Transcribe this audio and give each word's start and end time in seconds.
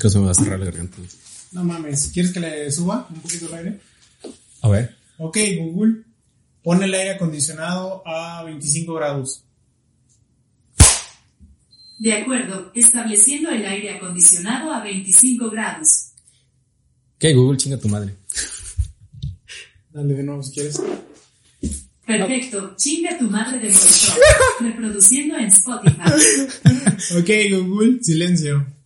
Que 0.00 0.08
se 0.08 0.18
me 0.18 0.24
va 0.24 0.30
a 0.30 0.34
cerrar 0.34 0.58
la 0.58 0.64
garganta. 0.64 0.96
No 1.52 1.64
mames, 1.64 2.10
¿quieres 2.12 2.32
que 2.32 2.40
le 2.40 2.70
suba 2.72 3.06
un 3.10 3.20
poquito 3.20 3.46
el 3.48 3.54
aire? 3.54 3.80
A 4.62 4.68
ver. 4.68 4.96
Ok, 5.18 5.36
Google, 5.58 6.04
pon 6.62 6.82
el 6.82 6.94
aire 6.94 7.10
acondicionado 7.10 8.02
a 8.06 8.42
25 8.44 8.94
grados. 8.94 9.44
De 11.98 12.14
acuerdo, 12.14 12.72
estableciendo 12.74 13.50
el 13.50 13.66
aire 13.66 13.90
acondicionado 13.96 14.72
a 14.72 14.82
25 14.82 15.50
grados. 15.50 16.12
¿Qué? 17.18 17.34
Google 17.34 17.58
chinga 17.58 17.76
tu 17.76 17.88
madre. 17.90 18.16
Dale 19.92 20.14
de 20.14 20.22
nuevo 20.22 20.42
si 20.42 20.52
quieres. 20.52 20.80
Perfecto, 22.06 22.74
chinga 22.76 23.18
tu 23.18 23.24
madre 23.24 23.58
de 23.58 23.68
Molotov. 23.68 24.16
Reproduciendo 24.60 25.36
en 25.36 25.46
Spotify. 25.46 26.00
Ok, 27.18 27.28
Google, 27.66 28.02
silencio. 28.02 28.79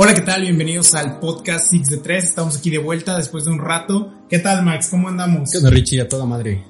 Hola, 0.00 0.14
¿qué 0.14 0.20
tal? 0.20 0.42
Bienvenidos 0.42 0.94
al 0.94 1.18
podcast 1.18 1.70
6 1.70 1.90
de 1.90 1.96
3. 1.96 2.22
Estamos 2.24 2.56
aquí 2.56 2.70
de 2.70 2.78
vuelta 2.78 3.16
después 3.16 3.44
de 3.44 3.50
un 3.50 3.58
rato. 3.58 4.12
¿Qué 4.28 4.38
tal, 4.38 4.64
Max? 4.64 4.86
¿Cómo 4.92 5.08
andamos? 5.08 5.50
¿Qué 5.50 5.58
onda, 5.58 5.70
Richie? 5.70 6.00
A 6.00 6.08
toda 6.08 6.24
madre. 6.24 6.62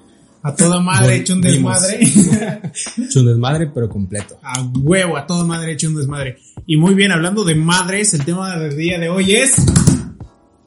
A 0.43 0.57
toda 0.57 0.81
madre 0.81 1.17
hecho 1.17 1.35
un 1.35 1.43
desmadre. 1.43 2.01
Hecho 2.97 3.21
un 3.21 3.27
desmadre, 3.27 3.67
pero 3.67 3.87
completo. 3.87 4.39
A 4.43 4.63
huevo, 4.81 5.19
a 5.19 5.27
toda 5.27 5.45
madre 5.45 5.73
hecho 5.73 5.89
un 5.89 5.97
desmadre. 5.97 6.39
Y 6.65 6.79
muy 6.79 6.95
bien, 6.95 7.13
hablando 7.13 7.45
de 7.45 7.55
madres, 7.55 8.15
el 8.15 8.25
tema 8.25 8.57
del 8.57 8.75
día 8.75 8.99
de 8.99 9.11
hoy 9.11 9.35
es 9.35 9.57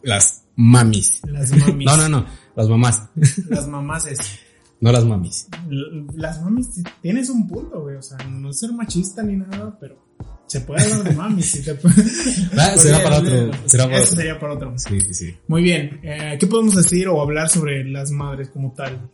Las 0.03 0.43
mamis. 0.55 1.21
las 1.25 1.49
mamis. 1.57 1.87
No, 1.87 1.97
no, 1.97 2.09
no. 2.09 2.25
Las 2.55 2.69
mamás. 2.69 3.01
Las 3.49 3.67
mamases. 3.67 4.19
No 4.81 4.91
las 4.91 5.03
mamis. 5.05 5.47
Las 6.15 6.41
mamis, 6.43 6.83
tienes 7.01 7.29
un 7.29 7.47
punto, 7.47 7.81
güey. 7.81 7.95
O 7.95 8.01
sea, 8.03 8.17
no 8.27 8.53
ser 8.53 8.73
machista 8.73 9.23
ni 9.23 9.37
nada, 9.37 9.77
pero 9.79 10.10
se 10.51 10.59
puede 10.61 10.83
hablar 10.83 11.03
de 11.03 11.11
mamis. 11.11 11.45
si 11.45 11.61
te 11.63 11.73
puede- 11.75 11.95
Ah, 12.57 12.75
será 12.77 13.01
para 13.01 13.19
otro. 13.19 13.51
Será 13.67 13.85
para 13.85 13.97
Eso 13.97 14.03
otro. 14.05 14.15
sería 14.17 14.37
para 14.39 14.53
otro. 14.53 14.73
Sí, 14.77 14.99
sí, 14.99 15.13
sí. 15.13 15.37
Muy 15.47 15.61
bien. 15.63 15.99
eh, 16.03 16.35
¿Qué 16.37 16.45
podemos 16.47 16.75
decir 16.75 17.07
o 17.07 17.21
hablar 17.21 17.47
sobre 17.49 17.85
las 17.85 18.11
madres 18.11 18.49
como 18.49 18.73
tal? 18.73 19.09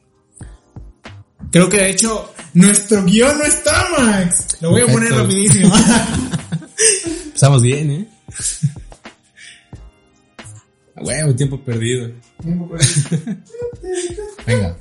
Creo 1.51 1.69
que 1.69 1.77
de 1.77 1.89
hecho 1.91 2.33
nuestro 2.55 3.03
guion 3.03 3.37
no 3.37 3.43
está, 3.45 3.87
Max. 3.99 4.57
Lo 4.61 4.71
voy 4.71 4.81
a 4.81 4.87
poner 4.87 5.11
rapidísimo. 5.13 5.71
Empezamos 7.25 7.61
bien, 7.61 7.91
¿eh? 7.91 8.07
Ah, 10.99 11.01
Huevo, 11.03 11.35
tiempo 11.35 11.61
perdido. 11.63 12.09
Venga. 14.47 14.75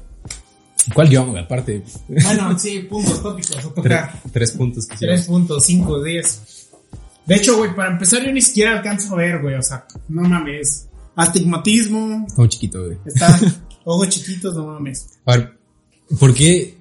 ¿Cuál 0.95 1.09
güey? 1.09 1.43
Aparte, 1.43 1.83
bueno, 2.09 2.59
sí, 2.59 2.81
puntos 2.89 3.23
tópicos 3.23 3.57
a 3.57 3.61
tres, 3.61 3.75
tocar. 3.75 4.21
tres 4.33 4.53
puntos 4.53 4.87
que 4.87 4.95
hicieron. 4.95 5.17
3.5, 5.19 6.05
10. 6.05 6.69
De 7.27 7.35
hecho, 7.35 7.57
güey, 7.57 7.75
para 7.75 7.93
empezar 7.93 8.25
yo 8.25 8.33
ni 8.33 8.41
siquiera 8.41 8.73
alcanzo 8.77 9.15
a 9.15 9.19
ver, 9.19 9.43
güey. 9.43 9.55
O 9.57 9.63
sea, 9.63 9.87
no 10.09 10.23
mames. 10.23 10.89
Astigmatismo, 11.17 12.25
Está 12.27 12.43
muy 12.43 12.49
chiquito, 12.49 12.85
güey. 12.85 12.99
está 13.05 13.39
ojos 13.85 14.09
chiquitos, 14.11 14.55
no 14.55 14.67
mames. 14.67 15.19
A 15.25 15.37
ver, 15.37 15.59
¿por 16.21 16.33
qué? 16.35 16.77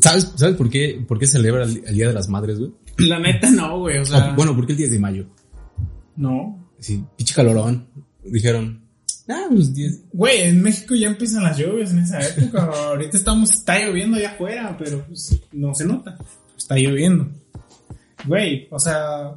¿Sabes, 0.00 0.32
¿sabes 0.34 0.56
por 0.56 0.68
qué, 0.68 1.04
por 1.06 1.18
qué 1.18 1.26
celebra 1.26 1.64
el, 1.64 1.82
el 1.86 1.94
Día 1.94 2.08
de 2.08 2.14
las 2.14 2.28
Madres, 2.28 2.58
güey? 2.58 2.72
La 2.98 3.18
neta 3.18 3.50
no, 3.50 3.78
güey, 3.80 3.98
o 3.98 4.04
sea. 4.04 4.32
O, 4.32 4.34
bueno, 4.34 4.56
¿por 4.56 4.66
qué 4.66 4.72
el 4.72 4.78
10 4.78 4.90
de 4.90 4.98
mayo? 4.98 5.26
no. 6.16 6.62
Sí, 6.78 7.02
pinche 7.16 7.34
calorón. 7.34 7.86
Dijeron, 8.22 8.85
ah, 9.28 9.46
pues 9.48 9.74
10. 9.74 10.00
Güey, 10.12 10.42
en 10.42 10.62
México 10.62 10.94
ya 10.94 11.08
empiezan 11.08 11.42
las 11.44 11.58
lluvias 11.58 11.90
en 11.92 12.00
esa 12.00 12.20
época. 12.20 12.64
Ahorita 12.88 13.16
estamos, 13.16 13.50
está 13.50 13.78
lloviendo 13.78 14.16
allá 14.16 14.30
afuera, 14.32 14.76
pero 14.78 15.04
pues 15.06 15.40
no 15.52 15.74
se 15.74 15.84
nota. 15.84 16.16
Está 16.56 16.76
lloviendo. 16.76 17.28
Güey, 18.24 18.66
o 18.70 18.78
sea, 18.78 19.34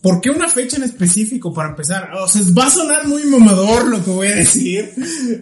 ¿por 0.00 0.20
qué 0.20 0.30
una 0.30 0.48
fecha 0.48 0.76
en 0.76 0.82
específico 0.82 1.52
para 1.52 1.70
empezar? 1.70 2.10
O 2.14 2.26
sea, 2.26 2.42
va 2.58 2.66
a 2.66 2.70
sonar 2.70 3.06
muy 3.06 3.24
mamador 3.24 3.88
lo 3.88 4.04
que 4.04 4.10
voy 4.10 4.26
a 4.26 4.36
decir. 4.36 4.90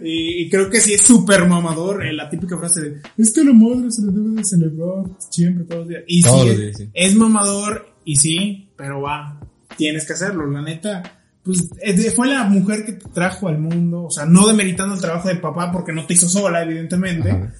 Y, 0.03 0.43
y 0.43 0.49
creo 0.49 0.69
que 0.69 0.79
sí 0.79 0.93
es 0.93 1.01
súper 1.01 1.47
mamador 1.47 2.05
eh, 2.05 2.13
la 2.13 2.29
típica 2.29 2.57
frase 2.57 2.81
de, 2.81 3.01
es 3.17 3.31
que 3.31 3.43
la 3.43 3.53
madre 3.53 3.91
se 3.91 4.03
le 4.05 4.11
debe 4.11 4.35
de 4.35 4.43
celebrar 4.43 5.05
siempre, 5.29 5.65
todos 5.65 5.79
los 5.79 5.89
días. 5.89 6.03
Y 6.07 6.21
Todos 6.21 6.41
sí, 6.41 6.47
los 6.49 6.57
días, 6.57 6.77
sí. 6.77 6.89
es 6.93 7.15
mamador 7.15 7.87
y 8.05 8.15
sí, 8.15 8.69
pero 8.75 9.01
va, 9.01 9.39
tienes 9.77 10.05
que 10.05 10.13
hacerlo. 10.13 10.45
La 10.47 10.61
neta, 10.61 11.20
pues 11.43 11.67
eh, 11.81 12.11
fue 12.11 12.27
la 12.27 12.43
mujer 12.45 12.85
que 12.85 12.93
te 12.93 13.09
trajo 13.09 13.47
al 13.47 13.57
mundo, 13.59 14.03
o 14.03 14.11
sea, 14.11 14.25
no 14.25 14.47
demeritando 14.47 14.93
el 14.95 15.01
trabajo 15.01 15.27
de 15.27 15.35
papá 15.35 15.71
porque 15.71 15.91
no 15.91 16.05
te 16.05 16.13
hizo 16.13 16.27
sola, 16.29 16.61
evidentemente. 16.63 17.31
Ajá. 17.31 17.53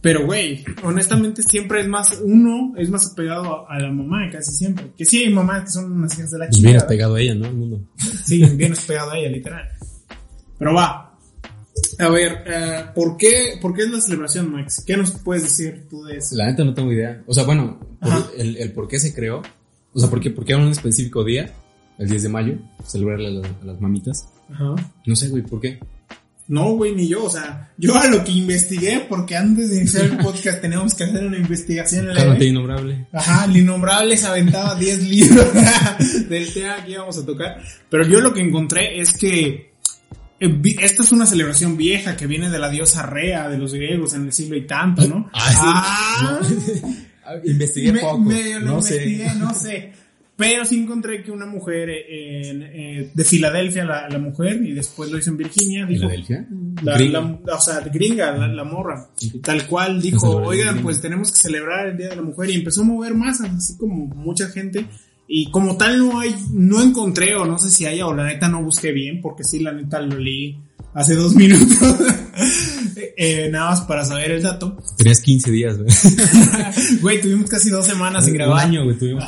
Pero, 0.00 0.26
güey, 0.26 0.62
honestamente 0.82 1.42
siempre 1.42 1.80
es 1.80 1.88
más, 1.88 2.20
uno 2.22 2.74
es 2.76 2.90
más 2.90 3.10
apegado 3.12 3.66
a, 3.66 3.74
a 3.74 3.78
la 3.80 3.90
mamá 3.90 4.28
casi 4.30 4.52
siempre. 4.52 4.90
Que 4.98 5.06
sí 5.06 5.22
hay 5.24 5.32
mamás 5.32 5.62
que 5.64 5.70
son 5.70 5.92
unas 5.92 6.12
hijas 6.18 6.30
de 6.30 6.38
la 6.40 6.46
Pues 6.48 6.60
bien 6.60 6.74
chica. 6.74 6.86
pegado 6.86 7.14
a 7.14 7.20
ella, 7.22 7.34
¿no? 7.34 7.46
El 7.46 7.54
mundo. 7.54 7.80
Sí, 8.24 8.44
bien 8.44 8.74
pegado 8.86 9.12
a 9.12 9.18
ella, 9.18 9.30
literal. 9.30 9.66
Pero 10.58 10.74
va. 10.74 11.16
A 11.98 12.08
ver, 12.08 12.44
eh, 12.46 12.84
¿por, 12.94 13.16
qué, 13.16 13.58
¿por 13.62 13.72
qué 13.74 13.82
es 13.84 13.90
la 13.90 14.00
celebración, 14.00 14.52
Max? 14.52 14.84
¿Qué 14.86 14.96
nos 14.96 15.12
puedes 15.12 15.44
decir 15.44 15.86
tú 15.88 16.04
de 16.04 16.18
eso? 16.18 16.36
La 16.36 16.46
neta 16.46 16.64
no 16.64 16.74
tengo 16.74 16.92
idea. 16.92 17.22
O 17.26 17.32
sea, 17.32 17.44
bueno, 17.44 17.80
por- 18.00 18.12
Ajá. 18.12 18.26
el, 18.36 18.58
el 18.58 18.72
por 18.72 18.86
qué 18.88 18.98
se 19.00 19.14
creó. 19.14 19.40
O 19.94 19.98
sea, 19.98 20.10
¿por 20.10 20.20
qué, 20.20 20.30
por 20.30 20.44
qué 20.44 20.54
un 20.54 20.68
específico 20.68 21.24
día, 21.24 21.50
el 21.98 22.08
10 22.08 22.22
de 22.24 22.28
mayo, 22.28 22.54
celebrarle 22.86 23.28
a, 23.28 23.30
la- 23.30 23.48
a 23.48 23.64
las 23.64 23.80
mamitas? 23.80 24.28
Ajá. 24.52 24.74
No 25.06 25.16
sé, 25.16 25.28
güey, 25.28 25.42
¿por 25.42 25.60
qué? 25.60 25.78
No, 26.46 26.74
güey, 26.74 26.94
ni 26.94 27.08
yo. 27.08 27.24
O 27.24 27.30
sea, 27.30 27.72
yo 27.78 27.96
a 27.96 28.06
lo 28.08 28.22
que 28.22 28.32
investigué, 28.32 29.06
porque 29.08 29.34
antes 29.34 29.70
de 29.70 29.78
iniciar 29.78 30.04
el 30.04 30.18
podcast 30.18 30.60
teníamos 30.60 30.94
que 30.94 31.04
hacer 31.04 31.24
una 31.24 31.38
investigación. 31.38 32.06
Cálmate, 32.14 32.44
innombrable. 32.44 33.06
Ajá, 33.12 33.46
el 33.46 33.56
innombrable 33.56 34.14
se 34.16 34.26
aventaba 34.26 34.74
10 34.74 35.02
libros 35.08 35.46
del 36.28 36.52
tema 36.52 36.84
que 36.84 36.90
íbamos 36.92 37.16
a 37.18 37.24
tocar. 37.24 37.62
Pero 37.88 38.06
yo 38.06 38.20
lo 38.20 38.34
que 38.34 38.42
encontré 38.42 39.00
es 39.00 39.14
que 39.16 39.72
eh, 40.38 40.62
esta 40.82 41.02
es 41.02 41.12
una 41.12 41.24
celebración 41.24 41.78
vieja 41.78 42.14
que 42.14 42.26
viene 42.26 42.50
de 42.50 42.58
la 42.58 42.68
diosa 42.68 43.06
Rea 43.06 43.48
de 43.48 43.56
los 43.56 43.72
griegos 43.72 44.12
en 44.12 44.26
el 44.26 44.32
siglo 44.34 44.56
y 44.56 44.66
tanto, 44.66 45.06
¿no? 45.08 45.30
Ah, 45.32 46.40
sí. 46.46 46.82
Ah, 47.24 47.36
Investigué 47.42 47.90
me- 47.90 48.00
poco. 48.00 48.18
medio 48.18 48.60
lo 48.60 48.66
no 48.66 48.72
investigué, 48.74 49.30
sé. 49.30 49.34
no 49.38 49.54
sé. 49.54 49.92
Pero 50.36 50.64
sí 50.64 50.80
encontré 50.80 51.22
que 51.22 51.30
una 51.30 51.46
mujer 51.46 51.88
eh, 51.90 52.48
en, 52.50 52.62
eh, 52.62 53.10
de 53.14 53.24
Filadelfia, 53.24 53.84
la, 53.84 54.08
la 54.08 54.18
mujer, 54.18 54.60
y 54.64 54.72
después 54.72 55.08
lo 55.10 55.18
hizo 55.18 55.30
en 55.30 55.36
Virginia, 55.36 55.86
dijo, 55.86 56.02
¿Filadelfia? 56.08 56.46
la, 56.82 56.94
Gringa. 56.98 57.38
la- 57.46 57.54
o 57.54 57.60
sea, 57.60 57.80
gringa, 57.80 58.32
la, 58.48 58.64
morra. 58.64 59.08
Tal 59.42 59.64
cual 59.68 60.02
dijo, 60.02 60.28
oigan, 60.38 60.70
gringo". 60.74 60.82
pues 60.88 61.00
tenemos 61.00 61.30
que 61.30 61.38
celebrar 61.38 61.86
el 61.86 61.96
Día 61.96 62.08
de 62.08 62.16
la 62.16 62.22
Mujer 62.22 62.50
y 62.50 62.54
empezó 62.54 62.80
a 62.82 62.84
mover 62.84 63.14
masas, 63.14 63.48
así 63.54 63.76
como 63.78 64.06
mucha 64.06 64.48
gente. 64.48 64.86
Y 65.28 65.50
como 65.52 65.76
tal 65.76 65.98
no 66.00 66.18
hay, 66.18 66.34
no 66.52 66.82
encontré 66.82 67.34
o 67.36 67.46
no 67.46 67.56
sé 67.58 67.70
si 67.70 67.86
haya 67.86 68.06
o 68.06 68.12
la 68.12 68.24
neta 68.26 68.48
no 68.48 68.62
busqué 68.62 68.90
bien, 68.92 69.20
porque 69.22 69.44
sí, 69.44 69.60
la 69.60 69.72
neta 69.72 70.00
lo 70.00 70.18
leí 70.18 70.58
hace 70.94 71.14
dos 71.14 71.34
minutos. 71.36 71.78
Eh, 73.16 73.48
nada 73.50 73.70
más 73.70 73.80
para 73.82 74.04
saber 74.04 74.30
el 74.32 74.42
dato. 74.42 74.76
Tenías 74.96 75.20
15 75.20 75.50
días, 75.50 75.76
güey. 75.78 75.88
Güey, 77.00 77.20
tuvimos 77.20 77.48
casi 77.50 77.70
dos 77.70 77.86
semanas 77.86 78.24
sin 78.24 78.32
Un 78.34 78.38
grabar. 78.38 78.66
año, 78.66 78.84
güey, 78.84 78.98
tuvimos. 78.98 79.24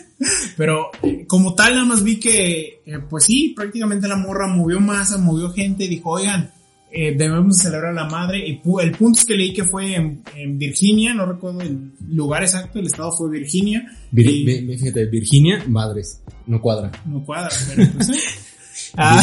Pero 0.56 0.90
eh, 1.02 1.24
como 1.26 1.54
tal, 1.54 1.72
nada 1.74 1.84
más 1.86 2.02
vi 2.02 2.18
que, 2.18 2.80
eh, 2.84 2.98
pues 3.08 3.24
sí, 3.24 3.52
prácticamente 3.56 4.06
la 4.08 4.16
morra 4.16 4.46
movió 4.46 4.80
masa, 4.80 5.18
movió 5.18 5.50
gente, 5.52 5.88
dijo, 5.88 6.10
oigan, 6.10 6.50
debemos 6.92 7.56
celebrar 7.58 7.92
a 7.92 8.04
la 8.04 8.08
madre. 8.08 8.38
Y 8.46 8.60
el 8.82 8.92
punto 8.92 9.20
es 9.20 9.24
que 9.24 9.34
leí 9.36 9.52
que 9.54 9.64
fue 9.64 9.94
en, 9.94 10.22
en 10.36 10.58
Virginia, 10.58 11.14
no 11.14 11.24
recuerdo 11.26 11.60
el 11.60 11.92
lugar 12.08 12.42
exacto, 12.42 12.78
el 12.80 12.86
estado 12.86 13.12
fue 13.16 13.30
Virginia. 13.30 13.84
Vir- 14.12 14.28
y- 14.72 14.76
fíjate, 14.78 15.06
Virginia, 15.06 15.62
madres. 15.68 16.20
No 16.46 16.60
cuadra. 16.60 16.90
no 17.06 17.24
cuadra, 17.24 17.50
pero 17.68 17.88
pues, 17.92 18.10
ah, 18.96 19.22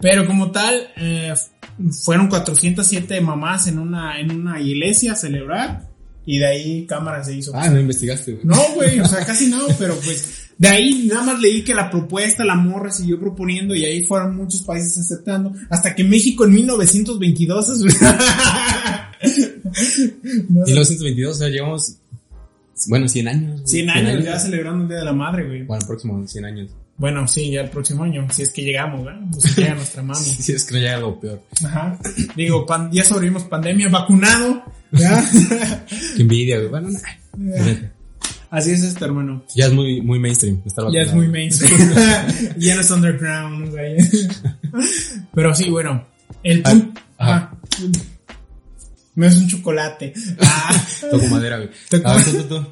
pero 0.00 0.26
como 0.26 0.50
tal, 0.50 0.88
eh, 0.96 1.32
fueron 2.04 2.28
407 2.28 3.20
mamás 3.20 3.66
en 3.66 3.78
una, 3.78 4.18
en 4.20 4.30
una 4.32 4.60
iglesia 4.60 5.12
a 5.12 5.16
celebrar. 5.16 5.88
Y 6.28 6.38
de 6.38 6.46
ahí 6.46 6.86
cámara 6.86 7.22
se 7.22 7.36
hizo. 7.36 7.52
Ah, 7.54 7.68
no 7.68 7.78
investigaste, 7.78 8.32
güey. 8.32 8.44
No, 8.44 8.56
güey, 8.74 8.98
o 8.98 9.04
sea, 9.06 9.24
casi 9.24 9.46
no, 9.46 9.60
pero 9.78 9.94
pues 10.04 10.48
de 10.58 10.66
ahí 10.68 11.06
nada 11.08 11.22
más 11.22 11.40
leí 11.40 11.62
que 11.62 11.72
la 11.72 11.88
propuesta, 11.88 12.44
la 12.44 12.56
morra 12.56 12.90
siguió 12.90 13.20
proponiendo 13.20 13.76
y 13.76 13.84
ahí 13.84 14.02
fueron 14.02 14.34
muchos 14.36 14.62
países 14.62 14.98
aceptando, 14.98 15.52
hasta 15.70 15.94
que 15.94 16.02
México 16.02 16.44
en 16.44 16.54
1922 16.54 17.68
es- 17.68 17.78
No 20.48 20.64
sé, 20.66 20.72
1922, 20.72 21.34
o 21.34 21.38
sea, 21.38 21.48
llevamos. 21.48 21.94
Bueno, 22.88 23.08
100 23.08 23.28
años. 23.28 23.52
güey. 23.60 23.66
100 23.68 23.90
años 23.90 24.24
ya 24.24 24.38
celebrando 24.38 24.82
el 24.82 24.88
Día 24.88 24.98
de 24.98 25.04
la 25.04 25.12
Madre, 25.12 25.46
güey. 25.46 25.62
Bueno, 25.64 25.86
próximo 25.86 26.26
100 26.26 26.44
años. 26.44 26.70
Bueno, 26.98 27.28
sí, 27.28 27.50
ya 27.50 27.60
el 27.60 27.68
próximo 27.70 28.04
año, 28.04 28.26
si 28.32 28.42
es 28.42 28.52
que 28.52 28.62
llegamos, 28.62 29.04
¿verdad? 29.04 29.20
O 29.36 29.40
si 29.40 29.60
llega 29.60 29.74
nuestra 29.74 30.02
mami. 30.04 30.24
Si 30.24 30.52
es 30.52 30.64
que 30.64 30.74
no 30.74 30.80
llega 30.80 30.94
algo 30.96 31.20
peor. 31.20 31.42
Ajá. 31.64 31.98
Digo, 32.34 32.64
pan- 32.64 32.90
ya 32.92 33.04
sobrevivimos 33.04 33.44
pandemia, 33.44 33.88
vacunado. 33.90 34.62
Qué 36.16 36.22
envidia, 36.22 36.56
güey. 36.56 36.68
Bueno, 36.70 36.88
nah. 37.36 37.74
Así 38.48 38.70
es 38.70 38.82
esto, 38.84 39.04
hermano. 39.04 39.44
ya 39.54 39.66
es 39.66 39.72
muy, 39.72 40.00
muy 40.00 40.18
mainstream. 40.18 40.62
estar 40.64 40.84
Ya 40.92 41.00
es 41.02 41.08
vacunado. 41.08 41.16
muy 41.16 41.28
mainstream. 41.28 41.94
ya 42.56 42.74
no 42.76 42.80
es 42.80 42.90
underground, 42.90 43.70
güey. 43.70 43.96
Pero 45.34 45.54
sí, 45.54 45.68
bueno. 45.68 46.06
El 46.42 46.62
Ah, 46.64 46.70
ajá. 47.18 47.50
Ajá. 47.50 47.56
Me 49.16 49.26
es 49.26 49.36
un 49.36 49.48
chocolate. 49.48 50.12
Ah, 50.40 50.86
Toco 51.10 51.26
madera, 51.26 51.56
güey. 51.56 51.70
Toco- 51.90 52.06
A 52.08 52.14
ver, 52.16 52.24
tú, 52.24 52.42
tú, 52.44 52.66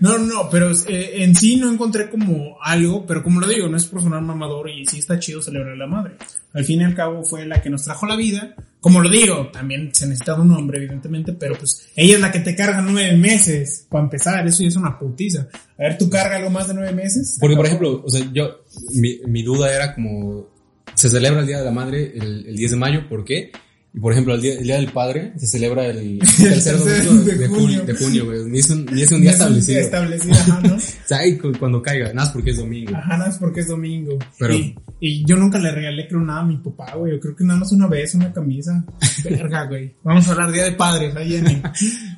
no, 0.00 0.18
no, 0.18 0.50
pero 0.50 0.70
eh, 0.88 1.22
en 1.22 1.34
sí 1.34 1.56
no 1.56 1.70
encontré 1.72 2.10
como 2.10 2.56
algo, 2.62 3.06
pero 3.06 3.22
como 3.22 3.40
lo 3.40 3.46
digo, 3.46 3.68
no 3.68 3.76
es 3.76 3.86
por 3.86 4.02
sonar 4.02 4.20
mamador 4.22 4.68
y 4.70 4.84
sí 4.86 4.98
está 4.98 5.18
chido 5.18 5.40
celebrar 5.40 5.72
a 5.74 5.76
la 5.76 5.86
madre. 5.86 6.14
Al 6.52 6.64
fin 6.64 6.80
y 6.80 6.84
al 6.84 6.94
cabo 6.94 7.24
fue 7.24 7.46
la 7.46 7.62
que 7.62 7.70
nos 7.70 7.84
trajo 7.84 8.06
la 8.06 8.16
vida. 8.16 8.54
Como 8.80 9.00
lo 9.00 9.08
digo, 9.08 9.48
también 9.52 9.90
se 9.94 10.06
necesitaba 10.06 10.42
un 10.42 10.50
hombre, 10.52 10.78
evidentemente, 10.78 11.32
pero 11.32 11.56
pues 11.56 11.88
ella 11.96 12.14
es 12.16 12.20
la 12.20 12.30
que 12.32 12.40
te 12.40 12.54
carga 12.54 12.80
nueve 12.82 13.16
meses 13.16 13.86
para 13.88 14.04
empezar. 14.04 14.46
Eso 14.46 14.62
ya 14.62 14.68
es 14.68 14.76
una 14.76 14.98
putiza. 14.98 15.48
A 15.78 15.82
ver, 15.84 15.96
tú 15.98 16.10
carga 16.10 16.36
algo 16.36 16.50
más 16.50 16.68
de 16.68 16.74
nueve 16.74 16.92
meses. 16.92 17.38
Porque, 17.40 17.56
por 17.56 17.66
ejemplo, 17.66 18.02
o 18.04 18.10
sea, 18.10 18.28
yo, 18.32 18.64
mi, 18.94 19.20
mi 19.26 19.42
duda 19.42 19.72
era 19.74 19.94
como, 19.94 20.48
se 20.94 21.08
celebra 21.08 21.40
el 21.40 21.46
Día 21.46 21.58
de 21.60 21.64
la 21.64 21.70
Madre 21.70 22.12
el, 22.14 22.46
el 22.48 22.56
10 22.56 22.72
de 22.72 22.76
mayo, 22.76 23.08
¿por 23.08 23.24
qué? 23.24 23.52
Y, 23.96 24.00
por 24.00 24.10
ejemplo, 24.12 24.34
el 24.34 24.40
Día, 24.42 24.54
el 24.54 24.64
día 24.64 24.74
del 24.76 24.90
Padre 24.90 25.32
se 25.38 25.46
celebra 25.46 25.86
el 25.86 26.18
tercer 26.38 26.78
domingo 26.78 27.22
de, 27.22 27.46
junio. 27.46 27.82
de 27.84 27.94
junio, 27.94 28.24
güey. 28.26 28.44
Ni 28.46 28.58
es 28.58 28.68
un, 28.70 28.86
ni 28.86 29.02
es 29.02 29.12
un 29.12 29.20
día 29.20 29.30
establecido. 29.30 29.80
Establecido, 29.80 30.34
ajá, 30.34 30.60
¿no? 30.62 30.74
O 31.04 31.06
sea, 31.06 31.18
ahí 31.18 31.38
cu- 31.38 31.52
cuando 31.58 31.80
caiga, 31.80 32.06
nada 32.06 32.14
más 32.26 32.30
porque 32.30 32.50
es 32.50 32.56
domingo. 32.56 32.90
Ajá, 32.96 33.16
nada 33.16 33.26
más 33.30 33.38
porque 33.38 33.60
es 33.60 33.68
domingo. 33.68 34.18
Pero- 34.38 34.54
y, 34.54 34.74
y 34.98 35.24
yo 35.24 35.36
nunca 35.36 35.58
le 35.60 35.70
regalé, 35.70 36.08
creo, 36.08 36.20
nada 36.22 36.40
a 36.40 36.44
mi 36.44 36.56
papá, 36.56 36.94
güey. 36.96 37.12
Yo 37.12 37.20
creo 37.20 37.36
que 37.36 37.44
nada 37.44 37.60
más 37.60 37.70
una 37.70 37.86
vez, 37.86 38.14
una 38.16 38.32
camisa. 38.32 38.84
Verga, 39.24 39.66
güey. 39.66 39.94
Vamos 40.02 40.26
a 40.26 40.32
hablar 40.32 40.50
Día 40.50 40.64
de 40.64 40.72
Padres, 40.72 41.14
ahí 41.14 41.28
viene. 41.28 41.62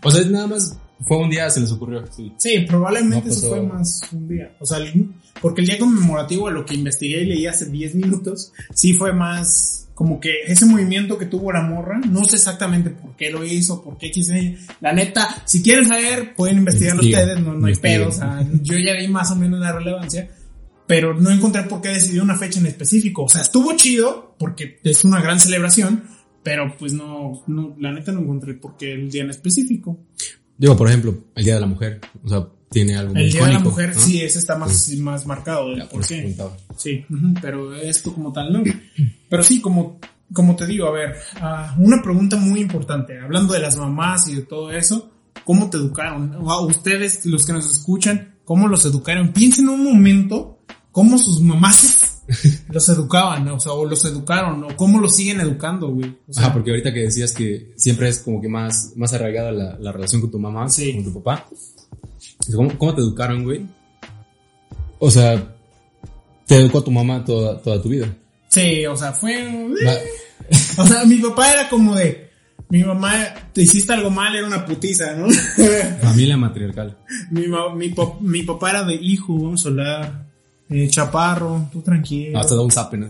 O 0.02 0.10
sea, 0.10 0.24
nada 0.30 0.46
más 0.46 0.78
fue 1.00 1.18
un 1.18 1.28
día, 1.28 1.50
se 1.50 1.60
les 1.60 1.70
ocurrió. 1.72 2.02
Sí. 2.10 2.32
Sí, 2.38 2.64
probablemente 2.66 3.26
No 3.28 3.32
eso 3.34 3.48
fue 3.50 3.60
más 3.62 4.00
un 4.12 4.26
día. 4.28 4.56
O 4.60 4.64
sea, 4.64 4.78
el- 4.78 5.10
porque 5.42 5.60
el 5.60 5.66
día 5.66 5.78
conmemorativo, 5.78 6.48
a 6.48 6.50
lo 6.52 6.64
que 6.64 6.74
investigué 6.74 7.20
y 7.20 7.26
leí 7.26 7.46
hace 7.46 7.66
10 7.66 7.94
minutos, 7.96 8.50
sí 8.72 8.94
fue 8.94 9.12
más 9.12 9.85
como 9.96 10.20
que 10.20 10.42
ese 10.46 10.66
movimiento 10.66 11.16
que 11.16 11.24
tuvo 11.24 11.50
la 11.50 11.62
morra, 11.62 11.98
no 11.98 12.26
sé 12.26 12.36
exactamente 12.36 12.90
por 12.90 13.16
qué 13.16 13.30
lo 13.30 13.42
hizo, 13.42 13.82
por 13.82 13.96
qué 13.96 14.10
quiso. 14.10 14.34
La 14.82 14.92
neta, 14.92 15.42
si 15.46 15.62
quieren 15.62 15.88
saber, 15.88 16.34
pueden 16.34 16.58
investigarlo 16.58 17.02
Investiguen, 17.02 17.30
ustedes, 17.30 17.46
no, 17.46 17.58
no 17.58 17.66
hay 17.66 17.76
pedo. 17.76 18.08
O 18.08 18.12
sea, 18.12 18.46
yo 18.60 18.76
ya 18.76 18.92
vi 18.92 19.08
más 19.08 19.30
o 19.30 19.36
menos 19.36 19.58
la 19.58 19.72
relevancia, 19.72 20.28
pero 20.86 21.18
no 21.18 21.30
encontré 21.30 21.62
por 21.62 21.80
qué 21.80 21.88
decidió 21.88 22.22
una 22.22 22.36
fecha 22.36 22.60
en 22.60 22.66
específico. 22.66 23.24
O 23.24 23.28
sea, 23.30 23.40
estuvo 23.40 23.74
chido, 23.74 24.34
porque 24.38 24.78
es 24.84 25.02
una 25.06 25.22
gran 25.22 25.40
celebración, 25.40 26.04
pero 26.42 26.76
pues 26.78 26.92
no, 26.92 27.42
no 27.46 27.74
la 27.80 27.90
neta 27.90 28.12
no 28.12 28.20
encontré 28.20 28.52
por 28.52 28.76
qué 28.76 28.92
el 28.92 29.10
día 29.10 29.22
en 29.22 29.30
específico. 29.30 29.98
Digo, 30.58 30.76
por 30.76 30.88
ejemplo, 30.88 31.24
el 31.34 31.42
Día 31.42 31.54
de 31.54 31.60
la 31.60 31.66
Mujer. 31.66 32.02
O 32.22 32.28
sea, 32.28 32.46
tiene 32.76 32.94
algo 32.94 33.14
El 33.14 33.32
Día 33.32 33.40
de 33.40 33.46
la 33.46 33.52
icónico, 33.54 33.70
Mujer, 33.70 33.94
¿no? 33.96 34.02
sí, 34.02 34.20
ese 34.20 34.38
está 34.38 34.54
más, 34.58 34.90
más 34.98 35.24
marcado. 35.24 35.68
¿Por 35.90 36.06
qué? 36.06 36.16
preguntaba. 36.18 36.54
Sí, 36.76 37.06
pero 37.40 37.74
esto 37.74 38.12
como 38.12 38.30
tal 38.34 38.52
no. 38.52 38.62
Pero 39.30 39.42
sí, 39.42 39.62
como, 39.62 39.98
como 40.30 40.54
te 40.56 40.66
digo, 40.66 40.86
a 40.86 40.90
ver, 40.90 41.16
ah, 41.40 41.74
una 41.78 42.02
pregunta 42.02 42.36
muy 42.36 42.60
importante, 42.60 43.18
hablando 43.18 43.54
de 43.54 43.60
las 43.60 43.78
mamás 43.78 44.28
y 44.28 44.34
de 44.34 44.42
todo 44.42 44.70
eso, 44.70 45.10
¿cómo 45.44 45.70
te 45.70 45.78
educaron? 45.78 46.34
A 46.46 46.60
ustedes, 46.60 47.24
los 47.24 47.46
que 47.46 47.54
nos 47.54 47.72
escuchan, 47.72 48.34
¿cómo 48.44 48.68
los 48.68 48.84
educaron? 48.84 49.32
Piensen 49.32 49.70
un 49.70 49.82
momento 49.82 50.58
cómo 50.92 51.16
sus 51.16 51.40
mamás 51.40 52.24
los 52.68 52.88
educaban, 52.90 53.48
o 53.48 53.58
sea, 53.58 53.72
o 53.72 53.86
los 53.86 54.04
educaron, 54.04 54.64
o 54.64 54.76
cómo 54.76 55.00
los 55.00 55.16
siguen 55.16 55.40
educando, 55.40 55.88
güey. 55.88 56.14
O 56.28 56.32
sea, 56.34 56.44
Ajá, 56.44 56.52
porque 56.52 56.72
ahorita 56.72 56.92
que 56.92 57.00
decías 57.04 57.32
que 57.32 57.72
siempre 57.76 58.10
es 58.10 58.18
como 58.18 58.38
que 58.42 58.48
más, 58.50 58.92
más 58.96 59.14
arraigada 59.14 59.50
la, 59.50 59.78
la 59.78 59.92
relación 59.92 60.20
con 60.20 60.30
tu 60.30 60.38
mamá, 60.38 60.68
Sí. 60.68 60.92
con 60.94 61.04
tu 61.04 61.22
papá. 61.22 61.48
¿Cómo, 62.54 62.76
cómo 62.78 62.94
te 62.94 63.00
educaron, 63.00 63.44
güey? 63.44 63.66
O 64.98 65.10
sea, 65.10 65.54
te 66.46 66.56
educó 66.56 66.82
tu 66.82 66.90
mamá 66.90 67.24
toda, 67.24 67.60
toda 67.60 67.82
tu 67.82 67.88
vida. 67.88 68.08
sí, 68.48 68.86
o 68.86 68.96
sea, 68.96 69.12
fue... 69.12 69.68
O 70.78 70.86
sea, 70.86 71.04
mi 71.04 71.16
papá 71.16 71.52
era 71.52 71.68
como 71.68 71.94
de... 71.96 72.30
Mi 72.68 72.84
mamá, 72.84 73.12
te 73.52 73.62
hiciste 73.62 73.92
algo 73.92 74.10
mal, 74.10 74.34
era 74.34 74.46
una 74.46 74.64
putiza, 74.64 75.14
¿no? 75.14 75.26
Familia 76.02 76.36
matriarcal. 76.36 76.96
Mi, 77.30 77.46
mi, 77.76 77.94
mi 78.20 78.42
papá 78.42 78.70
era 78.70 78.84
de 78.84 78.94
hijo, 78.94 79.34
vamos 79.34 79.64
a 79.64 79.68
hablar. 79.68 80.26
Eh, 80.68 80.88
chaparro, 80.88 81.68
tú 81.72 81.80
tranquilo. 81.80 82.38
Hasta 82.38 82.56
da 82.56 82.62
un 82.62 82.70
zape, 82.70 82.96
¿no? 82.96 83.08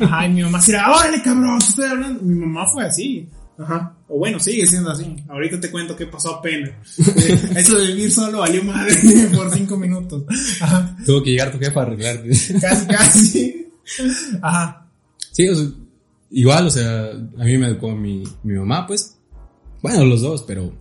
Ajá, 0.00 0.26
y 0.26 0.30
mi 0.30 0.42
mamá 0.42 0.60
se 0.60 0.72
era, 0.72 0.90
órale 0.94 1.22
cabrón, 1.22 1.58
estoy 1.58 1.86
hablando. 1.88 2.22
Mi 2.22 2.34
mamá 2.34 2.66
fue 2.66 2.84
así. 2.84 3.28
Ajá. 3.60 3.94
O 4.08 4.18
bueno, 4.18 4.40
sigue 4.40 4.66
siendo 4.66 4.90
así. 4.90 5.16
Ahorita 5.28 5.60
te 5.60 5.70
cuento 5.70 5.94
qué 5.94 6.06
pasó 6.06 6.36
apenas. 6.36 6.70
Eh, 6.98 7.38
Eso 7.56 7.78
de 7.78 7.88
vivir 7.88 8.12
solo 8.12 8.38
valió 8.38 8.64
madre 8.64 8.94
por 9.34 9.52
cinco 9.52 9.76
minutos. 9.76 10.24
Ajá. 10.60 10.96
Tuvo 11.04 11.22
que 11.22 11.30
llegar 11.30 11.52
tu 11.52 11.58
jefa 11.58 11.80
a 11.80 11.82
arreglarte. 11.82 12.30
Casi, 12.60 12.86
casi. 12.86 13.66
Ajá. 14.40 14.86
Sí, 15.30 15.48
o 15.48 15.54
sea, 15.54 15.66
igual, 16.30 16.66
o 16.66 16.70
sea, 16.70 17.10
a 17.10 17.44
mí 17.44 17.58
me 17.58 17.66
educó 17.66 17.90
mi, 17.94 18.24
mi 18.42 18.54
mamá, 18.54 18.86
pues. 18.86 19.16
Bueno, 19.82 20.04
los 20.04 20.22
dos, 20.22 20.42
pero. 20.42 20.72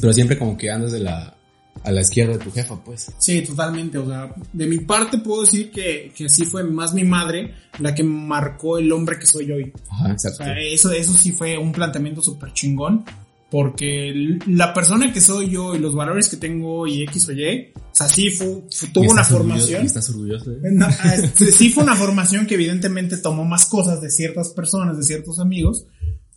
Pero 0.00 0.12
siempre 0.12 0.38
como 0.38 0.58
que 0.58 0.70
andas 0.70 0.92
de 0.92 1.00
la, 1.00 1.36
a 1.82 1.90
la 1.90 2.00
izquierda 2.00 2.38
de 2.38 2.44
tu 2.44 2.50
jefa, 2.52 2.82
pues. 2.82 3.10
Sí, 3.18 3.42
totalmente. 3.42 3.98
O 3.98 4.06
sea, 4.06 4.34
de 4.52 4.66
mi 4.66 4.78
parte 4.78 5.18
puedo 5.18 5.42
decir 5.42 5.70
que, 5.70 6.12
que 6.16 6.28
sí 6.28 6.44
fue 6.44 6.64
más 6.64 6.94
mi 6.94 7.04
madre 7.04 7.54
la 7.80 7.94
que 7.94 8.02
marcó 8.02 8.78
el 8.78 8.90
hombre 8.92 9.18
que 9.18 9.26
soy 9.26 9.50
hoy. 9.52 9.72
Ajá, 9.90 10.06
O 10.08 10.12
exacto. 10.12 10.44
sea, 10.44 10.58
eso, 10.60 10.90
eso 10.92 11.12
sí 11.12 11.32
fue 11.32 11.58
un 11.58 11.72
planteamiento 11.72 12.22
súper 12.22 12.52
chingón. 12.52 13.04
Porque 13.50 14.12
la 14.48 14.74
persona 14.74 15.12
que 15.12 15.20
soy 15.20 15.48
yo 15.50 15.76
y 15.76 15.78
los 15.78 15.94
valores 15.94 16.28
que 16.28 16.36
tengo 16.38 16.78
hoy, 16.80 17.02
X 17.04 17.28
o 17.28 17.32
Y, 17.32 17.72
o 17.76 17.80
sea, 17.94 18.08
sí 18.08 18.28
fu- 18.30 18.64
fu- 18.68 18.86
Y 18.86 18.88
tuvo 18.92 19.12
una 19.12 19.22
orgulloso- 19.22 19.28
formación. 19.36 19.82
y 19.84 19.86
Estás 19.86 20.10
orgulloso, 20.10 20.50
¿eh? 20.50 20.56
No, 20.72 20.86
ah, 20.86 21.16
sí 21.56 21.70
fue 21.70 21.84
una 21.84 21.94
formación 21.94 22.46
que 22.46 22.54
evidentemente 22.54 23.16
tomó 23.18 23.44
más 23.44 23.66
cosas 23.66 24.00
de 24.00 24.10
ciertas 24.10 24.48
personas, 24.48 24.96
de 24.96 25.04
ciertos 25.04 25.38
amigos, 25.38 25.86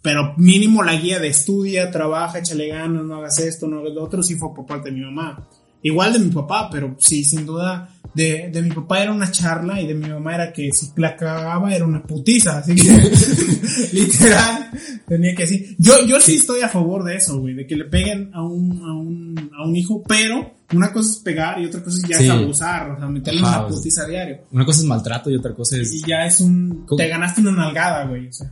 pero 0.02 0.34
mínimo 0.38 0.84
la 0.84 0.96
guía 0.96 1.20
de 1.20 1.28
estudia, 1.30 1.92
trabaja, 1.92 2.40
échale 2.40 2.68
ganas, 2.68 3.04
no 3.04 3.16
hagas 3.16 3.40
esto, 3.40 3.68
no 3.68 3.80
hagas 3.80 3.94
lo 3.94 4.04
otro, 4.04 4.24
sí 4.24 4.36
fue 4.36 4.54
por 4.54 4.66
parte 4.66 4.90
de 4.90 4.96
mi 4.98 5.02
mamá. 5.04 5.48
Igual 5.84 6.14
de 6.14 6.20
mi 6.20 6.30
papá, 6.32 6.70
pero 6.72 6.96
sí, 7.00 7.24
sin 7.24 7.46
duda, 7.46 7.90
de, 8.14 8.50
de 8.52 8.62
mi 8.64 8.72
papá 8.72 9.02
era 9.04 9.12
una 9.12 9.30
charla 9.32 9.80
y 9.80 9.86
de 9.88 9.94
mi 9.94 10.10
mamá 10.10 10.34
era 10.36 10.52
que 10.52 10.72
si 10.72 10.88
la 10.96 11.16
cagaba 11.16 11.74
era 11.76 11.86
una 11.86 12.02
putiza, 12.04 12.58
así 12.58 12.74
que 12.74 12.84
literal 13.94 14.70
tenía 15.08 15.36
que 15.36 15.44
decir. 15.44 15.76
Yo, 15.78 15.94
yo 16.06 16.20
sí 16.20 16.36
estoy 16.38 16.62
a 16.62 16.70
favor 16.70 17.04
de 17.04 17.16
eso, 17.16 17.40
güey, 17.40 17.54
de 17.54 17.68
que 17.68 17.76
le 17.76 17.86
peguen 17.86 18.32
a 18.34 18.44
un, 18.44 18.72
a 18.82 18.94
un, 18.94 19.52
a 19.58 19.68
un 19.68 19.76
hijo, 19.76 20.02
pero 20.08 20.56
una 20.74 20.92
cosa 20.92 21.12
es 21.12 21.18
pegar 21.20 21.60
y 21.62 21.66
otra 21.66 21.84
cosa 21.84 21.98
es 21.98 22.10
ya 22.10 22.18
Sí. 22.18 22.24
es 22.26 22.30
abusar, 22.32 22.92
o 22.92 22.98
sea, 23.00 23.08
meterle 23.08 23.42
Ajá, 23.44 23.60
una 23.60 23.68
putiza 23.68 24.04
a 24.04 24.08
diario. 24.08 24.38
Una 24.52 24.66
cosa 24.66 24.80
es 24.80 24.86
maltrato 24.86 25.30
y 25.30 25.36
otra 25.36 25.54
cosa 25.54 25.78
es. 25.78 25.94
Y 25.94 26.02
ya 26.04 26.26
es 26.26 26.40
un, 26.42 26.86
¿Cómo? 26.88 26.98
te 26.98 27.08
ganaste 27.08 27.42
una 27.42 27.52
nalgada, 27.52 28.06
güey, 28.06 28.28
o 28.28 28.34
sea, 28.34 28.52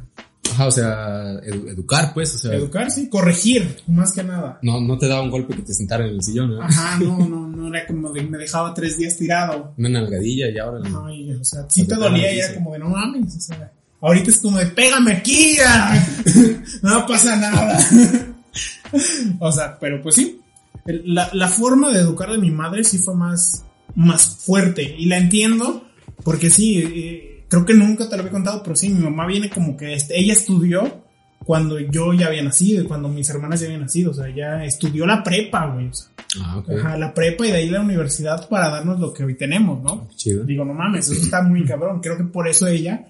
Ajá, 0.56 0.68
o 0.68 0.72
sea, 0.72 1.34
edu- 1.42 1.68
educar, 1.69 2.13
pues, 2.13 2.34
o 2.36 2.38
sea. 2.38 2.54
educar, 2.54 2.90
sí, 2.90 3.10
corregir, 3.10 3.75
más 3.88 4.13
que 4.13 4.24
nada. 4.24 4.57
No, 4.62 4.80
no 4.80 4.98
te 4.98 5.06
daba 5.10 5.22
un 5.22 5.30
golpe 5.30 5.54
que 5.54 5.63
te 5.63 5.74
sentara 5.74 6.06
en 6.07 6.12
el 6.16 6.24
sillón, 6.24 6.51
¿no? 6.51 6.62
Ajá, 6.62 6.98
no, 6.98 7.18
no, 7.27 7.46
no 7.50 7.68
era 7.68 7.86
como 7.86 8.10
de 8.13 8.22
me 8.24 8.38
dejaba 8.38 8.74
tres 8.74 8.98
días 8.98 9.18
tirado. 9.18 9.74
Una 9.77 9.89
nalgadilla 9.89 10.50
y 10.50 10.58
ahora. 10.58 10.79
Ay, 11.06 11.34
o 11.34 11.44
sea, 11.44 11.65
sí 11.68 11.86
te 11.86 11.96
dolía 11.96 12.34
y 12.34 12.39
era 12.39 12.53
como 12.53 12.72
de 12.72 12.79
no 12.79 12.88
mames, 12.88 13.36
o 13.36 13.39
sea, 13.41 13.70
ahorita 14.00 14.29
es 14.29 14.38
como 14.38 14.58
de 14.58 14.68
pégame 14.68 15.12
aquí, 15.12 15.58
ah". 15.65 16.08
no 16.82 17.06
pasa 17.06 17.36
nada. 17.36 17.77
o 19.39 19.51
sea, 19.51 19.77
pero 19.77 20.01
pues 20.01 20.15
sí, 20.15 20.39
la, 20.86 21.29
la 21.34 21.50
forma 21.50 21.91
de 21.91 22.00
educar 22.00 22.32
de 22.32 22.38
mi 22.38 22.51
madre 22.51 22.86
sí 22.86 22.98
fue 22.98 23.13
más, 23.13 23.65
más 23.94 24.25
fuerte 24.25 24.96
y 24.98 25.08
la 25.08 25.18
entiendo 25.18 25.86
porque 26.24 26.50
sí, 26.50 26.77
eh, 26.79 27.35
creo 27.50 27.66
que 27.66 27.74
nunca 27.74 28.08
te 28.10 28.16
lo 28.16 28.22
había 28.22 28.32
contado, 28.32 28.62
pero 28.64 28.75
sí, 28.75 28.90
mi 28.90 29.04
mamá 29.04 29.25
viene 29.28 29.50
como 29.50 29.75
que 29.78 29.94
este, 29.94 30.20
ella 30.20 30.34
estudió 30.34 31.04
cuando 31.44 31.80
yo 31.80 32.12
ya 32.14 32.28
había 32.28 32.44
nacido 32.44 32.82
y 32.84 32.88
cuando 32.88 33.08
mis 33.08 33.30
hermanas 33.30 33.60
ya 33.60 33.68
habían 33.68 33.82
nacido, 33.82 34.12
o 34.12 34.14
sea, 34.14 34.34
ya 34.34 34.64
estudió 34.64 35.06
la 35.06 35.22
prepa, 35.24 35.68
güey, 35.68 35.90
o 35.90 35.94
sea, 35.94 36.08
Ah, 36.44 36.58
ok. 36.58 36.70
ajá, 36.80 36.98
la 36.98 37.14
prepa 37.14 37.46
y 37.48 37.52
de 37.52 37.58
ahí 37.58 37.70
la 37.70 37.82
universidad 37.82 38.50
para 38.50 38.70
darnos 38.70 39.00
lo 39.00 39.14
que 39.14 39.24
hoy 39.24 39.36
tenemos, 39.36 39.82
¿no? 39.84 40.08
Chido. 40.16 40.44
Digo, 40.44 40.66
no 40.66 40.74
mames, 40.74 41.10
eso 41.10 41.22
está 41.22 41.42
muy 41.44 41.64
cabrón. 41.66 42.02
Creo 42.02 42.18
que 42.18 42.25
por 42.25 42.48
eso 42.48 42.68
ella. 42.68 43.06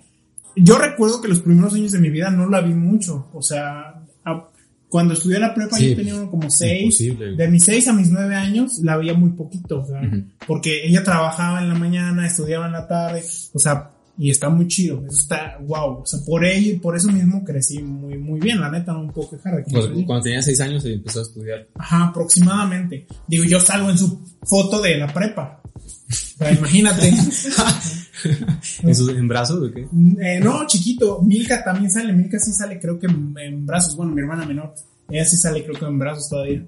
Yo 0.56 0.78
recuerdo 0.78 1.22
que 1.22 1.28
los 1.30 1.40
primeros 1.40 1.74
años 1.74 1.92
de 1.92 2.00
mi 2.00 2.10
vida 2.10 2.30
no 2.30 2.48
la 2.48 2.62
vi 2.62 2.74
mucho. 2.74 3.28
O 3.34 3.42
sea, 3.42 3.96
a- 4.26 4.50
cuando 4.90 5.16
estudié 5.16 5.40
la 5.40 5.54
prepa 5.56 5.76
Sí, 5.78 5.90
yo 5.90 5.96
tenía 5.96 6.14
como 6.30 6.50
seis. 6.52 6.84
imposible. 7.02 7.36
De 7.36 7.48
mis 7.48 7.64
seis 7.64 7.88
a 7.88 7.94
mis 7.94 8.12
nueve 8.12 8.36
años 8.36 8.78
la 8.84 8.96
veía 8.98 9.14
muy 9.16 9.32
poquito. 9.32 9.82
O 9.82 9.86
sea, 9.88 10.02
Ujú. 10.02 10.24
porque 10.46 10.86
ella 10.86 11.04
trabajaba 11.04 11.62
en 11.62 11.70
la 11.70 11.76
mañana, 11.76 12.28
estudiaba 12.28 12.68
en 12.68 12.74
la 12.74 12.88
tarde. 12.88 13.24
O 13.54 13.60
sea, 13.60 13.90
y 14.18 14.30
está 14.30 14.50
muy 14.50 14.68
chido. 14.68 15.04
Eso 15.08 15.20
está 15.20 15.58
wow. 15.62 16.02
O 16.02 16.06
sea, 16.06 16.20
por 16.26 16.46
ella 16.46 16.72
y 16.72 16.80
por 16.80 16.96
eso 16.96 17.12
mismo 17.12 17.44
crecí 17.44 17.82
muy, 17.82 18.18
muy 18.18 18.40
bien. 18.40 18.62
La 18.62 18.72
neta, 18.72 18.94
no 18.94 19.12
puedo 19.12 19.32
quejar 19.32 19.58
de 19.58 19.64
que 19.64 19.72
Pues, 19.72 19.88
cuando 20.06 20.22
tenía 20.24 20.42
seis 20.42 20.60
años 20.62 20.84
se 20.84 20.94
empezó 20.94 21.20
a 21.20 21.24
estudiar. 21.24 21.68
Ajá, 21.76 22.06
aproximadamente. 22.06 23.08
Digo, 23.28 23.44
yo 23.44 23.60
salgo 23.60 23.90
en 23.90 23.98
su 23.98 24.22
foto 24.44 24.82
de 24.82 24.98
la 24.98 25.14
prepa. 25.14 25.62
O 25.76 26.14
sea, 26.38 26.54
imagínate. 26.54 27.10
¿En, 28.84 28.96
sus, 28.96 29.10
en 29.10 29.28
brazos 29.28 29.70
o 29.70 29.74
qué? 29.74 29.82
Eh, 29.82 30.40
no, 30.40 30.66
chiquito. 30.66 31.22
Milka 31.22 31.64
también 31.64 31.92
sale. 31.92 32.14
Milka 32.14 32.40
sí 32.40 32.52
sale, 32.54 32.80
creo 32.80 32.98
que 32.98 33.08
en, 33.08 33.36
en 33.38 33.66
brazos. 33.66 33.96
Bueno, 33.96 34.14
mi 34.14 34.22
hermana 34.22 34.46
menor. 34.46 34.74
Ella 35.10 35.26
sí 35.26 35.38
sale, 35.38 35.64
creo 35.64 35.78
que 35.78 35.86
en 35.86 36.00
brazos 36.00 36.30
todavía. 36.30 36.66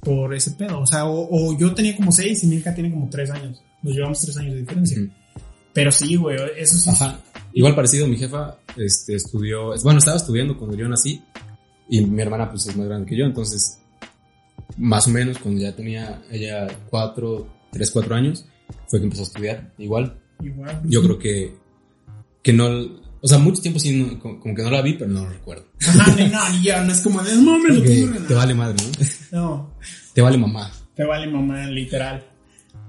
Por 0.00 0.34
ese 0.34 0.50
pedo. 0.52 0.80
O 0.80 0.86
sea, 0.86 1.04
o, 1.04 1.28
o 1.30 1.56
yo 1.56 1.72
tenía 1.72 1.96
como 1.96 2.10
seis 2.10 2.42
y 2.42 2.48
Milka 2.48 2.74
tiene 2.74 2.90
como 2.90 3.08
tres 3.08 3.30
años. 3.30 3.62
Nos 3.82 3.94
llevamos 3.94 4.20
tres 4.20 4.36
años 4.36 4.54
de 4.54 4.60
diferencia. 4.60 4.98
Pero 5.74 5.90
sí, 5.90 6.16
güey, 6.16 6.36
eso 6.56 6.76
sí. 6.76 6.90
Ajá. 6.90 7.18
Igual 7.54 7.74
parecido, 7.74 8.06
mi 8.06 8.16
jefa 8.16 8.56
este, 8.76 9.14
estudió, 9.16 9.74
bueno, 9.82 9.98
estaba 9.98 10.16
estudiando 10.16 10.56
cuando 10.56 10.76
yo 10.76 10.88
nací 10.88 11.22
Y 11.88 12.00
mi 12.00 12.22
hermana 12.22 12.48
pues 12.50 12.66
es 12.66 12.76
más 12.76 12.86
grande 12.88 13.06
que 13.08 13.16
yo, 13.16 13.24
entonces 13.26 13.78
más 14.78 15.06
o 15.06 15.10
menos 15.10 15.36
cuando 15.38 15.60
ya 15.60 15.74
tenía 15.76 16.22
ella 16.30 16.66
cuatro, 16.88 17.46
tres, 17.70 17.90
cuatro 17.90 18.14
años, 18.14 18.46
fue 18.88 18.98
que 19.00 19.04
empezó 19.04 19.22
a 19.22 19.26
estudiar. 19.26 19.72
Igual, 19.78 20.18
Igual. 20.42 20.80
yo 20.84 21.02
creo 21.02 21.18
que, 21.18 21.54
que 22.42 22.52
no, 22.54 22.66
o 23.20 23.28
sea, 23.28 23.36
mucho 23.38 23.60
tiempo 23.60 23.78
sí, 23.78 23.94
no- 23.96 24.18
como, 24.18 24.40
como 24.40 24.54
que 24.54 24.62
no 24.62 24.70
la 24.70 24.80
vi, 24.80 24.94
pero 24.94 25.10
no 25.10 25.24
lo 25.24 25.28
recuerdo. 25.30 25.66
Ajá, 25.86 26.14
ni, 26.16 26.26
no, 26.28 26.48
ni 26.50 26.62
ya, 26.64 26.82
no 26.82 26.90
es 26.92 27.00
como 27.02 27.22
de, 27.22 27.36
no, 27.36 27.58
me 27.58 27.68
lo 27.74 27.82
tengo 27.82 28.18
te 28.26 28.34
vale 28.34 28.54
madre, 28.54 28.76
¿no? 28.82 29.38
No, 29.38 29.74
Te 30.14 30.22
vale 30.22 30.38
mamá. 30.38 30.70
te 30.94 31.04
vale 31.04 31.26
mamá, 31.26 31.66
literal. 31.66 32.24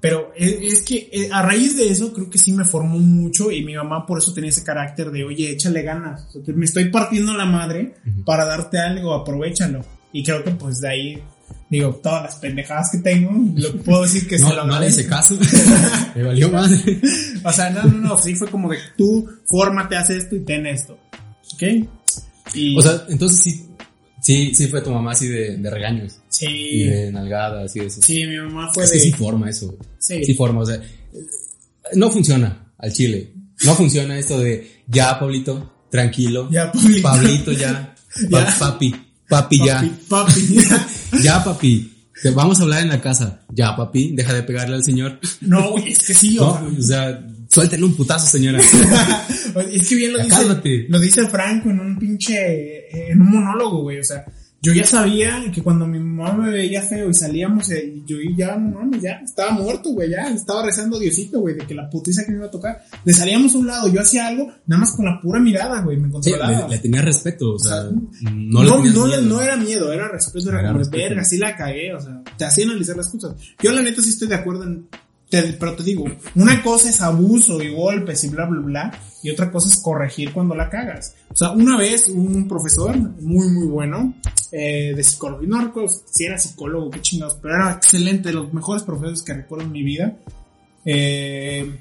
Pero 0.03 0.33
es, 0.35 0.57
es 0.61 0.81
que 0.81 1.09
eh, 1.13 1.29
a 1.31 1.41
raíz 1.41 1.77
de 1.77 1.89
eso 1.89 2.11
creo 2.11 2.29
que 2.29 2.37
sí 2.37 2.51
me 2.51 2.65
formó 2.65 2.99
mucho 2.99 3.49
y 3.49 3.63
mi 3.63 3.73
mamá 3.73 4.05
por 4.05 4.17
eso 4.17 4.33
tenía 4.33 4.49
ese 4.49 4.61
carácter 4.61 5.09
de, 5.11 5.23
oye, 5.23 5.51
échale 5.51 5.81
ganas. 5.81 6.25
O 6.35 6.43
sea, 6.43 6.53
me 6.53 6.65
estoy 6.65 6.89
partiendo 6.89 7.31
la 7.31 7.45
madre 7.45 7.95
para 8.25 8.43
darte 8.43 8.79
algo, 8.79 9.13
aprovechalo. 9.13 9.79
Y 10.11 10.21
creo 10.21 10.43
que 10.43 10.51
pues 10.51 10.81
de 10.81 10.89
ahí, 10.89 11.23
digo, 11.69 12.01
todas 12.03 12.23
las 12.23 12.35
pendejadas 12.35 12.89
que 12.91 12.97
tengo, 12.97 13.31
lo 13.55 13.77
puedo 13.77 14.01
decir 14.01 14.27
que 14.27 14.37
se 14.39 14.53
lo 14.53 14.65
No, 14.65 14.73
no 14.73 14.79
le 14.81 14.89
hice 14.89 15.07
caso. 15.07 15.37
Me 16.15 16.23
valió 16.23 16.49
madre. 16.49 16.99
O 17.41 17.53
sea, 17.53 17.69
no, 17.69 17.83
no, 17.83 17.97
no, 18.09 18.17
sí 18.17 18.35
fue 18.35 18.49
como 18.49 18.69
de 18.69 18.79
tú, 18.97 19.25
fórmate, 19.45 19.95
haz 19.95 20.09
esto 20.09 20.35
y 20.35 20.41
ten 20.41 20.67
esto. 20.67 20.99
¿Ok? 21.53 21.63
Y, 22.53 22.77
O 22.77 22.81
sea, 22.81 23.05
entonces 23.07 23.39
sí, 23.39 23.69
sí, 24.23 24.53
sí 24.55 24.67
fue 24.67 24.81
tu 24.81 24.89
mamá 24.89 25.11
así 25.11 25.27
de, 25.27 25.57
de 25.57 25.69
regaños. 25.69 26.13
Y 26.13 26.17
sí, 26.29 26.83
de 26.85 27.11
nalgada, 27.11 27.63
así 27.65 27.79
de 27.79 27.85
eso. 27.87 28.01
sí, 28.01 28.25
mi 28.25 28.37
mamá 28.37 28.71
fue 28.73 28.83
Es 28.85 28.91
de... 28.91 28.97
que 28.97 29.03
sí 29.03 29.11
forma 29.11 29.49
eso. 29.49 29.77
sí. 29.99 30.23
Sí 30.23 30.33
forma, 30.33 30.61
o 30.61 30.65
sea, 30.65 30.81
no 31.93 32.09
funciona 32.09 32.73
al 32.77 32.91
chile. 32.91 33.31
No 33.65 33.75
funciona 33.75 34.17
esto 34.17 34.39
de 34.39 34.81
ya, 34.87 35.19
Pablito, 35.19 35.85
tranquilo. 35.91 36.49
Ya, 36.51 36.71
Pablito. 36.71 37.01
Pablito, 37.07 37.51
ya. 37.51 37.95
Pa- 38.29 38.45
Ya. 38.45 38.55
Papi, 38.59 38.95
papi, 39.29 39.57
ya. 39.65 39.79
Papi, 40.07 40.39
papi. 40.61 41.21
Ya, 41.23 41.43
papi. 41.43 41.89
Te 42.21 42.29
vamos 42.31 42.59
a 42.59 42.63
hablar 42.63 42.81
en 42.83 42.89
la 42.89 43.01
casa. 43.01 43.41
Ya, 43.49 43.75
papi, 43.75 44.11
deja 44.15 44.33
de 44.33 44.43
pegarle 44.43 44.75
al 44.75 44.83
señor. 44.83 45.19
No, 45.41 45.77
es 45.77 45.99
que 46.05 46.13
sí, 46.13 46.35
No, 46.35 46.51
o 46.51 46.59
sea, 46.59 46.69
o 46.79 46.81
sea, 46.81 47.25
suéltale 47.53 47.83
un 47.83 47.95
putazo, 47.95 48.25
señora. 48.27 48.59
es 49.71 49.87
que 49.89 49.95
bien 49.95 50.13
lo 50.13 50.19
dice, 50.19 50.29
cálmate. 50.29 50.85
lo 50.89 50.99
dice 50.99 51.27
Franco 51.27 51.69
en 51.69 51.79
un 51.79 51.97
pinche, 51.99 53.11
en 53.11 53.21
un 53.21 53.29
monólogo, 53.31 53.81
güey, 53.83 53.99
o 53.99 54.03
sea, 54.03 54.25
yo 54.61 54.71
ya 54.71 54.85
sabía 54.85 55.43
que 55.53 55.61
cuando 55.61 55.85
mi 55.85 55.99
mamá 55.99 56.31
me 56.33 56.49
veía 56.49 56.81
feo 56.81 57.09
y 57.09 57.13
salíamos, 57.13 57.69
eh, 57.71 58.01
yo 58.05 58.15
ya, 58.37 58.55
no 58.55 58.79
mames, 58.79 59.01
ya, 59.01 59.15
estaba 59.23 59.51
muerto, 59.51 59.89
güey, 59.89 60.09
ya, 60.09 60.29
estaba 60.29 60.65
rezando 60.65 60.95
a 60.95 60.99
Diosito, 61.01 61.41
güey, 61.41 61.55
de 61.55 61.67
que 61.67 61.75
la 61.75 61.89
putiza 61.89 62.23
que 62.23 62.31
me 62.31 62.37
iba 62.37 62.47
a 62.47 62.51
tocar, 62.51 62.81
le 63.03 63.11
salíamos 63.13 63.53
a 63.53 63.57
un 63.57 63.67
lado, 63.67 63.89
yo 63.89 63.99
hacía 63.99 64.25
algo, 64.27 64.47
nada 64.65 64.79
más 64.79 64.95
con 64.95 65.03
la 65.05 65.19
pura 65.21 65.41
mirada, 65.41 65.81
güey, 65.81 65.97
me 65.97 66.07
Sí, 66.07 66.11
controlaba. 66.13 66.67
le, 66.69 66.75
le 66.75 66.79
tenía 66.79 67.01
respeto, 67.01 67.55
o 67.55 67.59
sea, 67.59 67.81
O 67.81 67.81
sea, 67.81 68.31
no, 68.31 68.63
No, 68.63 68.63
le 68.63 68.69
no, 68.69 69.05
miedo. 69.05 69.21
no 69.23 69.41
era 69.41 69.57
miedo, 69.57 69.91
era 69.91 70.07
respeto, 70.07 70.49
era, 70.49 70.61
Era 70.61 70.71
como, 70.71 70.89
verga, 70.89 71.21
así 71.21 71.37
la 71.37 71.57
cagué, 71.57 71.93
o 71.93 71.99
sea, 71.99 72.21
te 72.37 72.45
hacía 72.45 72.63
analizar 72.65 72.95
las 72.95 73.09
cosas. 73.09 73.35
Yo 73.61 73.71
la 73.73 73.81
neta 73.81 74.01
sí 74.01 74.11
estoy 74.11 74.29
de 74.29 74.35
acuerdo 74.35 74.63
en, 74.63 74.87
te- 75.41 75.53
pero 75.53 75.75
te 75.75 75.81
digo, 75.83 76.05
una 76.35 76.61
cosa 76.61 76.89
es 76.89 77.01
abuso 77.01 77.59
y 77.63 77.73
golpes 77.73 78.23
y 78.23 78.29
bla, 78.29 78.45
bla, 78.45 78.61
bla, 78.61 78.99
y 79.23 79.31
otra 79.31 79.51
cosa 79.51 79.67
es 79.67 79.77
corregir 79.77 80.31
cuando 80.31 80.53
la 80.53 80.69
cagas. 80.69 81.15
O 81.31 81.35
sea, 81.35 81.51
una 81.51 81.75
vez 81.75 82.07
un 82.09 82.47
profesor 82.47 82.95
muy, 82.95 83.49
muy 83.49 83.65
bueno, 83.65 84.13
eh, 84.51 84.93
de 84.95 85.03
psicología, 85.03 85.47
no 85.49 85.61
recuerdo 85.61 85.89
si 86.11 86.25
era 86.25 86.37
psicólogo, 86.37 86.91
qué 86.91 87.01
chingados, 87.01 87.39
pero 87.41 87.55
era 87.55 87.71
excelente, 87.71 88.29
de 88.29 88.35
los 88.35 88.53
mejores 88.53 88.83
profesores 88.83 89.23
que 89.23 89.33
recuerdo 89.33 89.65
en 89.65 89.71
mi 89.71 89.81
vida, 89.83 90.15
eh, 90.85 91.79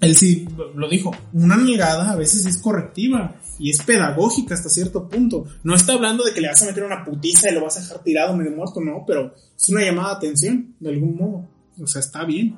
él 0.00 0.14
sí 0.14 0.46
lo 0.74 0.88
dijo, 0.88 1.10
una 1.32 1.56
nalgada 1.56 2.12
a 2.12 2.16
veces 2.16 2.46
es 2.46 2.58
correctiva 2.58 3.34
y 3.58 3.70
es 3.70 3.82
pedagógica 3.82 4.54
hasta 4.54 4.68
cierto 4.68 5.08
punto. 5.08 5.46
No 5.64 5.74
está 5.74 5.94
hablando 5.94 6.22
de 6.22 6.32
que 6.34 6.40
le 6.42 6.48
vas 6.48 6.62
a 6.62 6.66
meter 6.66 6.84
una 6.84 7.04
putiza 7.04 7.50
y 7.50 7.54
lo 7.54 7.62
vas 7.64 7.78
a 7.78 7.80
dejar 7.80 8.02
tirado 8.04 8.36
medio 8.36 8.52
muerto, 8.52 8.80
no, 8.80 9.02
pero 9.06 9.34
es 9.56 9.68
una 9.70 9.82
llamada 9.82 10.10
de 10.10 10.16
atención, 10.16 10.74
de 10.78 10.90
algún 10.90 11.16
modo. 11.16 11.48
O 11.82 11.86
sea, 11.86 12.00
está 12.00 12.24
bien. 12.24 12.56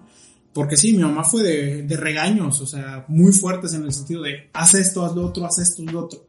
Porque 0.58 0.76
sí, 0.76 0.92
mi 0.92 1.04
mamá 1.04 1.22
fue 1.22 1.44
de, 1.44 1.82
de 1.84 1.96
regaños, 1.96 2.60
o 2.60 2.66
sea, 2.66 3.04
muy 3.06 3.30
fuertes 3.30 3.74
en 3.74 3.84
el 3.84 3.92
sentido 3.92 4.22
de 4.22 4.50
haz 4.52 4.74
esto, 4.74 5.04
haz 5.04 5.14
lo 5.14 5.26
otro, 5.26 5.46
haz 5.46 5.60
esto, 5.60 5.84
haz 5.86 5.92
lo 5.92 6.00
otro. 6.00 6.26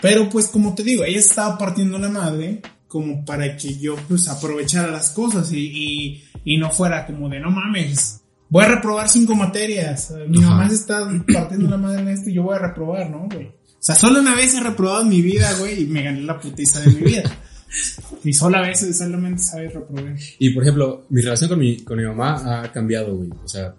Pero 0.00 0.28
pues 0.30 0.46
como 0.46 0.72
te 0.72 0.84
digo, 0.84 1.02
ella 1.02 1.18
estaba 1.18 1.58
partiendo 1.58 1.98
la 1.98 2.08
madre 2.08 2.62
como 2.86 3.24
para 3.24 3.56
que 3.56 3.76
yo 3.76 3.96
pues 4.06 4.28
aprovechara 4.28 4.86
las 4.92 5.10
cosas 5.10 5.50
y, 5.50 5.58
y, 5.58 6.24
y 6.44 6.58
no 6.58 6.70
fuera 6.70 7.06
como 7.06 7.28
de 7.28 7.40
no 7.40 7.50
mames, 7.50 8.20
voy 8.48 8.66
a 8.66 8.68
reprobar 8.68 9.08
cinco 9.08 9.34
materias, 9.34 10.14
mi 10.28 10.38
Ajá. 10.38 10.50
mamá 10.50 10.68
se 10.68 10.76
está 10.76 11.00
partiendo 11.32 11.68
la 11.68 11.76
madre 11.76 12.02
en 12.02 12.08
esto 12.10 12.30
y 12.30 12.34
yo 12.34 12.44
voy 12.44 12.54
a 12.54 12.60
reprobar, 12.60 13.10
¿no, 13.10 13.26
güey? 13.28 13.46
O 13.48 13.80
sea, 13.80 13.96
solo 13.96 14.20
una 14.20 14.36
vez 14.36 14.54
he 14.54 14.60
reprobado 14.60 15.02
en 15.02 15.08
mi 15.08 15.22
vida, 15.22 15.52
güey, 15.58 15.82
y 15.82 15.86
me 15.86 16.04
gané 16.04 16.20
la 16.20 16.38
putiza 16.38 16.78
de 16.78 16.86
mi 16.86 17.00
vida. 17.00 17.24
Y 18.22 18.32
sola 18.32 18.60
vez 18.60 18.96
solamente 18.96 19.42
sabes 19.42 19.74
reprobar. 19.74 20.16
Y 20.38 20.50
por 20.50 20.62
ejemplo, 20.62 21.06
mi 21.10 21.20
relación 21.20 21.50
con 21.50 21.58
mi, 21.58 21.78
con 21.78 21.98
mi 21.98 22.04
mamá 22.04 22.62
ha 22.62 22.72
cambiado, 22.72 23.16
güey. 23.16 23.30
O 23.44 23.48
sea, 23.48 23.74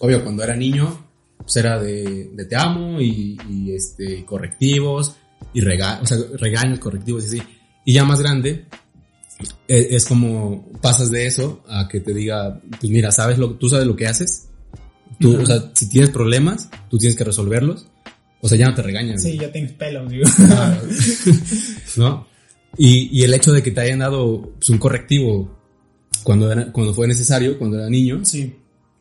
obvio, 0.00 0.22
cuando 0.22 0.42
era 0.42 0.54
niño, 0.54 1.06
pues 1.38 1.56
era 1.56 1.78
de, 1.80 2.30
de 2.32 2.44
te 2.44 2.56
amo 2.56 3.00
y, 3.00 3.38
y, 3.48 3.72
este, 3.72 4.24
correctivos 4.24 5.16
y 5.52 5.60
rega 5.60 6.00
o 6.02 6.06
sea, 6.06 6.18
regaños, 6.38 6.78
correctivos 6.78 7.24
y 7.24 7.26
así. 7.26 7.42
Y 7.84 7.94
ya 7.94 8.04
más 8.04 8.20
grande, 8.20 8.66
eh, 9.68 9.88
es 9.90 10.06
como 10.06 10.70
pasas 10.80 11.10
de 11.10 11.26
eso 11.26 11.62
a 11.68 11.88
que 11.88 12.00
te 12.00 12.12
diga, 12.12 12.60
pues 12.80 12.90
mira, 12.90 13.10
sabes 13.12 13.38
lo, 13.38 13.54
tú 13.54 13.68
sabes 13.68 13.86
lo 13.86 13.96
que 13.96 14.06
haces. 14.06 14.48
Tú, 15.18 15.32
Ujú. 15.32 15.42
o 15.42 15.46
sea, 15.46 15.70
si 15.74 15.88
tienes 15.88 16.10
problemas, 16.10 16.68
tú 16.90 16.98
tienes 16.98 17.16
que 17.16 17.24
resolverlos. 17.24 17.86
O 18.40 18.48
sea, 18.48 18.58
ya 18.58 18.66
no 18.66 18.74
te 18.74 18.82
regañan. 18.82 19.18
Sí, 19.18 19.28
güey. 19.36 19.40
ya 19.40 19.52
tienes 19.52 19.72
pelo, 19.72 20.06
digo. 20.06 20.24
Ah, 20.50 20.78
¿No? 21.96 22.26
Y, 22.78 23.08
y 23.18 23.24
el 23.24 23.32
hecho 23.34 23.52
de 23.52 23.62
que 23.62 23.70
te 23.70 23.80
hayan 23.80 24.00
dado 24.00 24.52
pues, 24.58 24.68
un 24.70 24.78
correctivo 24.78 25.50
cuando, 26.22 26.50
era- 26.52 26.70
cuando 26.72 26.92
fue 26.94 27.06
necesario, 27.06 27.58
cuando 27.58 27.78
era 27.78 27.88
niño, 27.88 28.24
Sí. 28.24 28.54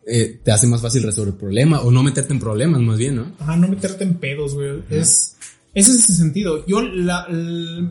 eh, 0.08 0.40
te 0.44 0.52
hace 0.52 0.68
más 0.68 0.82
fácil 0.82 1.04
resolver 1.04 1.34
el 1.34 1.40
problema 1.40 1.82
o 1.82 1.92
no 1.92 2.04
meterte 2.04 2.34
en 2.34 2.40
problemas, 2.40 2.80
más 2.82 2.98
bien, 2.98 3.16
¿no? 3.16 3.32
Ajá, 3.40 3.56
no 3.58 3.68
meterte 3.68 4.04
en 4.04 4.16
pedos, 4.16 4.54
güey. 4.54 4.82
Es, 4.90 5.36
ese 5.74 5.92
es 5.92 6.00
ese 6.00 6.14
sentido. 6.14 6.66
Yo 6.68 6.82
la, 6.82 7.26
l- 7.30 7.90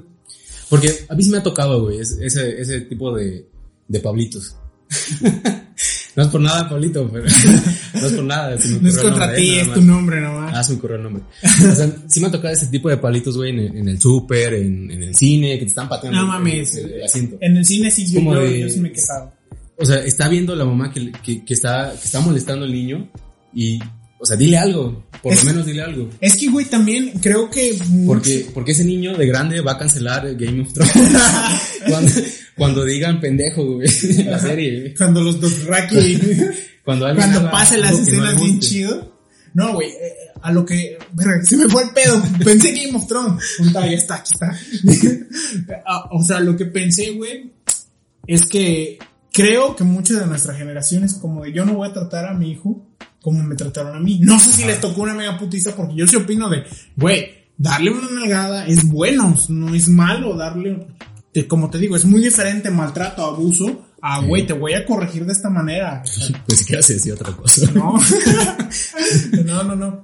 Porque 0.70 0.90
a 1.08 1.14
mí 1.14 1.22
sí 1.22 1.30
me 1.30 1.38
ha 1.38 1.42
tocado, 1.42 1.82
güey, 1.82 1.98
es- 2.00 2.18
ese, 2.20 2.60
ese 2.60 2.80
tipo 2.82 3.14
de, 3.14 3.46
de 3.88 4.00
Pablitos. 4.00 4.54
no 6.16 6.22
es 6.22 6.28
por 6.28 6.40
nada, 6.40 6.68
Pablito, 6.68 7.08
pero 7.12 7.24
no 7.94 8.06
es 8.06 8.12
por 8.12 8.24
nada. 8.24 8.50
no 8.50 8.56
es 8.56 8.96
el 8.96 9.02
contra 9.02 9.26
nombre, 9.26 9.36
ti, 9.36 9.56
es 9.58 9.72
tu 9.72 9.82
nombre 9.82 10.20
nomás. 10.20 10.52
Ah, 10.56 10.62
se 10.62 10.72
me 10.72 10.78
ocurrió 10.78 10.96
el 10.96 11.02
nombre. 11.02 11.22
O 11.42 11.74
sea, 11.74 11.96
sí 12.08 12.20
me 12.20 12.26
ha 12.26 12.30
tocado 12.30 12.54
ese 12.54 12.66
tipo 12.66 12.88
de 12.88 12.96
palitos, 12.98 13.36
güey, 13.36 13.50
en, 13.50 13.58
el- 13.58 13.76
en 13.76 13.88
el 13.88 14.00
súper, 14.00 14.54
en, 14.54 14.90
en 14.90 15.02
el 15.02 15.14
cine, 15.14 15.52
que 15.58 15.64
te 15.64 15.68
están 15.70 15.88
pateando 15.88 16.18
no 16.20 16.24
el- 16.26 16.28
mames. 16.30 16.76
el, 16.76 16.90
el 16.92 17.04
asiento. 17.04 17.36
En 17.40 17.56
el 17.56 17.64
cine 17.64 17.90
sí, 17.90 18.06
yo, 18.06 18.14
como 18.20 18.34
yo, 18.34 18.40
de- 18.42 18.60
yo 18.60 18.68
sí 18.68 18.80
me 18.80 18.88
he 18.88 18.92
quejado. 18.92 19.32
O 19.76 19.84
sea, 19.84 19.96
está 20.04 20.28
viendo 20.28 20.54
la 20.54 20.64
mamá 20.64 20.92
que, 20.92 21.10
que, 21.10 21.44
que 21.44 21.54
está, 21.54 21.90
que 21.90 22.04
está 22.04 22.20
molestando 22.20 22.64
al 22.64 22.72
niño 22.72 23.10
y, 23.52 23.80
o 24.24 24.26
sea, 24.26 24.38
dile 24.38 24.56
algo, 24.56 25.04
por 25.22 25.34
Es- 25.34 25.44
lo 25.44 25.50
menos 25.50 25.66
dile 25.66 25.82
algo. 25.82 26.08
Es 26.18 26.36
que, 26.36 26.48
güey, 26.48 26.64
también 26.64 27.10
creo 27.20 27.50
que. 27.50 27.78
Porque, 28.06 28.46
porque 28.54 28.72
ese 28.72 28.84
niño 28.84 29.14
de 29.16 29.26
grande 29.26 29.60
va 29.60 29.72
a 29.72 29.78
cancelar 29.78 30.34
Game 30.34 30.62
of 30.62 30.72
Thrones 30.72 30.92
cuando, 31.88 32.12
cuando 32.56 32.84
digan 32.86 33.20
pendejo, 33.20 33.64
güey, 33.74 33.88
en 34.02 34.30
la 34.30 34.38
serie. 34.38 34.80
güey. 34.80 34.94
Cuando 34.94 35.22
los 35.22 35.40
Dothraki. 35.40 36.18
Cuando, 36.84 37.06
alguien 37.06 37.30
cuando 37.30 37.50
pasen 37.50 37.80
las 37.80 37.92
no 37.92 37.98
escenas 37.98 38.38
bien 38.40 38.60
chido. 38.60 39.16
No, 39.54 39.72
güey, 39.72 39.88
eh, 39.88 40.12
a 40.42 40.52
lo 40.52 40.66
que. 40.66 40.98
se 41.44 41.56
me 41.56 41.66
fue 41.68 41.82
el 41.84 41.90
pedo. 41.90 42.22
Pensé 42.44 42.72
Game 42.72 42.94
of 42.96 43.06
Thrones. 43.06 43.42
Puta, 43.58 43.86
ya 43.86 43.96
está, 43.96 44.14
aquí 44.16 44.30
está. 44.32 44.58
Ah, 45.86 46.08
o 46.12 46.22
sea, 46.22 46.40
lo 46.40 46.54
que 46.56 46.66
pensé, 46.66 47.12
güey, 47.12 47.52
es 48.26 48.46
que 48.46 48.98
creo 49.32 49.74
que 49.76 49.84
muchas 49.84 50.20
de 50.20 50.26
nuestra 50.26 50.54
generación 50.54 51.04
es 51.04 51.14
como 51.14 51.44
de 51.44 51.52
yo 51.54 51.64
no 51.64 51.74
voy 51.74 51.88
a 51.88 51.92
tratar 51.94 52.26
a 52.26 52.34
mi 52.34 52.50
hijo 52.52 52.86
como 53.24 53.42
me 53.42 53.54
trataron 53.54 53.96
a 53.96 54.00
mí. 54.00 54.18
No 54.20 54.38
sé 54.38 54.52
si 54.52 54.64
les 54.66 54.78
tocó 54.82 55.00
una 55.00 55.14
mega 55.14 55.38
putiza 55.38 55.74
porque 55.74 55.94
yo 55.94 56.06
sí 56.06 56.14
opino 56.16 56.50
de, 56.50 56.64
güey, 56.94 57.26
darle 57.56 57.90
una 57.90 58.10
nalgada 58.10 58.66
es 58.66 58.86
bueno, 58.86 59.34
no 59.48 59.74
es 59.74 59.88
malo 59.88 60.36
darle, 60.36 60.86
te- 61.32 61.46
como 61.48 61.70
te 61.70 61.78
digo, 61.78 61.96
es 61.96 62.04
muy 62.04 62.20
diferente 62.22 62.70
maltrato, 62.70 63.24
abuso, 63.24 63.86
a, 64.02 64.20
Sí. 64.20 64.26
güey, 64.26 64.46
te 64.46 64.52
voy 64.52 64.74
a 64.74 64.84
corregir 64.84 65.24
de 65.24 65.32
esta 65.32 65.48
manera. 65.48 66.02
Pues 66.46 66.66
que 66.66 66.76
hace 66.76 66.92
decir 66.94 67.14
otra 67.14 67.32
cosa. 67.32 67.70
no, 67.74 67.98
no, 69.44 69.62
no, 69.64 69.74
no. 69.76 70.02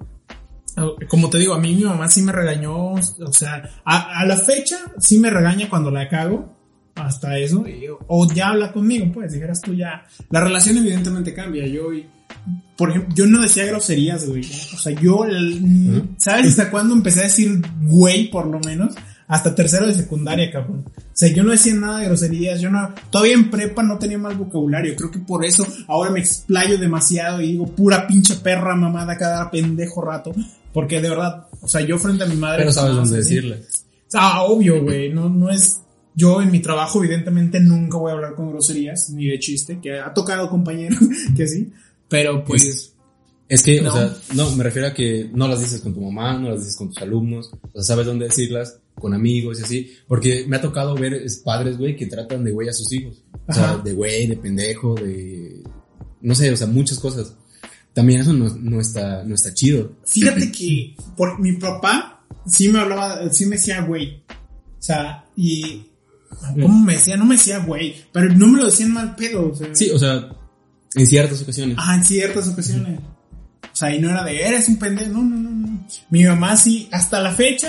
Como 1.09 1.29
te 1.29 1.37
digo, 1.37 1.53
a 1.53 1.59
mí 1.61 1.75
mi 1.75 1.85
mamá 1.85 2.09
sí 2.09 2.23
me 2.23 2.33
regañó, 2.33 2.93
o 2.95 3.33
sea, 3.33 3.69
a, 3.85 4.21
a 4.21 4.25
la 4.25 4.37
fecha 4.39 4.79
sí 4.99 5.19
me 5.19 5.29
regaña 5.29 5.69
cuando 5.69 5.91
la 5.91 6.09
cago, 6.09 6.57
hasta 6.95 7.37
eso, 7.39 7.67
y- 7.69 7.85
o 8.09 8.33
ya 8.33 8.49
habla 8.49 8.73
conmigo, 8.73 9.11
pues, 9.13 9.33
dijeras 9.33 9.61
tú 9.61 9.75
ya. 9.75 10.05
La 10.31 10.41
relación 10.41 10.79
evidentemente 10.79 11.35
cambia, 11.35 11.67
yo, 11.67 11.93
y- 11.93 12.07
por 12.81 12.89
ejemplo, 12.89 13.15
yo 13.15 13.27
no 13.27 13.43
decía 13.43 13.67
groserías, 13.67 14.27
güey, 14.27 14.41
o 14.43 14.79
sea, 14.79 14.99
yo, 14.99 15.27
¿sabes 16.17 16.47
hasta 16.49 16.71
cuándo 16.71 16.95
empecé 16.95 17.21
a 17.21 17.25
decir 17.25 17.61
güey, 17.83 18.31
por 18.31 18.47
lo 18.47 18.59
menos? 18.61 18.95
Hasta 19.29 19.55
tercero 19.55 19.87
de 19.87 19.95
secundaria, 19.95 20.51
cabrón. 20.51 20.85
O 20.97 21.03
sea, 21.13 21.29
yo 21.29 21.45
no 21.45 21.51
decía 21.51 21.75
nada 21.75 21.99
de 21.99 22.07
groserías, 22.07 22.59
yo 22.61 22.71
no, 22.71 22.93
todavía 23.11 23.35
en 23.35 23.51
prepa 23.51 23.83
no 23.83 23.99
tenía 23.99 24.17
mal 24.17 24.35
vocabulario, 24.35 24.97
creo 24.97 25.11
que 25.11 25.19
por 25.19 25.45
eso 25.45 25.67
ahora 25.89 26.11
me 26.11 26.21
explayo 26.21 26.79
demasiado 26.79 27.43
y 27.43 27.49
digo 27.49 27.67
pura 27.67 28.07
pinche 28.07 28.37
perra 28.37 28.75
mamada 28.75 29.19
cada 29.19 29.51
pendejo 29.51 30.01
rato, 30.01 30.33
porque 30.73 31.03
de 31.03 31.11
verdad, 31.11 31.49
o 31.61 31.69
sea, 31.69 31.83
yo 31.83 31.99
frente 31.99 32.25
a 32.25 32.29
mi 32.29 32.37
madre... 32.37 32.61
Pero 32.61 32.73
sabes 32.73 32.97
dónde 32.97 33.19
decirle. 33.19 33.63
sea, 34.09 34.41
obvio, 34.41 34.83
güey, 34.83 35.13
no, 35.13 35.29
no 35.29 35.51
es... 35.51 35.83
Yo 36.15 36.41
en 36.41 36.51
mi 36.51 36.61
trabajo 36.61 36.99
evidentemente 36.99 37.61
nunca 37.61 37.99
voy 37.99 38.11
a 38.11 38.15
hablar 38.15 38.35
con 38.35 38.51
groserías, 38.51 39.11
ni 39.11 39.27
de 39.27 39.39
chiste, 39.39 39.79
que 39.81 40.01
ha 40.01 40.13
tocado 40.13 40.49
compañeros 40.49 40.99
que 41.37 41.47
sí, 41.47 41.71
pero 42.11 42.45
pues... 42.45 42.95
Es 43.49 43.65
que, 43.65 43.81
No. 43.81 43.91
o 43.91 43.93
sea, 43.93 44.17
no, 44.35 44.55
me 44.55 44.63
refiero 44.63 44.87
a 44.87 44.95
que 44.95 45.29
no 45.35 45.49
las 45.49 45.61
dices 45.61 45.81
con 45.81 45.93
tu 45.93 46.01
mamá, 46.01 46.39
no 46.39 46.51
las 46.51 46.61
dices 46.61 46.77
con 46.77 46.89
tus 46.89 46.99
alumnos, 46.99 47.51
o 47.53 47.71
sea, 47.73 47.83
sabes 47.83 48.07
dónde 48.07 48.27
decirlas, 48.27 48.79
con 48.95 49.13
amigos 49.13 49.59
y 49.59 49.65
así, 49.65 49.93
porque 50.07 50.45
me 50.47 50.57
ha 50.57 50.61
tocado 50.61 50.95
ver 50.95 51.15
es, 51.15 51.39
padres, 51.39 51.77
güey, 51.77 51.97
que 51.97 52.07
tratan 52.07 52.45
de 52.45 52.53
güey 52.53 52.69
a 52.69 52.73
sus 52.73 52.93
hijos, 52.93 53.25
o 53.49 53.53
sea, 53.53 53.79
de 53.79 53.93
güey, 53.93 54.29
de 54.29 54.37
pendejo, 54.37 54.95
de, 54.95 55.65
no 56.21 56.35
sé, 56.37 56.53
o 56.53 56.57
sea, 56.57 56.69
muchas 56.69 57.01
cosas. 57.01 57.35
También 57.93 58.21
eso 58.21 58.33
no, 58.33 58.55
no 58.55 58.81
está, 58.81 59.25
no 59.25 59.35
está 59.35 59.53
chido. 59.53 59.97
Fíjate 60.05 60.53
que 60.57 60.95
por 61.17 61.41
mi 61.41 61.55
papá 61.55 62.25
sí 62.47 62.69
me 62.69 62.79
hablaba, 62.79 63.33
sí 63.33 63.47
me 63.47 63.57
decía 63.57 63.83
güey. 63.83 64.23
O 64.29 64.83
sea, 64.83 65.25
y 65.37 65.87
¿cómo 66.61 66.85
me 66.85 66.95
decía? 66.95 67.17
No 67.17 67.27
me 67.27 67.35
decía 67.35 67.59
güey, 67.59 67.97
pero 68.13 68.33
no 68.33 68.47
me 68.47 68.59
lo 68.59 68.67
decían 68.67 68.93
mal 68.93 69.17
pedo, 69.17 69.51
o 69.51 69.55
sea, 69.55 69.75
Sí, 69.75 69.91
o 69.91 69.99
sea, 69.99 70.29
en 70.95 71.07
ciertas 71.07 71.43
ocasiones. 71.43 71.79
ajá, 71.79 71.95
en 71.97 72.05
ciertas 72.05 72.49
ocasiones. 72.49 72.99
O 73.73 73.77
sea, 73.77 73.95
y 73.95 74.01
no 74.01 74.11
era 74.11 74.25
de 74.25 74.43
eres 74.43 74.69
un 74.69 74.79
pendejo, 74.79 75.13
no, 75.13 75.23
no, 75.23 75.37
no, 75.37 75.51
no. 75.51 75.87
Mi 76.11 76.25
mamá 76.25 76.57
sí, 76.57 76.89
hasta 76.93 77.21
la 77.21 77.33
fecha, 77.33 77.69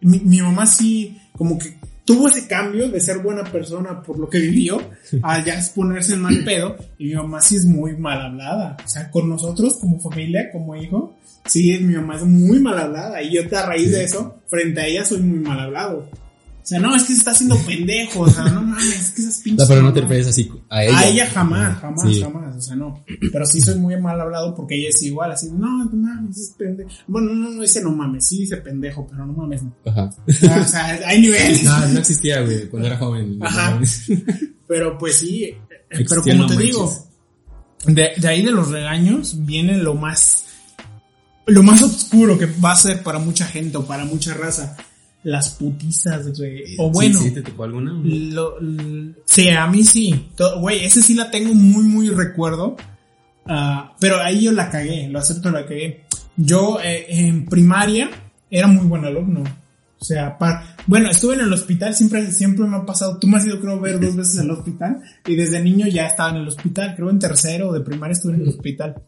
mi, 0.00 0.18
mi 0.20 0.40
mamá 0.40 0.66
sí, 0.66 1.20
como 1.36 1.58
que 1.58 1.76
tuvo 2.04 2.28
ese 2.28 2.46
cambio 2.46 2.88
de 2.88 3.00
ser 3.00 3.18
buena 3.18 3.44
persona 3.44 4.02
por 4.02 4.18
lo 4.18 4.28
que 4.28 4.38
vivió, 4.38 4.80
a 5.22 5.44
ya 5.44 5.60
ponerse 5.74 6.14
en 6.14 6.22
mal 6.22 6.44
pedo, 6.44 6.76
y 6.98 7.06
mi 7.06 7.14
mamá 7.14 7.40
sí 7.40 7.56
es 7.56 7.64
muy 7.64 7.96
mal 7.96 8.20
hablada. 8.20 8.76
O 8.84 8.88
sea, 8.88 9.10
con 9.10 9.28
nosotros 9.28 9.78
como 9.80 10.00
familia, 10.00 10.50
como 10.50 10.74
hijo, 10.74 11.16
sí, 11.46 11.78
mi 11.80 11.94
mamá 11.94 12.16
es 12.16 12.24
muy 12.24 12.58
mal 12.60 12.78
hablada, 12.78 13.22
y 13.22 13.34
yo 13.34 13.42
a 13.56 13.66
raíz 13.66 13.92
de 13.92 14.04
eso, 14.04 14.38
frente 14.48 14.80
a 14.80 14.86
ella 14.86 15.04
soy 15.04 15.20
muy 15.20 15.38
mal 15.38 15.60
hablado. 15.60 16.08
O 16.62 16.66
sea, 16.66 16.78
no, 16.78 16.94
es 16.94 17.02
que 17.02 17.12
se 17.12 17.18
está 17.18 17.32
haciendo 17.32 17.56
pendejo, 17.66 18.20
o 18.20 18.30
sea, 18.30 18.44
no 18.44 18.62
mames, 18.62 19.00
es 19.00 19.10
que 19.10 19.22
esas 19.22 19.38
pinches... 19.40 19.68
No, 19.68 19.74
pero 19.74 19.82
no 19.82 19.92
te 19.92 20.00
refieres 20.02 20.28
así 20.28 20.48
a 20.70 20.84
ella. 20.84 20.98
A 20.98 21.06
ella 21.08 21.26
jamás, 21.30 21.78
jamás, 21.80 22.08
Sí. 22.10 22.22
jamás, 22.22 22.56
o 22.56 22.60
sea, 22.60 22.76
no. 22.76 23.04
Pero 23.32 23.46
sí 23.46 23.60
soy 23.60 23.78
muy 23.78 24.00
mal 24.00 24.20
hablado 24.20 24.54
porque 24.54 24.76
ella 24.76 24.88
es 24.90 25.02
igual, 25.02 25.32
así, 25.32 25.50
no, 25.50 25.84
no 25.84 25.90
mames, 25.92 26.38
es 26.38 26.50
pendejo. 26.56 26.88
Bueno, 27.08 27.32
no, 27.34 27.50
no 27.50 27.62
dice 27.62 27.82
no 27.82 27.90
mames, 27.90 28.26
sí 28.28 28.38
dice 28.38 28.58
pendejo, 28.58 29.06
pero 29.10 29.26
no 29.26 29.32
mames, 29.32 29.62
no. 29.64 29.74
Ajá. 29.86 30.10
Ah, 30.48 30.60
O 30.64 30.68
sea, 30.68 31.00
hay 31.06 31.20
niveles. 31.20 31.64
No, 31.64 31.86
no 31.88 31.98
existía, 31.98 32.40
güey, 32.42 32.68
cuando 32.68 32.86
era 32.88 32.96
joven. 32.98 33.38
Ajá. 33.42 33.80
Pero 34.68 34.96
pues 34.98 35.16
sí, 35.16 35.54
pero 35.90 36.22
como 36.22 36.46
te 36.46 36.54
manches. 36.54 36.58
digo, 36.58 37.08
de, 37.86 38.10
de 38.16 38.28
ahí 38.28 38.42
de 38.42 38.52
los 38.52 38.70
regaños 38.70 39.44
viene 39.44 39.76
lo 39.78 39.94
más, 39.94 40.44
lo 41.46 41.62
más 41.64 41.82
oscuro 41.82 42.38
que 42.38 42.46
va 42.46 42.70
a 42.72 42.76
ser 42.76 43.02
para 43.02 43.18
mucha 43.18 43.46
gente 43.46 43.76
o 43.78 43.84
para 43.84 44.04
mucha 44.04 44.32
raza. 44.34 44.76
Las 45.24 45.50
putizas, 45.50 46.36
güey. 46.36 46.76
O 46.78 46.90
bueno. 46.90 47.18
¿Sí, 47.18 47.28
sí 47.28 47.34
te 47.34 47.42
tocó 47.42 47.64
alguna? 47.64 47.92
Lo, 48.02 48.56
sí, 49.24 49.48
a 49.50 49.66
mí 49.68 49.84
sí. 49.84 50.28
Güey, 50.58 50.84
ese 50.84 51.02
sí 51.02 51.14
la 51.14 51.30
tengo 51.30 51.54
muy, 51.54 51.84
muy 51.84 52.08
recuerdo. 52.08 52.76
Ah, 53.46 53.94
pero 54.00 54.20
ahí 54.20 54.44
yo 54.44 54.52
la 54.52 54.70
cagué, 54.70 55.08
lo 55.08 55.18
acepto, 55.18 55.50
la 55.50 55.64
cagué. 55.64 56.04
Yo 56.36 56.78
eh, 56.82 57.06
en 57.08 57.46
primaria 57.46 58.10
era 58.50 58.66
muy 58.66 58.86
buen 58.86 59.04
alumno. 59.04 59.44
O 60.02 60.04
sea, 60.04 60.36
bueno, 60.88 61.10
estuve 61.10 61.34
en 61.34 61.42
el 61.42 61.52
hospital, 61.52 61.94
siempre, 61.94 62.32
siempre 62.32 62.66
me 62.66 62.76
ha 62.76 62.84
pasado. 62.84 63.18
Tú 63.20 63.28
me 63.28 63.36
has 63.36 63.46
ido, 63.46 63.60
creo, 63.60 63.78
ver 63.78 64.00
dos 64.00 64.16
veces 64.16 64.38
en 64.38 64.46
el 64.46 64.50
hospital. 64.50 65.00
Y 65.24 65.36
desde 65.36 65.62
niño 65.62 65.86
ya 65.86 66.06
estaba 66.06 66.30
en 66.30 66.38
el 66.38 66.48
hospital. 66.48 66.94
Creo 66.96 67.08
en 67.08 67.20
tercero 67.20 67.72
de 67.72 67.82
primaria 67.82 68.14
estuve 68.14 68.34
en 68.34 68.40
el 68.40 68.48
hospital. 68.48 69.00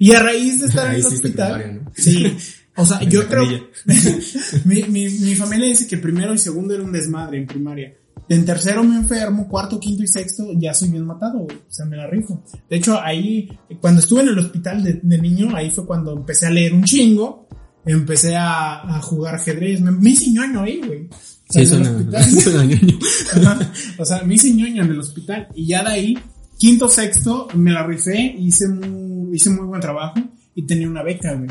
Y 0.00 0.12
a 0.12 0.20
raíz 0.20 0.60
de 0.60 0.66
estar 0.70 0.88
en 0.88 0.96
el 0.96 1.06
hospital. 1.06 1.52
primaria, 1.52 1.82
¿no? 1.84 1.92
Sí. 1.94 2.36
O 2.76 2.84
sea, 2.84 2.98
En 3.00 3.10
yo 3.10 3.26
creo. 3.26 3.44
mi, 4.64 4.82
mi, 4.84 5.08
mi 5.08 5.34
familia 5.34 5.68
dice 5.68 5.86
que 5.86 5.98
primero 5.98 6.34
y 6.34 6.38
segundo 6.38 6.74
era 6.74 6.82
un 6.82 6.92
desmadre 6.92 7.38
en 7.38 7.46
primaria. 7.46 7.94
En 8.28 8.44
tercero 8.44 8.82
me 8.82 8.96
enfermo, 8.96 9.46
cuarto, 9.48 9.78
quinto 9.78 10.02
y 10.02 10.08
sexto 10.08 10.48
ya 10.56 10.74
soy 10.74 10.90
bien 10.90 11.06
matado. 11.06 11.42
O 11.42 11.48
sea, 11.68 11.86
me 11.86 11.96
la 11.96 12.06
rifo. 12.08 12.42
De 12.68 12.76
hecho, 12.76 13.00
ahí, 13.00 13.48
cuando 13.80 14.00
estuve 14.00 14.22
en 14.22 14.28
el 14.28 14.38
hospital 14.38 14.82
de, 14.82 15.00
de 15.02 15.18
niño, 15.18 15.54
ahí 15.54 15.70
fue 15.70 15.86
cuando 15.86 16.12
empecé 16.12 16.46
a 16.46 16.50
leer 16.50 16.74
un 16.74 16.82
chingo. 16.84 17.46
Empecé 17.84 18.34
a, 18.34 18.96
a 18.96 19.00
jugar 19.00 19.36
ajedrez. 19.36 19.80
Me, 19.80 19.92
me 19.92 20.10
hice 20.10 20.30
ñoño 20.32 20.62
ahí, 20.62 20.80
güey. 20.84 21.06
O 21.06 21.52
sea, 21.52 21.64
Sí, 21.64 21.72
en 21.74 21.80
el 21.80 21.84
suena, 21.84 21.90
hospital. 21.90 22.24
suena 22.42 22.64
ñoño. 22.64 22.98
Ajá. 23.32 23.72
O 23.98 24.04
sea, 24.04 24.22
me 24.24 24.34
hice 24.34 24.52
ñoño 24.52 24.82
en 24.82 24.90
el 24.90 24.98
hospital. 24.98 25.48
Y 25.54 25.68
ya 25.68 25.84
de 25.84 25.90
ahí, 25.90 26.18
quinto, 26.58 26.88
sexto, 26.88 27.46
me 27.54 27.70
la 27.70 27.86
rifé, 27.86 28.34
hice 28.36 28.66
muy, 28.68 29.36
hice 29.36 29.50
muy 29.50 29.66
buen 29.66 29.80
trabajo 29.80 30.18
y 30.56 30.66
tenía 30.66 30.88
una 30.88 31.04
beca, 31.04 31.32
güey. 31.34 31.48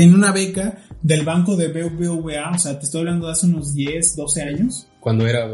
Tenía 0.00 0.14
una 0.16 0.32
beca 0.32 0.78
del 1.02 1.24
banco 1.24 1.56
de 1.56 1.68
BBVA, 1.68 2.52
o 2.54 2.58
sea, 2.58 2.78
te 2.78 2.86
estoy 2.86 3.00
hablando 3.00 3.26
de 3.26 3.32
hace 3.32 3.46
unos 3.46 3.74
10, 3.74 4.16
12 4.16 4.42
años. 4.42 4.86
Cuando 4.98 5.26
era, 5.26 5.46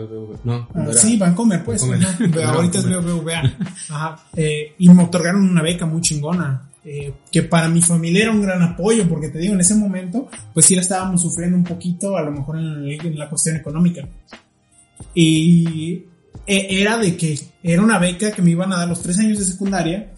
no, 0.44 0.68
Ah, 0.74 0.82
era. 0.84 0.92
sí, 0.94 1.16
Bancomer, 1.16 1.64
pues. 1.64 1.82
Bancomer. 1.88 2.30
No, 2.34 2.42
ahorita 2.50 2.78
es 2.78 2.84
Bancomer. 2.84 3.14
BBVA. 3.14 3.52
Ajá. 3.90 4.24
Eh, 4.36 4.74
y 4.78 4.88
me 4.88 5.04
otorgaron 5.04 5.42
una 5.48 5.62
beca 5.62 5.86
muy 5.86 6.00
chingona. 6.00 6.62
eh, 6.84 7.12
que 7.32 7.42
para 7.42 7.68
mi 7.68 7.82
familia 7.82 8.22
era 8.22 8.30
un 8.32 8.42
gran 8.42 8.62
apoyo, 8.62 9.08
porque 9.08 9.28
te 9.30 9.38
digo, 9.40 9.54
en 9.54 9.60
ese 9.60 9.74
momento, 9.74 10.28
pues 10.54 10.66
sí 10.66 10.76
la 10.76 10.82
estábamos 10.82 11.22
sufriendo 11.22 11.56
un 11.56 11.64
poquito, 11.64 12.16
a 12.16 12.22
lo 12.22 12.30
mejor 12.30 12.58
en, 12.58 12.86
en 12.86 13.18
la 13.18 13.28
cuestión 13.28 13.56
económica. 13.56 14.06
Y 15.14 16.04
eh, 16.46 16.66
era 16.70 16.96
de 16.98 17.16
que 17.16 17.38
era 17.62 17.82
una 17.82 17.98
beca 17.98 18.30
que 18.30 18.42
me 18.42 18.50
iban 18.50 18.72
a 18.72 18.76
dar 18.78 18.88
los 18.88 19.02
tres 19.02 19.18
años 19.18 19.38
de 19.38 19.44
secundaria, 19.44 20.12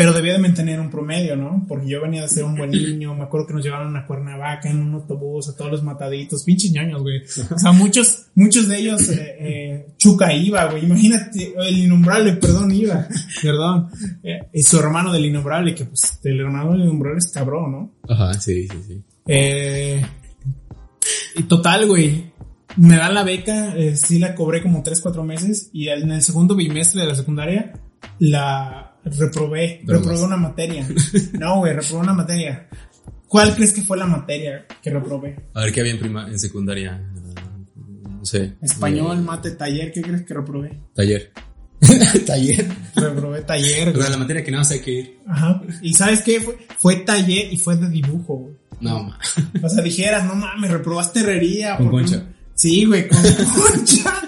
pero 0.00 0.14
debía 0.14 0.32
de 0.32 0.38
mantener 0.38 0.80
un 0.80 0.88
promedio, 0.88 1.36
¿no? 1.36 1.66
Porque 1.68 1.86
yo 1.86 2.00
venía 2.00 2.22
de 2.22 2.28
ser 2.30 2.44
un 2.44 2.56
buen 2.56 2.70
niño, 2.70 3.14
me 3.14 3.24
acuerdo 3.24 3.46
que 3.46 3.52
nos 3.52 3.62
llevaron 3.62 3.94
a 3.98 4.06
Cuernavaca 4.06 4.70
en 4.70 4.78
un 4.78 4.94
autobús, 4.94 5.50
a 5.50 5.54
todos 5.54 5.72
los 5.72 5.82
mataditos, 5.82 6.42
pinches 6.42 6.72
ñoños, 6.72 7.02
güey. 7.02 7.20
O 7.54 7.58
sea, 7.58 7.72
muchos, 7.72 8.28
muchos 8.34 8.66
de 8.66 8.78
ellos, 8.78 9.10
eh, 9.10 9.36
eh, 9.38 9.86
Chuca 9.98 10.32
iba, 10.32 10.64
güey. 10.70 10.86
Imagínate, 10.86 11.52
el 11.54 11.80
innombrable, 11.80 12.32
perdón, 12.32 12.72
iba, 12.72 13.06
perdón. 13.42 13.90
Eh, 14.22 14.38
y 14.54 14.62
su 14.62 14.78
hermano 14.78 15.12
del 15.12 15.26
innombrable, 15.26 15.74
que 15.74 15.84
pues 15.84 16.18
el 16.24 16.40
hermano 16.40 16.72
del 16.72 16.80
innombrable 16.80 17.18
es 17.18 17.30
cabrón, 17.30 17.70
¿no? 17.70 17.92
Ajá, 18.08 18.32
sí, 18.40 18.68
sí, 18.68 18.78
sí. 18.88 19.02
Eh, 19.26 20.02
y 21.36 21.42
total, 21.42 21.86
güey. 21.86 22.32
Me 22.76 22.96
dan 22.96 23.12
la 23.12 23.22
beca, 23.22 23.76
eh, 23.76 23.96
sí 23.96 24.18
la 24.18 24.34
cobré 24.34 24.62
como 24.62 24.82
3, 24.82 24.98
4 24.98 25.24
meses 25.24 25.68
y 25.74 25.88
en 25.88 26.10
el 26.10 26.22
segundo 26.22 26.54
bimestre 26.54 27.02
de 27.02 27.08
la 27.08 27.14
secundaria 27.14 27.74
la 28.18 28.89
reprobé, 29.04 29.80
Drogas. 29.84 30.06
reprobé 30.06 30.24
una 30.26 30.36
materia. 30.36 30.86
No, 31.38 31.58
güey, 31.58 31.72
reprobé 31.74 32.00
una 32.02 32.14
materia. 32.14 32.68
¿Cuál 33.28 33.54
crees 33.54 33.72
que 33.72 33.82
fue 33.82 33.96
la 33.96 34.06
materia 34.06 34.66
que 34.82 34.90
reprobé? 34.90 35.36
A 35.54 35.60
ver 35.64 35.72
qué 35.72 35.80
había 35.80 35.92
en, 35.92 35.98
prima, 36.00 36.26
en 36.28 36.38
secundaria. 36.38 37.00
No 38.18 38.24
sé. 38.24 38.54
Español, 38.60 39.18
Eh, 39.18 39.22
mate, 39.22 39.50
taller, 39.52 39.92
¿qué 39.92 40.02
crees 40.02 40.22
que 40.22 40.34
reprobé? 40.34 40.78
Taller. 40.94 41.30
taller. 42.26 42.66
Reprobé 42.96 43.42
taller, 43.42 43.88
O 43.88 43.92
güey. 43.92 44.02
sea, 44.02 44.10
la 44.10 44.18
materia 44.18 44.44
que 44.44 44.50
nada 44.50 44.60
más 44.62 44.70
hay 44.72 44.80
que 44.80 44.90
ir. 44.90 45.18
Ajá. 45.26 45.62
¿Y 45.80 45.94
sabes 45.94 46.22
qué? 46.22 46.40
Fue, 46.40 46.58
fue 46.78 46.96
taller 46.96 47.52
y 47.52 47.56
fue 47.56 47.76
de 47.76 47.88
dibujo, 47.88 48.34
güey. 48.36 48.54
No, 48.80 49.04
ma. 49.04 49.18
O 49.62 49.68
sea, 49.68 49.82
dijeras, 49.82 50.24
no 50.26 50.34
mames, 50.34 50.70
reprobaste 50.70 51.20
herrería. 51.20 51.76
Con 51.76 51.88
concha. 51.90 52.24
Sí, 52.54 52.84
güey, 52.84 53.08
con 53.08 53.18
concha. 53.54 54.20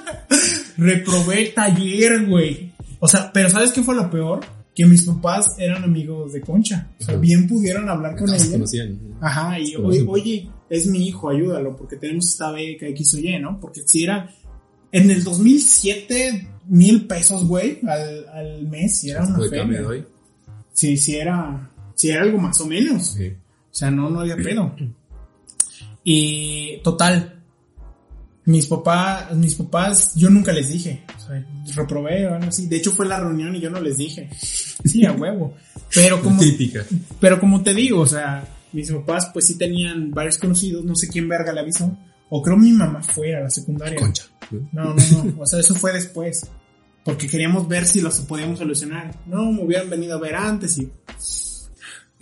Reprobé 0.78 1.46
taller, 1.54 2.26
güey. 2.26 2.72
O 3.00 3.08
sea, 3.08 3.30
pero 3.32 3.50
¿sabes 3.50 3.72
qué 3.72 3.82
fue 3.82 3.94
lo 3.94 4.08
peor? 4.10 4.40
Que 4.74 4.86
mis 4.86 5.02
papás 5.02 5.54
eran 5.58 5.84
amigos 5.84 6.32
de 6.32 6.40
Concha. 6.40 6.88
O 6.98 7.04
sea, 7.04 7.14
Ajá. 7.14 7.20
bien 7.20 7.46
pudieron 7.46 7.88
hablar 7.88 8.16
con 8.16 8.32
ella. 8.32 8.50
conocían. 8.50 8.98
Ajá, 9.20 9.58
y 9.60 9.76
oye, 9.76 10.04
oye, 10.08 10.50
es 10.70 10.86
mi 10.86 11.08
hijo, 11.08 11.28
ayúdalo, 11.28 11.76
porque 11.76 11.96
tenemos 11.96 12.28
esta 12.30 12.50
beca 12.50 12.86
X 12.86 13.14
o 13.14 13.18
Y, 13.18 13.38
¿no? 13.38 13.60
Porque 13.60 13.82
si 13.84 14.04
era, 14.04 14.30
en 14.90 15.10
el 15.10 15.22
2007, 15.24 16.48
mil 16.68 17.06
pesos, 17.06 17.46
güey, 17.46 17.80
al, 17.86 18.28
al 18.30 18.66
mes, 18.68 18.98
si 18.98 19.10
era 19.10 19.24
una 19.24 19.38
de 19.38 19.48
feria. 19.50 19.80
de 19.80 19.86
hoy. 19.86 20.04
Sí, 20.72 20.96
sí 20.96 21.16
era, 21.16 21.70
sí 21.94 22.08
era 22.08 22.22
algo 22.22 22.38
más 22.38 22.58
o 22.62 22.66
menos. 22.66 23.08
Sí. 23.08 23.28
O 23.28 23.74
sea, 23.74 23.90
no, 23.90 24.08
no 24.08 24.20
había 24.20 24.36
pedo. 24.36 24.74
Y 26.04 26.78
total, 26.82 27.31
mis 28.44 28.66
papás, 28.66 29.34
mis 29.36 29.54
papás, 29.54 30.14
yo 30.16 30.28
nunca 30.30 30.52
les 30.52 30.68
dije. 30.68 31.04
O 31.16 31.20
sea, 31.20 31.46
reprobé 31.74 32.26
o 32.26 32.34
algo 32.34 32.48
así. 32.48 32.66
De 32.66 32.76
hecho, 32.76 32.92
fue 32.92 33.06
la 33.06 33.20
reunión 33.20 33.54
y 33.54 33.60
yo 33.60 33.70
no 33.70 33.80
les 33.80 33.96
dije. 33.98 34.28
Sí, 34.36 35.04
a 35.06 35.12
huevo. 35.12 35.54
Pero 35.94 36.20
como, 36.20 36.40
Típica. 36.40 36.84
pero 37.20 37.38
como 37.38 37.62
te 37.62 37.74
digo, 37.74 38.00
o 38.00 38.06
sea, 38.06 38.44
mis 38.72 38.90
papás 38.90 39.30
pues 39.32 39.46
sí 39.46 39.58
tenían 39.58 40.10
varios 40.10 40.38
conocidos, 40.38 40.84
no 40.84 40.96
sé 40.96 41.08
quién 41.08 41.28
verga 41.28 41.52
le 41.52 41.60
avisó. 41.60 41.96
O 42.30 42.42
creo 42.42 42.56
mi 42.56 42.72
mamá 42.72 43.02
fue 43.02 43.36
a 43.36 43.40
la 43.40 43.50
secundaria. 43.50 43.98
Concha. 43.98 44.24
No, 44.72 44.94
no, 44.94 44.94
no. 44.94 45.42
O 45.42 45.46
sea, 45.46 45.60
eso 45.60 45.74
fue 45.74 45.92
después. 45.92 46.46
Porque 47.04 47.28
queríamos 47.28 47.68
ver 47.68 47.84
si 47.84 48.00
los 48.00 48.20
podíamos 48.20 48.58
solucionar. 48.58 49.14
No, 49.26 49.52
me 49.52 49.64
hubieran 49.64 49.90
venido 49.90 50.16
a 50.16 50.20
ver 50.20 50.34
antes 50.34 50.78
y 50.78 50.90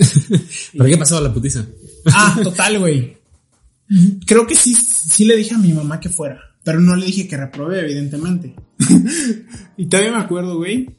¿Pero 0.73 0.85
qué 0.85 0.97
pasó 0.97 1.21
la 1.21 1.33
putiza? 1.33 1.65
Ah, 2.07 2.39
total, 2.43 2.79
güey. 2.79 3.17
Creo 4.27 4.47
que 4.47 4.55
sí, 4.55 4.75
sí 4.75 5.25
le 5.25 5.37
dije 5.37 5.55
a 5.55 5.59
mi 5.59 5.73
mamá 5.73 5.99
que 5.99 6.09
fuera, 6.09 6.41
pero 6.63 6.81
no 6.81 6.95
le 6.95 7.07
dije 7.07 7.27
que 7.27 7.37
reprobé, 7.37 7.81
evidentemente. 7.81 8.55
y 9.77 9.87
todavía 9.87 10.13
me 10.13 10.23
acuerdo, 10.23 10.57
güey, 10.59 10.97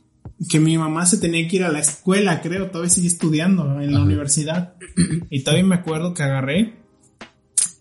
que 0.49 0.59
mi 0.59 0.77
mamá 0.77 1.05
se 1.05 1.17
tenía 1.17 1.47
que 1.47 1.57
ir 1.57 1.63
a 1.63 1.71
la 1.71 1.79
escuela, 1.79 2.41
creo, 2.41 2.69
todavía 2.69 2.89
sigue 2.89 3.07
estudiando 3.07 3.81
en 3.81 3.91
la 3.91 3.99
Ajá. 3.99 4.05
universidad. 4.05 4.73
Y 5.29 5.41
todavía 5.41 5.65
me 5.65 5.75
acuerdo 5.75 6.13
que 6.13 6.23
agarré 6.23 6.73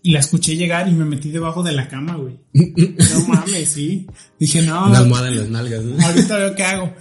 Y 0.03 0.11
la 0.11 0.19
escuché 0.19 0.55
llegar 0.55 0.87
y 0.87 0.93
me 0.93 1.05
metí 1.05 1.29
debajo 1.29 1.61
de 1.61 1.73
la 1.73 1.87
cama, 1.87 2.15
güey. 2.15 2.39
No 2.53 3.19
mames, 3.27 3.69
sí. 3.69 4.07
Dije, 4.39 4.61
no. 4.61 4.87
Una 4.87 4.99
almohada 4.99 5.27
en 5.27 5.37
las 5.37 5.49
nalgas, 5.49 5.83
¿no? 5.83 6.05
Ahorita 6.05 6.37
veo 6.37 6.55
qué 6.55 6.63
hago. 6.63 6.93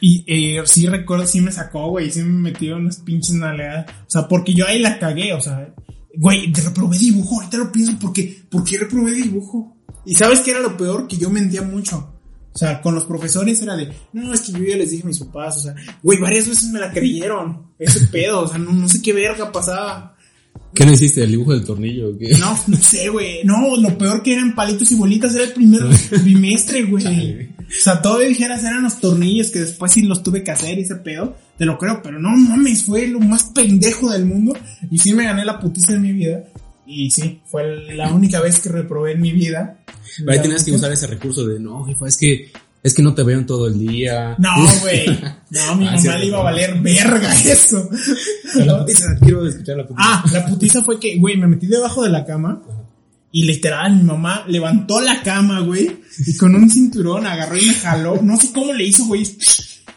Y 0.00 0.24
eh, 0.26 0.62
sí 0.64 0.86
recuerdo, 0.86 1.26
sí 1.26 1.40
me 1.40 1.52
sacó, 1.52 1.88
güey, 1.90 2.10
sí 2.10 2.20
me 2.22 2.50
metió 2.50 2.76
unas 2.76 2.98
pinches 2.98 3.34
nalgadas. 3.34 3.86
O 3.90 4.10
sea, 4.10 4.28
porque 4.28 4.54
yo 4.54 4.66
ahí 4.66 4.78
la 4.78 4.98
cagué, 4.98 5.32
o 5.34 5.40
sea, 5.40 5.72
güey, 6.18 6.52
reprobé 6.52 6.98
dibujo, 6.98 7.36
ahorita 7.36 7.58
lo 7.58 7.72
pienso 7.72 7.96
porque, 8.00 8.42
¿por 8.50 8.64
qué 8.64 8.78
reprobé 8.78 9.12
dibujo? 9.12 9.76
Y 10.04 10.14
sabes 10.14 10.40
qué 10.40 10.50
era 10.50 10.60
lo 10.60 10.76
peor, 10.76 11.06
que 11.06 11.16
yo 11.16 11.30
mentía 11.30 11.62
mucho. 11.62 12.14
O 12.52 12.58
sea, 12.58 12.80
con 12.80 12.94
los 12.94 13.04
profesores 13.04 13.62
era 13.62 13.76
de, 13.76 13.92
no, 14.12 14.34
es 14.34 14.40
que 14.40 14.52
yo 14.52 14.58
ya 14.58 14.76
les 14.76 14.90
dije 14.90 15.04
a 15.04 15.06
mis 15.06 15.20
papás, 15.20 15.58
o 15.58 15.60
sea, 15.60 15.74
güey, 16.02 16.18
varias 16.18 16.48
veces 16.48 16.70
me 16.70 16.80
la 16.80 16.90
creyeron, 16.90 17.68
ese 17.78 18.08
pedo, 18.08 18.40
o 18.40 18.48
sea, 18.48 18.58
no, 18.58 18.72
no 18.72 18.88
sé 18.88 19.00
qué 19.00 19.12
verga 19.12 19.52
pasaba. 19.52 20.16
¿Qué 20.74 20.84
no 20.84 20.92
hiciste? 20.92 21.22
¿El 21.22 21.30
dibujo 21.30 21.52
del 21.52 21.64
tornillo 21.64 22.10
o 22.10 22.18
qué? 22.18 22.30
No, 22.38 22.58
no 22.66 22.76
sé, 22.78 23.08
güey. 23.10 23.44
No, 23.44 23.76
lo 23.76 23.96
peor 23.96 24.22
que 24.22 24.34
eran 24.34 24.56
palitos 24.56 24.90
y 24.90 24.96
bolitas 24.96 25.34
era 25.36 25.44
el 25.44 25.52
primer 25.52 25.82
trimestre, 26.10 26.82
güey. 26.82 27.48
O 27.68 27.82
sea, 27.82 28.00
todavía 28.00 28.28
dijeras 28.28 28.64
eran 28.64 28.82
los 28.82 28.98
tornillos 28.98 29.50
que 29.50 29.60
después 29.60 29.92
sí 29.92 30.02
los 30.02 30.22
tuve 30.22 30.42
que 30.42 30.50
hacer 30.50 30.78
y 30.78 30.82
ese 30.82 30.96
pedo. 30.96 31.36
Te 31.58 31.64
lo 31.66 31.76
creo, 31.76 32.00
pero 32.02 32.18
no 32.18 32.30
mames, 32.30 32.84
fue 32.84 33.06
lo 33.08 33.20
más 33.20 33.44
pendejo 33.54 34.10
del 34.10 34.24
mundo. 34.24 34.56
Y 34.90 34.98
sí 34.98 35.12
me 35.12 35.24
gané 35.24 35.44
la 35.44 35.58
putiza 35.60 35.92
de 35.92 35.98
mi 35.98 36.12
vida. 36.12 36.44
Y 36.86 37.10
sí, 37.10 37.40
fue 37.46 37.64
la 37.94 38.10
única 38.12 38.40
vez 38.40 38.60
que 38.60 38.70
reprobé 38.70 39.12
en 39.12 39.20
mi 39.20 39.32
vida. 39.32 39.78
Pero 40.18 40.32
ahí 40.32 40.40
tenías 40.40 40.64
que 40.64 40.72
usar 40.72 40.90
ese 40.92 41.06
recurso 41.06 41.46
de, 41.46 41.60
no, 41.60 41.84
jefa, 41.84 42.08
es 42.08 42.16
que, 42.16 42.50
es 42.82 42.94
que 42.94 43.02
no 43.02 43.14
te 43.14 43.22
veo 43.22 43.38
en 43.38 43.44
todo 43.44 43.66
el 43.66 43.78
día. 43.78 44.34
No, 44.38 44.50
güey. 44.80 45.06
No, 45.50 45.76
mi 45.76 45.86
Ah, 45.86 45.90
mamá 45.92 45.98
cierto. 46.00 46.18
le 46.20 46.26
iba 46.26 46.38
a 46.40 46.42
valer 46.42 46.78
verga 46.80 47.34
eso. 47.34 47.88
La 48.56 48.78
putiza, 48.80 49.04
quiero 49.20 49.46
escuchar 49.46 49.76
la 49.78 49.86
putiza. 49.86 50.08
Ah, 50.08 50.24
la 50.32 50.46
putiza 50.46 50.82
fue 50.84 50.98
que, 51.00 51.18
güey, 51.18 51.36
me 51.36 51.46
metí 51.46 51.66
debajo 51.66 52.02
de 52.02 52.10
la 52.10 52.24
cama. 52.24 52.62
Y 53.30 53.44
literal, 53.44 53.94
mi 53.96 54.02
mamá 54.04 54.44
levantó 54.48 55.00
la 55.00 55.22
cama, 55.22 55.60
güey. 55.60 55.98
Y 56.26 56.36
con 56.36 56.54
un 56.54 56.68
cinturón 56.70 57.26
agarró 57.26 57.56
y 57.58 57.66
me 57.66 57.74
jaló. 57.74 58.20
No 58.22 58.36
sé 58.38 58.52
cómo 58.52 58.72
le 58.72 58.84
hizo, 58.84 59.04
güey. 59.06 59.22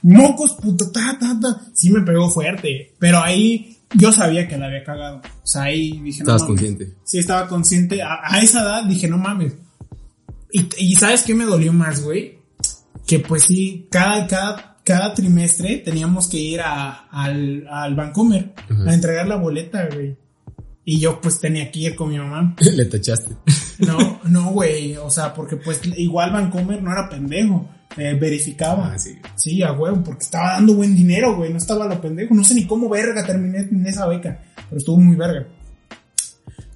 Mocos, 0.04 0.54
puto, 0.54 0.92
ta, 0.92 1.18
ta, 1.20 1.40
ta. 1.40 1.62
Sí 1.74 1.90
me 1.90 2.02
pegó 2.02 2.30
fuerte. 2.30 2.94
Pero 3.00 3.22
ahí 3.24 3.78
yo 3.96 4.12
sabía 4.12 4.48
que 4.48 4.58
la 4.58 4.66
había 4.68 4.84
cagado. 4.84 5.18
O 5.44 5.48
sea, 5.48 5.64
ahí 5.64 5.92
dije, 6.04 6.20
no 6.24 6.24
Estabas 6.36 6.42
mames. 6.42 6.48
consciente. 6.48 6.94
Sí, 7.06 7.18
estaba 7.20 7.48
consciente. 7.48 8.02
A, 8.02 8.20
a 8.24 8.42
esa 8.42 8.62
edad 8.64 8.84
dije, 8.86 9.08
no 9.08 9.18
mames. 9.18 9.54
Y, 10.52 10.68
y 10.78 10.96
¿sabes 10.96 11.22
qué 11.22 11.34
me 11.34 11.46
dolió 11.46 11.72
más, 11.72 12.04
güey? 12.04 12.38
Que 13.08 13.20
pues 13.20 13.44
sí, 13.44 13.88
cada, 13.90 14.28
cada, 14.28 14.78
cada 14.84 15.14
trimestre 15.14 15.78
teníamos 15.78 16.28
que 16.28 16.38
ir 16.38 16.60
a, 16.62 17.08
al, 17.10 17.66
al 17.70 17.96
Vancomer 17.96 18.54
Ajá. 18.70 18.90
a 18.90 18.94
entregar 18.94 19.28
la 19.28 19.38
boleta, 19.38 19.88
güey. 19.94 20.18
Y 20.92 21.00
yo 21.00 21.22
pues 21.22 21.40
tenía 21.40 21.72
que 21.72 21.80
ir 21.80 21.96
con 21.96 22.10
mi 22.10 22.18
mamá. 22.18 22.54
Le 22.60 22.84
tachaste. 22.84 23.34
No, 23.80 24.20
no, 24.26 24.52
güey. 24.52 24.98
O 24.98 25.10
sea, 25.10 25.34
porque 25.34 25.56
pues 25.56 25.80
igual 25.96 26.34
Vancomer 26.34 26.84
no 26.84 26.92
era 26.92 27.08
pendejo. 27.08 27.66
eh, 27.96 28.18
verificaba. 28.20 28.92
Ah, 28.92 29.00
sí. 29.00 29.18
Sí, 29.36 29.64
a 29.64 29.72
huevo, 29.72 30.04
porque 30.04 30.26
estaba 30.26 30.52
dando 30.56 30.74
buen 30.74 30.94
dinero, 30.94 31.38
güey. 31.38 31.50
No 31.50 31.60
estaba 31.60 31.88
lo 31.88 32.02
pendejo. 32.02 32.36
No 32.36 32.44
sé 32.44 32.56
ni 32.56 32.68
cómo 32.68 32.90
verga 32.90 33.26
terminé 33.26 33.60
en 33.60 33.88
esa 33.88 34.06
beca. 34.06 34.38
Pero 34.68 34.78
estuvo 34.80 34.98
muy 34.98 35.16
verga. 35.16 35.48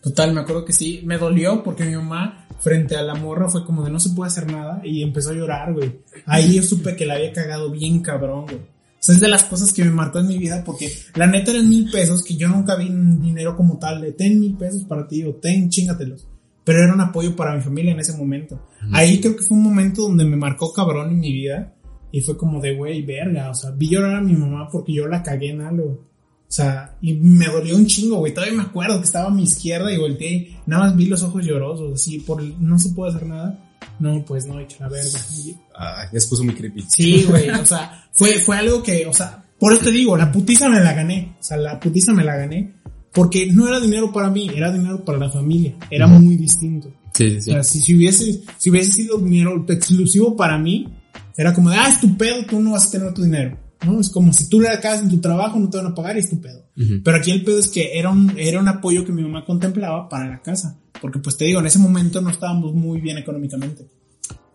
Total, 0.01 0.33
me 0.33 0.39
acuerdo 0.39 0.63
que 0.63 0.71
sí, 0.71 1.01
me 1.03 1.17
dolió 1.17 1.61
porque 1.61 1.83
mi 1.83 1.97
mamá 1.97 2.47
frente 2.61 2.95
a 2.95 3.01
la 3.01 3.15
morra 3.15 3.49
fue 3.49 3.65
como 3.65 3.83
de 3.83 3.91
no 3.91 3.99
se 3.99 4.11
puede 4.11 4.29
hacer 4.29 4.49
nada 4.49 4.79
y 4.81 5.03
empezó 5.03 5.31
a 5.31 5.33
llorar, 5.33 5.73
güey. 5.73 5.99
Ahí 6.25 6.55
yo 6.55 6.63
supe 6.63 6.95
que 6.95 7.05
la 7.05 7.15
había 7.15 7.33
cagado 7.33 7.69
bien 7.69 7.99
cabrón, 7.99 8.45
güey. 8.45 8.61
O 8.99 9.03
sea, 9.05 9.15
es 9.15 9.21
de 9.21 9.27
las 9.27 9.43
cosas 9.43 9.71
que 9.71 9.83
me 9.83 9.91
marcó 9.91 10.19
en 10.19 10.27
mi 10.27 10.37
vida 10.37 10.63
porque 10.63 10.91
la 11.15 11.27
neta 11.27 11.51
eran 11.51 11.69
mil 11.69 11.89
pesos 11.91 12.23
que 12.23 12.35
yo 12.35 12.47
nunca 12.47 12.75
vi 12.75 12.87
en 12.87 13.21
dinero 13.21 13.55
como 13.55 13.77
tal 13.77 14.01
de 14.01 14.13
ten 14.13 14.39
mil 14.39 14.57
pesos 14.57 14.83
para 14.85 15.07
ti 15.07 15.23
o 15.23 15.35
ten, 15.35 15.69
chingatelos. 15.69 16.27
Pero 16.63 16.79
era 16.79 16.93
un 16.93 17.01
apoyo 17.01 17.35
para 17.35 17.55
mi 17.55 17.61
familia 17.61 17.91
en 17.91 17.99
ese 17.99 18.17
momento. 18.17 18.67
Ahí 18.91 19.21
creo 19.21 19.35
que 19.35 19.43
fue 19.43 19.57
un 19.57 19.63
momento 19.63 20.01
donde 20.01 20.25
me 20.25 20.35
marcó 20.35 20.73
cabrón 20.73 21.11
en 21.11 21.19
mi 21.19 21.31
vida 21.31 21.75
y 22.11 22.21
fue 22.21 22.35
como 22.35 22.59
de, 22.59 22.75
güey, 22.75 23.03
verga. 23.03 23.51
O 23.51 23.53
sea, 23.53 23.69
vi 23.71 23.89
llorar 23.89 24.15
a 24.15 24.21
mi 24.21 24.33
mamá 24.33 24.67
porque 24.71 24.93
yo 24.93 25.07
la 25.07 25.21
cagué 25.21 25.51
en 25.51 25.61
algo. 25.61 26.05
O 26.47 26.51
sea, 26.51 26.95
y 27.01 27.13
me 27.13 27.47
dolió 27.47 27.75
un 27.75 27.85
chingo, 27.85 28.17
güey. 28.17 28.33
Todavía 28.33 28.55
me 28.55 28.63
acuerdo 28.63 28.99
que 28.99 29.05
estaba 29.05 29.27
a 29.27 29.33
mi 29.33 29.43
izquierda 29.43 29.91
y 29.91 29.97
volteé 29.97 30.33
y 30.33 30.55
nada 30.65 30.85
más 30.85 30.95
vi 30.95 31.07
los 31.07 31.21
ojos 31.23 31.45
llorosos, 31.45 31.93
así, 31.93 32.19
por 32.19 32.41
no 32.41 32.79
se 32.79 32.91
puede 32.91 33.11
hacer 33.11 33.27
nada. 33.27 33.74
No, 33.99 34.23
pues 34.25 34.45
no, 34.45 34.59
hecho 34.59 34.77
la 34.81 34.89
verga. 34.89 35.19
Y- 35.37 35.55
Ah, 35.77 36.05
ya 36.11 36.19
se 36.19 36.27
puso 36.27 36.43
muy 36.43 36.53
creepy. 36.53 36.85
Sí, 36.87 37.23
güey, 37.23 37.49
o 37.49 37.65
sea, 37.65 38.05
fue, 38.11 38.39
fue 38.39 38.57
algo 38.57 38.81
que, 38.83 39.05
o 39.05 39.13
sea, 39.13 39.43
por 39.59 39.73
eso 39.73 39.83
te 39.83 39.91
digo, 39.91 40.15
la 40.17 40.31
putiza 40.31 40.67
me 40.69 40.79
la 40.81 40.93
gané. 40.93 41.35
O 41.39 41.43
sea, 41.43 41.57
la 41.57 41.79
putiza 41.79 42.13
me 42.13 42.23
la 42.23 42.35
gané. 42.35 42.73
Porque 43.13 43.45
no 43.47 43.65
era 43.67 43.79
dinero 43.79 44.11
para 44.11 44.29
mí, 44.29 44.49
era 44.53 44.71
dinero 44.71 45.03
para 45.05 45.17
la 45.17 45.29
familia. 45.29 45.73
Era 45.89 46.05
muy 46.07 46.35
distinto. 46.35 46.91
Sí, 47.13 47.29
sí, 47.29 47.41
sí. 47.43 47.49
O 47.51 47.53
sea, 47.53 47.63
si, 47.63 47.79
si 47.81 47.95
hubiese, 47.95 48.41
si 48.57 48.69
hubiese 48.69 48.91
sido 48.91 49.17
dinero 49.19 49.65
exclusivo 49.69 50.35
para 50.35 50.57
mí, 50.57 50.93
era 51.37 51.53
como 51.53 51.69
de, 51.69 51.77
ah, 51.77 51.87
es 51.87 52.01
tu 52.01 52.17
pedo, 52.17 52.45
tú 52.45 52.59
no 52.59 52.71
vas 52.71 52.87
a 52.87 52.91
tener 52.91 53.13
tu 53.13 53.23
dinero. 53.23 53.57
¿No? 53.85 53.99
Es 53.99 54.09
como 54.09 54.31
si 54.33 54.47
tú 54.49 54.59
le 54.61 54.69
acabas 54.69 55.01
en 55.01 55.09
tu 55.09 55.19
trabajo, 55.19 55.59
no 55.59 55.69
te 55.69 55.77
van 55.77 55.87
a 55.87 55.95
pagar 55.95 56.15
y 56.15 56.19
es 56.19 56.29
tu 56.29 56.39
pedo. 56.39 56.65
Ujú. 56.77 57.01
Pero 57.03 57.17
aquí 57.17 57.31
el 57.31 57.43
pedo 57.43 57.59
es 57.59 57.67
que 57.67 57.97
era 57.97 58.09
un, 58.09 58.33
era 58.37 58.59
un 58.59 58.67
apoyo 58.67 59.03
que 59.05 59.11
mi 59.11 59.21
mamá 59.21 59.45
contemplaba 59.45 60.07
para 60.09 60.27
la 60.29 60.41
casa. 60.41 60.79
Porque 61.01 61.19
pues 61.19 61.37
te 61.37 61.45
digo, 61.45 61.59
en 61.59 61.65
ese 61.65 61.79
momento 61.79 62.21
no 62.21 62.29
estábamos 62.29 62.73
muy 62.73 63.01
bien 63.01 63.17
económicamente. 63.17 63.85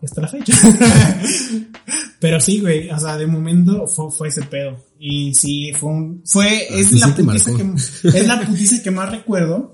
Hasta 0.03 0.21
la 0.21 0.27
fecha. 0.27 0.53
Pero 2.19 2.39
sí, 2.39 2.59
güey, 2.59 2.89
o 2.89 2.99
sea, 2.99 3.17
de 3.17 3.27
momento 3.27 3.87
fue, 3.87 4.11
fue 4.11 4.27
ese 4.29 4.43
pedo. 4.43 4.83
Y 4.99 5.33
sí, 5.33 5.71
fue 5.73 5.89
un, 5.91 6.21
fue, 6.25 6.67
es 6.79 6.87
sí, 6.89 6.99
la 6.99 7.15
putiza 7.15 7.51
que, 7.55 8.17
es 8.19 8.27
la 8.27 8.41
putiza 8.41 8.83
que 8.83 8.91
más 8.91 9.09
recuerdo, 9.09 9.71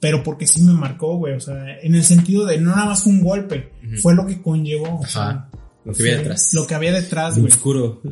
pero 0.00 0.22
porque 0.22 0.46
sí 0.46 0.62
me 0.62 0.72
marcó, 0.72 1.16
güey, 1.16 1.34
o 1.34 1.40
sea, 1.40 1.78
en 1.80 1.96
el 1.96 2.04
sentido 2.04 2.46
de 2.46 2.58
no 2.60 2.70
nada 2.70 2.86
más 2.86 3.02
fue 3.02 3.12
un 3.12 3.20
golpe, 3.20 3.72
fue 4.00 4.14
lo 4.14 4.26
que 4.26 4.40
conllevó. 4.40 5.00
o 5.00 5.06
sea, 5.06 5.22
Ajá. 5.28 5.50
Lo 5.84 5.92
que 5.94 6.02
había 6.02 6.16
detrás. 6.18 6.54
Lo 6.54 6.66
que 6.66 6.74
había 6.74 6.92
detrás, 6.92 7.34
De 7.34 7.40
güey. 7.40 7.52
oscuro. 7.52 8.02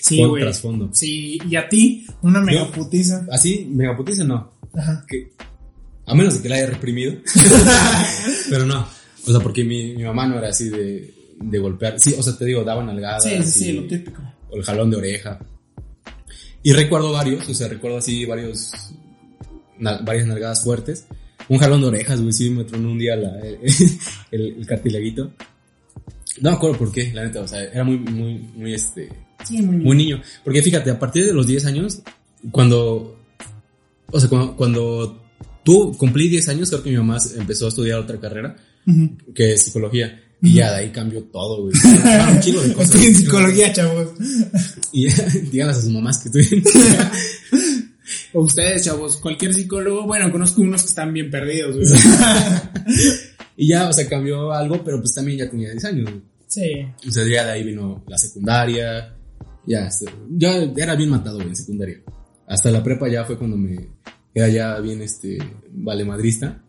Sí, 0.00 0.22
güey. 0.24 0.42
trasfondo. 0.42 0.90
Sí, 0.92 1.38
y 1.48 1.56
a 1.56 1.68
ti, 1.68 2.06
una 2.22 2.40
mega 2.40 2.66
Yo- 2.66 2.72
putiza. 2.72 3.26
Así, 3.30 3.66
megaputiza 3.70 4.24
no. 4.24 4.52
Ajá. 4.74 5.04
Que, 5.08 5.32
a 6.06 6.14
menos 6.14 6.34
de 6.36 6.42
que 6.42 6.48
la 6.48 6.56
haya 6.56 6.66
reprimido. 6.66 7.14
Pero 8.50 8.66
no. 8.66 8.86
O 9.26 9.30
sea, 9.30 9.40
porque 9.40 9.64
mi, 9.64 9.94
mi 9.94 10.02
mamá 10.04 10.26
no 10.26 10.38
era 10.38 10.48
así 10.48 10.68
de, 10.68 11.14
de 11.40 11.58
golpear. 11.58 11.98
Sí, 12.00 12.14
o 12.18 12.22
sea, 12.22 12.36
te 12.36 12.44
digo, 12.44 12.64
daban 12.64 12.86
nalgadas. 12.86 13.22
Sí, 13.24 13.30
sí, 13.42 13.50
sí, 13.64 13.72
lo 13.72 13.86
típico. 13.86 14.22
O 14.50 14.56
el 14.56 14.62
jalón 14.64 14.90
de 14.90 14.96
oreja. 14.96 15.38
Y 16.62 16.72
recuerdo 16.72 17.12
varios, 17.12 17.48
o 17.48 17.54
sea, 17.54 17.68
recuerdo 17.68 17.98
así 17.98 18.24
varios, 18.26 18.72
na- 19.78 19.98
varias 19.98 20.26
nalgadas 20.26 20.62
fuertes. 20.62 21.06
Un 21.48 21.58
jalón 21.58 21.80
de 21.80 21.88
orejas, 21.88 22.20
güey, 22.20 22.32
sí 22.32 22.50
me 22.50 22.64
tronó 22.64 22.90
un 22.92 22.98
día 22.98 23.16
la, 23.16 23.38
el, 23.40 23.58
el 24.30 24.66
cartilaguito. 24.66 25.32
No 26.40 26.50
me 26.50 26.56
acuerdo 26.56 26.78
por 26.78 26.92
qué, 26.92 27.12
la 27.12 27.24
neta, 27.24 27.40
o 27.40 27.48
sea, 27.48 27.62
era 27.64 27.82
muy, 27.84 27.98
muy, 27.98 28.38
muy, 28.54 28.74
este, 28.74 29.08
Sí, 29.44 29.62
muy, 29.62 29.76
muy 29.76 29.96
niño. 29.96 30.22
Porque 30.44 30.62
fíjate, 30.62 30.90
a 30.90 30.98
partir 30.98 31.26
de 31.26 31.32
los 31.32 31.46
10 31.46 31.66
años, 31.66 32.02
cuando, 32.50 33.18
o 34.10 34.20
sea, 34.20 34.28
cuando, 34.28 34.56
cuando 34.56 35.22
tú 35.64 35.96
cumplí 35.96 36.28
10 36.28 36.48
años, 36.50 36.70
creo 36.70 36.82
que 36.82 36.90
mi 36.90 36.96
mamá 36.96 37.18
empezó 37.36 37.66
a 37.66 37.68
estudiar 37.68 37.98
otra 37.98 38.18
carrera, 38.18 38.56
que 39.34 39.52
es 39.52 39.62
psicología. 39.62 40.20
Y 40.42 40.54
ya 40.54 40.70
de 40.72 40.76
ahí 40.78 40.90
cambió 40.90 41.22
todo, 41.24 41.64
güey. 41.64 41.74
Pasaron 41.74 42.36
un 42.46 42.68
de 42.68 42.74
cosas. 42.74 42.94
Estoy 42.94 43.06
en 43.06 43.14
psicología, 43.14 43.72
chavos. 43.72 44.08
Y 44.92 45.06
díganle 45.50 45.72
a 45.72 45.76
sus 45.76 45.90
mamás 45.90 46.18
que 46.18 46.28
estuvieron. 46.28 46.72
O 48.32 48.40
ustedes, 48.40 48.84
chavos, 48.84 49.18
cualquier 49.18 49.54
psicólogo, 49.54 50.06
bueno, 50.06 50.32
conozco 50.32 50.62
unos 50.62 50.82
que 50.82 50.88
están 50.88 51.12
bien 51.12 51.30
perdidos, 51.30 51.76
güey. 51.76 51.86
y 53.56 53.68
ya, 53.68 53.88
o 53.88 53.92
sea, 53.92 54.08
cambió 54.08 54.50
algo, 54.52 54.82
pero 54.82 54.98
pues 54.98 55.14
también 55.14 55.38
ya 55.38 55.50
tenía 55.50 55.70
10 55.70 55.84
años. 55.84 56.10
güey. 56.10 56.22
Sí. 56.48 56.86
O 57.06 57.12
sea, 57.12 57.24
ya 57.24 57.44
de 57.44 57.52
ahí 57.52 57.62
vino 57.62 58.02
la 58.08 58.18
secundaria. 58.18 59.14
Ya, 59.70 59.86
este, 59.86 60.06
ya 60.30 60.52
era 60.76 60.96
bien 60.96 61.10
matado, 61.10 61.36
güey, 61.36 61.50
en 61.50 61.54
secundaria. 61.54 62.02
Hasta 62.48 62.72
la 62.72 62.82
prepa 62.82 63.08
ya 63.08 63.24
fue 63.24 63.38
cuando 63.38 63.56
me 63.56 63.88
era 64.34 64.48
ya 64.48 64.80
bien, 64.80 65.00
este, 65.00 65.38
vale 65.70 66.04
madrista. 66.04 66.64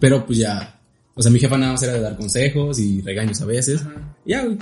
Pero 0.00 0.24
pues 0.24 0.38
ya, 0.38 0.80
o 1.14 1.20
sea, 1.20 1.30
mi 1.30 1.38
jefa 1.38 1.58
nada 1.58 1.72
más 1.72 1.82
era 1.82 1.92
de 1.92 2.00
dar 2.00 2.16
consejos 2.16 2.78
y 2.78 3.02
regaños 3.02 3.42
a 3.42 3.44
veces. 3.44 3.82
Ajá. 3.82 4.16
Ya, 4.24 4.42
güey. 4.42 4.56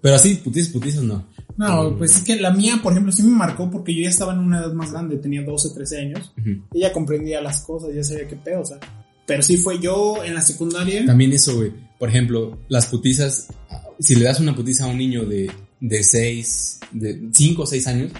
Pero 0.00 0.14
así, 0.14 0.36
putizas, 0.36 0.72
putizas, 0.72 1.02
no. 1.02 1.28
No, 1.58 1.94
pues 1.98 2.16
es 2.16 2.22
que 2.22 2.36
la 2.36 2.50
mía, 2.50 2.80
por 2.82 2.92
ejemplo, 2.92 3.12
sí 3.12 3.22
me 3.22 3.36
marcó 3.36 3.70
porque 3.70 3.94
yo 3.94 4.04
ya 4.04 4.08
estaba 4.08 4.32
en 4.32 4.38
una 4.38 4.60
edad 4.60 4.72
más 4.72 4.90
grande, 4.90 5.18
tenía 5.18 5.42
12, 5.42 5.74
13 5.74 5.98
años. 5.98 6.32
Ujú. 6.38 6.62
Y 6.72 6.80
ya 6.80 6.94
comprendía 6.94 7.42
las 7.42 7.60
cosas, 7.60 7.94
ya 7.94 8.02
sabía 8.02 8.26
qué 8.26 8.36
pedo, 8.36 8.62
o 8.62 8.64
sea. 8.64 8.78
Pero 9.26 9.42
sí 9.42 9.58
fue 9.58 9.78
yo 9.78 10.24
en 10.24 10.34
la 10.34 10.40
secundaria. 10.40 11.04
También 11.04 11.34
eso, 11.34 11.56
güey. 11.56 11.72
Por 11.98 12.08
ejemplo, 12.08 12.58
las 12.70 12.86
putizas, 12.86 13.48
si 13.98 14.14
le 14.14 14.24
das 14.24 14.40
una 14.40 14.56
putiza 14.56 14.84
a 14.84 14.88
un 14.88 14.96
niño 14.96 15.26
de, 15.26 15.50
de 15.82 16.02
6, 16.04 16.80
de 16.92 17.28
5 17.34 17.62
o 17.62 17.66
6 17.66 17.86
años, 17.88 18.12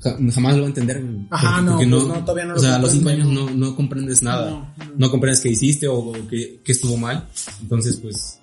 ja- 0.00 0.16
jamás 0.32 0.54
lo 0.56 0.62
va 0.62 0.66
a 0.66 0.68
entender. 0.68 1.02
Ajá, 1.30 1.62
no, 1.62 1.76
pues 1.76 1.88
no, 1.88 2.02
todavía 2.24 2.44
no 2.44 2.52
O 2.52 2.56
lo 2.56 2.60
sea, 2.60 2.74
a 2.74 2.78
los 2.80 2.90
5 2.90 3.08
años 3.08 3.28
no, 3.28 3.48
no 3.50 3.76
comprendes 3.76 4.20
nada. 4.22 4.50
No, 4.50 4.58
no. 4.76 4.92
No 4.98 5.10
comprendes 5.10 5.40
qué 5.40 5.50
hiciste 5.50 5.86
o, 5.86 5.94
o 5.98 6.12
qué, 6.28 6.60
qué 6.64 6.72
estuvo 6.72 6.96
mal. 6.96 7.28
Entonces, 7.62 7.96
pues, 7.98 8.40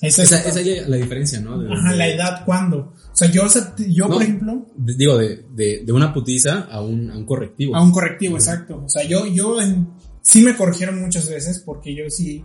Esa, 0.00 0.24
esa, 0.24 0.40
esa 0.42 0.60
es 0.60 0.88
la 0.88 0.96
diferencia, 0.96 1.40
¿no? 1.40 1.58
De- 1.60 1.72
Ajá, 1.72 1.92
de- 1.92 1.96
la 1.96 2.08
edad, 2.08 2.44
¿cuándo? 2.44 2.92
O 3.12 3.14
sea, 3.16 3.30
yo, 3.30 3.44
o 3.44 3.48
yo 3.88 4.08
No. 4.08 4.14
por 4.14 4.22
ejemplo, 4.24 4.66
de- 4.76 4.94
digo, 4.96 5.16
de, 5.16 5.44
de, 5.54 5.82
de 5.86 5.92
una 5.92 6.12
putiza 6.12 6.62
a 6.70 6.80
un, 6.82 7.08
a 7.10 7.16
un 7.16 7.24
correctivo. 7.24 7.76
a 7.76 7.82
un 7.82 7.92
correctivo, 7.92 8.36
exacto. 8.36 8.82
O 8.84 8.88
sea, 8.88 9.04
yo, 9.06 9.26
yo 9.26 9.60
en 9.60 9.86
sí 10.22 10.42
me 10.42 10.56
corrigieron 10.56 11.00
muchas 11.00 11.28
veces 11.30 11.60
porque 11.64 11.94
yo 11.94 12.04
sí, 12.10 12.42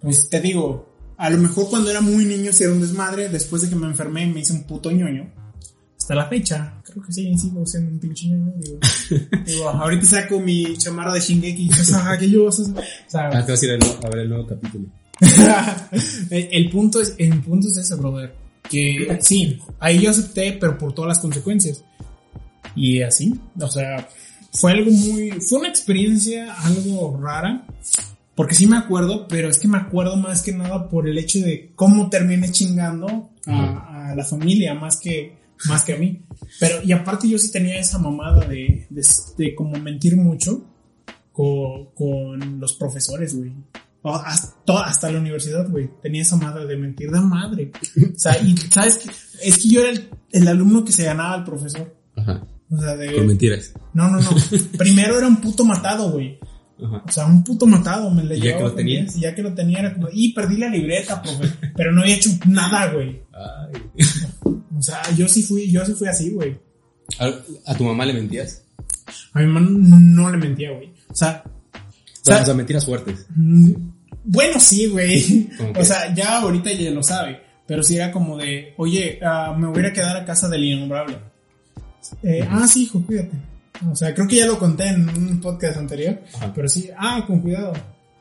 pues 0.00 0.28
te 0.28 0.40
digo, 0.40 0.87
a 1.18 1.28
lo 1.30 1.38
mejor 1.38 1.68
cuando 1.68 1.90
era 1.90 2.00
muy 2.00 2.24
niño 2.24 2.52
sí 2.52 2.64
era 2.64 2.72
un 2.72 2.80
desmadre, 2.80 3.28
después 3.28 3.60
de 3.62 3.68
que 3.68 3.76
me 3.76 3.86
enfermé 3.86 4.26
me 4.26 4.40
hice 4.40 4.52
un 4.54 4.62
puto 4.64 4.90
ñoño. 4.90 5.30
Hasta 5.98 6.14
la 6.14 6.26
fecha, 6.28 6.80
creo 6.84 7.04
que 7.04 7.12
sí, 7.12 7.36
sigo 7.36 7.66
siendo 7.66 7.90
un 7.90 7.98
pinche 7.98 8.28
ñoño. 8.28 8.52
Digo, 8.56 8.78
digo, 9.46 9.68
ahorita 9.68 10.06
saco 10.06 10.40
mi 10.40 10.76
chamarra 10.78 11.12
de 11.12 11.20
Shingeki 11.20 11.68
ah, 11.94 12.16
que 12.18 12.30
yo, 12.30 12.44
o 12.46 12.52
sea, 12.52 13.28
Ah, 13.32 13.44
te 13.44 13.52
vas 13.52 13.62
a 13.62 13.66
ir 13.66 13.78
no- 13.78 14.06
a 14.06 14.08
ver 14.10 14.18
el 14.20 14.28
nuevo 14.30 14.46
capítulo. 14.46 14.86
el, 16.30 16.48
el 16.52 16.70
punto 16.70 17.00
es, 17.00 17.14
el 17.18 17.40
punto 17.42 17.68
es 17.68 17.76
ese, 17.76 17.94
brother. 17.96 18.34
Que 18.70 19.18
sí, 19.20 19.58
ahí 19.80 20.00
yo 20.00 20.10
acepté, 20.10 20.52
pero 20.52 20.76
por 20.78 20.92
todas 20.94 21.08
las 21.08 21.18
consecuencias. 21.18 21.82
Y 22.76 23.02
así, 23.02 23.34
o 23.60 23.68
sea, 23.68 24.08
fue 24.52 24.72
algo 24.72 24.90
muy, 24.90 25.30
fue 25.40 25.60
una 25.60 25.68
experiencia 25.68 26.54
algo 26.54 27.18
rara. 27.20 27.66
Porque 28.38 28.54
sí 28.54 28.68
me 28.68 28.76
acuerdo, 28.76 29.26
pero 29.26 29.48
es 29.48 29.58
que 29.58 29.66
me 29.66 29.78
acuerdo 29.78 30.16
más 30.16 30.42
que 30.42 30.52
nada 30.52 30.88
por 30.88 31.08
el 31.08 31.18
hecho 31.18 31.40
de 31.40 31.72
cómo 31.74 32.08
terminé 32.08 32.52
chingando 32.52 33.30
a, 33.46 34.10
a 34.10 34.14
la 34.14 34.24
familia, 34.24 34.74
más 34.74 34.96
que, 34.96 35.36
más 35.64 35.82
que 35.82 35.94
a 35.94 35.96
mí. 35.96 36.22
Pero, 36.60 36.80
y 36.84 36.92
aparte 36.92 37.28
yo 37.28 37.36
sí 37.36 37.50
tenía 37.50 37.80
esa 37.80 37.98
mamada 37.98 38.46
de, 38.46 38.86
de, 38.90 39.06
de 39.38 39.54
como 39.56 39.76
mentir 39.80 40.16
mucho 40.16 40.64
con, 41.32 41.86
con 41.96 42.60
los 42.60 42.74
profesores, 42.74 43.36
güey. 43.36 43.52
Hasta, 44.04 44.84
hasta 44.84 45.10
la 45.10 45.18
universidad, 45.18 45.68
güey. 45.68 45.90
Tenía 46.00 46.22
esa 46.22 46.36
madre 46.36 46.64
de 46.64 46.76
mentir 46.76 47.10
de 47.10 47.20
madre. 47.20 47.72
O 48.14 48.16
sea, 48.20 48.40
y 48.40 48.56
sabes 48.56 48.98
que 48.98 49.10
es 49.42 49.58
que 49.58 49.68
yo 49.68 49.80
era 49.80 49.90
el, 49.90 50.10
el 50.30 50.46
alumno 50.46 50.84
que 50.84 50.92
se 50.92 51.02
ganaba 51.02 51.34
al 51.34 51.42
profesor. 51.42 51.92
Ajá. 52.14 52.46
O 52.70 52.78
sea, 52.78 52.94
de. 52.94 53.14
Con 53.14 53.26
mentiras. 53.26 53.72
No, 53.94 54.08
no, 54.08 54.20
no. 54.20 54.30
Primero 54.78 55.18
era 55.18 55.26
un 55.26 55.40
puto 55.40 55.64
matado, 55.64 56.12
güey. 56.12 56.38
Ajá. 56.84 57.02
O 57.06 57.10
sea, 57.12 57.26
un 57.26 57.42
puto 57.42 57.66
matado 57.66 58.10
me 58.10 58.22
le 58.24 58.36
¿Y 58.36 58.40
ya 58.42 58.56
que 58.56 58.62
lo 58.62 58.72
tenías? 58.72 59.16
y 59.16 59.20
ya 59.20 59.34
que 59.34 59.42
lo 59.42 59.52
tenía 59.54 59.80
era 59.80 59.94
como, 59.94 60.08
y 60.12 60.32
perdí 60.32 60.56
la 60.58 60.68
libreta, 60.68 61.20
profe. 61.22 61.48
Pero 61.76 61.92
no 61.92 62.02
había 62.02 62.14
hecho 62.16 62.30
nada, 62.46 62.92
güey. 62.92 63.20
Ay. 63.32 64.04
O 64.78 64.82
sea, 64.82 65.02
yo 65.16 65.26
sí 65.28 65.42
fui, 65.42 65.70
yo 65.70 65.84
sí 65.84 65.92
fui 65.94 66.06
así, 66.08 66.30
güey. 66.30 66.56
¿A, 67.18 67.30
a 67.66 67.74
tu 67.74 67.84
mamá 67.84 68.04
le 68.06 68.12
mentías? 68.12 68.62
A 69.32 69.40
mi 69.40 69.46
mamá 69.46 69.66
no 69.70 70.30
le 70.30 70.36
mentía, 70.36 70.70
güey. 70.70 70.92
O 71.08 71.14
sea, 71.14 71.42
O 71.44 71.78
sea, 72.22 72.34
sea- 72.36 72.42
o 72.42 72.46
sea, 72.46 72.54
mentiras 72.54 72.84
fuertes. 72.84 73.26
Mm, 73.34 73.72
Bueno, 74.24 74.60
sí, 74.60 74.86
güey. 74.88 75.48
O 75.78 75.84
sea, 75.84 76.14
ya 76.14 76.38
ahorita 76.40 76.70
ya 76.72 76.90
lo 76.90 77.02
sabe. 77.02 77.40
Pero 77.66 77.82
sí 77.82 77.96
era 77.96 78.10
como 78.12 78.36
de, 78.36 78.74
oye, 78.76 79.18
ah, 79.22 79.54
me 79.58 79.66
voy 79.68 79.84
a 79.84 79.92
quedar 79.92 80.16
a 80.16 80.24
casa 80.24 80.48
del 80.48 80.64
innombrable. 80.64 81.18
Eh, 82.22 82.46
ah, 82.48 82.66
sí, 82.68 82.84
hijo, 82.84 83.02
cuídate. 83.04 83.32
O 83.90 83.94
sea, 83.94 84.14
creo 84.14 84.26
que 84.26 84.36
ya 84.36 84.46
lo 84.46 84.58
conté 84.58 84.88
en 84.88 85.08
un 85.08 85.40
podcast 85.40 85.78
anterior. 85.78 86.20
Ajá. 86.34 86.52
Pero 86.54 86.68
sí, 86.68 86.88
ah, 86.96 87.24
con 87.26 87.40
cuidado. 87.40 87.72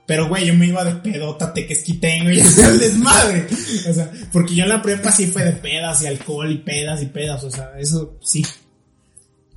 Pero, 0.05 0.29
güey, 0.29 0.47
yo 0.47 0.53
me 0.53 0.67
iba 0.67 0.83
de 0.85 0.95
pedota, 0.95 1.53
tequesquitengo 1.53 2.31
y 2.31 2.39
hacía 2.39 2.69
el 2.69 2.79
desmadre. 2.79 3.47
O 3.89 3.93
sea, 3.93 4.11
porque 4.31 4.55
yo 4.55 4.63
en 4.63 4.69
la 4.69 4.81
prepa 4.81 5.11
sí 5.11 5.27
fue 5.27 5.43
de 5.43 5.53
pedas 5.53 6.01
y 6.01 6.07
alcohol 6.07 6.51
y 6.51 6.59
pedas 6.59 7.01
y 7.03 7.07
pedas. 7.07 7.43
O 7.43 7.51
sea, 7.51 7.71
eso 7.77 8.17
sí. 8.21 8.43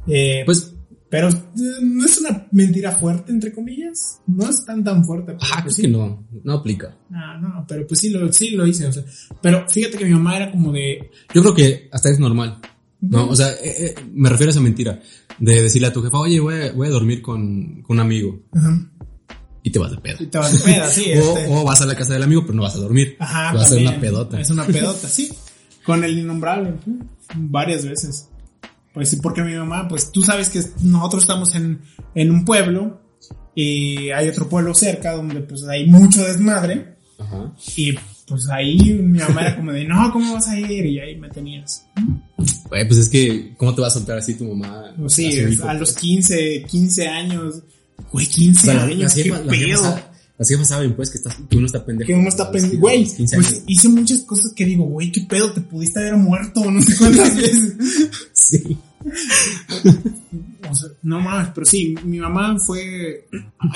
Eh, 0.06 0.42
Pues, 0.44 0.72
pero 1.08 1.28
eh, 1.28 1.42
no 1.82 2.04
es 2.04 2.18
una 2.18 2.46
mentira 2.52 2.92
fuerte, 2.92 3.32
entre 3.32 3.52
comillas. 3.52 4.20
No 4.26 4.48
es 4.48 4.64
tan 4.64 4.82
tan 4.82 5.04
fuerte. 5.04 5.36
ah, 5.40 5.60
pues 5.62 5.72
es 5.72 5.76
sí. 5.76 5.82
que 5.82 5.88
no, 5.88 6.26
no 6.44 6.52
aplica. 6.52 6.96
No, 7.08 7.38
no, 7.38 7.64
pero 7.68 7.86
pues 7.86 8.00
sí 8.00 8.10
lo, 8.10 8.32
sí 8.32 8.50
lo 8.50 8.66
hice, 8.66 8.86
o 8.86 8.92
sea. 8.92 9.04
Pero 9.42 9.68
fíjate 9.68 9.98
que 9.98 10.04
mi 10.04 10.12
mamá 10.12 10.36
era 10.36 10.52
como 10.52 10.72
de, 10.72 11.10
Yo 11.34 11.42
creo 11.42 11.54
que 11.54 11.88
hasta 11.92 12.10
es 12.10 12.18
normal. 12.20 12.60
No, 13.00 13.28
o 13.28 13.36
sea, 13.36 13.48
eh, 13.52 13.56
eh, 13.64 13.94
me 14.12 14.28
refiero 14.28 14.50
a 14.50 14.52
esa 14.52 14.60
mentira. 14.60 15.00
De 15.38 15.62
decirle 15.62 15.88
a 15.88 15.92
tu 15.92 16.02
jefa, 16.02 16.18
oye, 16.18 16.38
voy 16.40 16.54
a, 16.54 16.72
voy 16.72 16.86
a 16.88 16.90
dormir 16.90 17.22
con, 17.22 17.82
con 17.82 17.96
un 17.96 18.00
amigo. 18.00 18.40
ajá, 18.52 18.90
Y 19.62 19.70
te 19.70 19.78
vas 19.78 19.90
de 19.92 19.96
pedo. 19.98 20.16
y 20.22 20.26
te 20.26 20.36
vas 20.38 20.52
de 20.52 20.58
peda, 20.72 20.88
sí, 20.88 21.04
O, 21.16 21.38
este. 21.38 21.46
o 21.48 21.64
vas 21.64 21.80
a 21.80 21.86
la 21.86 21.94
casa 21.94 22.12
del 22.12 22.22
amigo, 22.24 22.42
pero 22.42 22.54
no 22.54 22.62
vas 22.62 22.74
a 22.76 22.78
dormir. 22.80 23.16
Ajá, 23.18 23.52
vas 23.54 23.62
a 23.62 23.66
hacer 23.66 23.78
una 23.82 23.98
pedota. 24.00 24.40
Es 24.40 24.50
una 24.50 24.66
pedota, 24.66 25.08
sí. 25.08 25.30
Con 25.84 26.04
el 26.04 26.18
innombrable, 26.18 26.74
varias 27.36 27.86
veces. 27.86 28.28
Pues 28.92 29.08
sí, 29.08 29.16
porque 29.22 29.42
mi 29.42 29.54
mamá, 29.54 29.88
pues 29.88 30.10
tú 30.12 30.22
sabes 30.22 30.50
que 30.50 30.60
nosotros 30.82 31.22
estamos 31.22 31.54
en, 31.54 31.80
en 32.14 32.30
un 32.30 32.44
pueblo 32.44 33.00
y 33.54 34.10
hay 34.10 34.28
otro 34.28 34.48
pueblo 34.48 34.74
cerca 34.74 35.12
donde 35.12 35.40
pues 35.40 35.64
hay 35.64 35.86
mucho 35.88 36.22
desmadre 36.24 36.96
Ajá. 37.18 37.52
y 37.76 37.92
pues 38.26 38.48
ahí 38.48 38.78
mi 38.94 39.18
mamá 39.20 39.42
era 39.42 39.56
como 39.56 39.72
de, 39.72 39.84
no, 39.84 40.12
¿cómo 40.12 40.34
vas 40.34 40.48
a 40.48 40.58
ir? 40.58 40.86
Y 40.86 40.98
ahí 41.00 41.16
me 41.16 41.28
tenías. 41.30 41.86
Güey, 42.70 42.86
pues 42.88 43.00
es 43.00 43.08
que, 43.08 43.54
¿cómo 43.56 43.74
te 43.74 43.82
va 43.82 43.88
a 43.88 43.90
soltar 43.90 44.16
así 44.18 44.34
tu 44.34 44.44
mamá? 44.44 44.94
Sí, 45.08 45.26
a 45.28 45.32
su 45.32 45.48
hijo, 45.52 45.68
a 45.68 45.74
los 45.74 45.90
pues? 45.92 46.00
15, 46.02 46.64
15 46.68 47.08
años. 47.08 47.56
Güey, 48.12 48.26
O 48.26 48.30
15 48.30 48.60
sea, 48.66 48.74
la- 48.74 48.82
años, 48.84 49.12
qué 49.14 49.24
pedo. 49.24 50.00
las 50.38 50.48
jefas 50.48 50.68
saben, 50.68 50.94
pues, 50.94 51.10
que, 51.10 51.18
estás, 51.18 51.36
que 51.50 51.56
uno 51.56 51.66
está 51.66 51.84
pendejo. 51.84 52.06
Que 52.06 52.14
uno 52.14 52.28
está 52.28 52.50
pendiente. 52.50 52.78
Güey, 52.78 53.04
15 53.04 53.36
pues 53.36 53.62
hice 53.66 53.88
muchas 53.88 54.20
cosas 54.20 54.52
que 54.54 54.64
digo, 54.64 54.84
güey, 54.84 55.12
qué 55.12 55.20
pedo, 55.22 55.52
te 55.52 55.60
pudiste 55.60 55.98
haber 56.00 56.16
muerto, 56.16 56.70
no 56.70 56.80
sé 56.80 56.96
cuántas 56.96 57.36
veces. 57.36 57.74
Sí. 58.32 58.78
O 60.70 60.74
sea, 60.74 60.88
no 61.02 61.20
mames, 61.20 61.50
pero 61.54 61.66
sí, 61.66 61.94
mi 62.04 62.18
mamá 62.18 62.56
fue. 62.58 63.26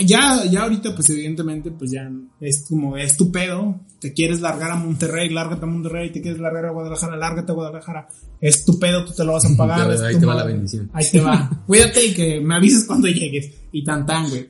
Ya, 0.04 0.44
ya 0.44 0.62
ahorita, 0.62 0.94
pues 0.94 1.10
evidentemente, 1.10 1.70
pues 1.70 1.90
ya 1.90 2.10
es 2.40 2.66
como, 2.68 2.96
es 2.96 3.16
tu 3.16 3.32
pedo. 3.32 3.80
Te 3.98 4.12
quieres 4.12 4.40
largar 4.40 4.70
a 4.70 4.76
Monterrey, 4.76 5.30
lárgate 5.30 5.64
a 5.64 5.68
Monterrey. 5.68 6.12
Te 6.12 6.20
quieres 6.20 6.40
largar 6.40 6.66
a 6.66 6.70
Guadalajara, 6.70 7.16
lárgate 7.16 7.52
a 7.52 7.54
Guadalajara. 7.54 8.08
Es 8.40 8.64
tu 8.64 8.78
pedo, 8.78 9.04
tú 9.04 9.12
te 9.12 9.24
lo 9.24 9.32
vas 9.32 9.44
a 9.44 9.56
pagar. 9.56 9.90
Ahí 9.90 10.18
te 10.18 10.26
va 10.26 10.34
la 10.34 10.44
bendición. 10.44 10.90
Ahí 10.92 11.06
te 11.10 11.20
va. 11.20 11.50
Cuídate 11.66 12.04
y 12.04 12.14
que 12.14 12.40
me 12.40 12.56
avises 12.56 12.84
cuando 12.84 13.08
llegues. 13.08 13.50
Y 13.72 13.82
tan 13.82 14.06
tan, 14.06 14.28
güey. 14.28 14.48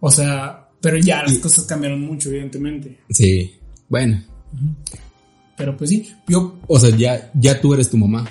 O 0.00 0.10
sea, 0.10 0.68
pero 0.80 0.98
ya 0.98 1.22
las 1.22 1.38
cosas 1.38 1.64
cambiaron 1.64 2.00
mucho, 2.00 2.28
evidentemente. 2.28 3.00
Sí. 3.10 3.52
Bueno. 3.88 4.22
Pero 5.56 5.76
pues 5.76 5.90
sí, 5.90 6.12
yo 6.28 6.58
O 6.66 6.78
sea, 6.78 6.94
ya, 6.96 7.30
ya 7.34 7.60
tú 7.60 7.74
eres 7.74 7.90
tu 7.90 7.96
mamá. 7.96 8.24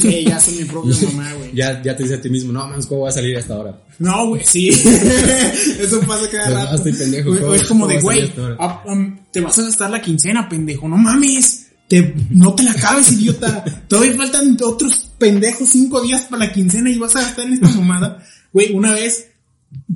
Que 0.00 0.24
ya 0.24 0.40
soy 0.40 0.56
mi 0.56 0.64
propia 0.64 0.94
mamá, 1.12 1.32
güey. 1.34 1.54
Ya, 1.54 1.82
ya 1.82 1.96
te 1.96 2.02
dices 2.04 2.18
a 2.18 2.22
ti 2.22 2.30
mismo, 2.30 2.52
no, 2.52 2.66
mames, 2.66 2.86
¿cómo 2.86 3.00
voy 3.02 3.08
a 3.10 3.12
salir 3.12 3.36
hasta 3.36 3.54
ahora? 3.54 3.78
No, 3.98 4.28
güey, 4.28 4.42
sí. 4.44 4.68
Eso 5.80 6.00
pasa 6.06 6.28
cada 6.30 6.44
Pues, 6.46 6.54
rato. 6.54 6.68
ah, 6.70 6.74
estoy 6.76 6.92
pendejo, 6.92 7.28
Güey, 7.30 7.40
¿cómo- 7.40 7.54
Es 7.54 7.64
como 7.64 7.86
de, 7.86 8.00
güey, 8.00 8.32
ah, 8.58 8.82
um, 8.86 9.16
te 9.32 9.40
vas 9.40 9.58
a 9.58 9.62
gastar 9.62 9.90
la 9.90 10.00
quincena, 10.00 10.48
pendejo. 10.48 10.88
No 10.88 10.96
mames. 10.96 11.62
Te, 11.88 12.14
no 12.30 12.52
te 12.54 12.64
la 12.64 12.72
acabes, 12.72 13.12
idiota. 13.12 13.64
Todavía 13.86 14.16
faltan 14.16 14.56
otros 14.64 15.08
pendejos 15.18 15.68
cinco 15.68 16.00
días 16.02 16.22
para 16.22 16.46
la 16.46 16.52
quincena 16.52 16.90
y 16.90 16.98
vas 16.98 17.14
a 17.14 17.20
gastar 17.22 17.46
en 17.46 17.52
esta 17.54 17.68
mamada. 17.68 18.20
Güey, 18.52 18.72
una 18.72 18.92
vez, 18.92 19.28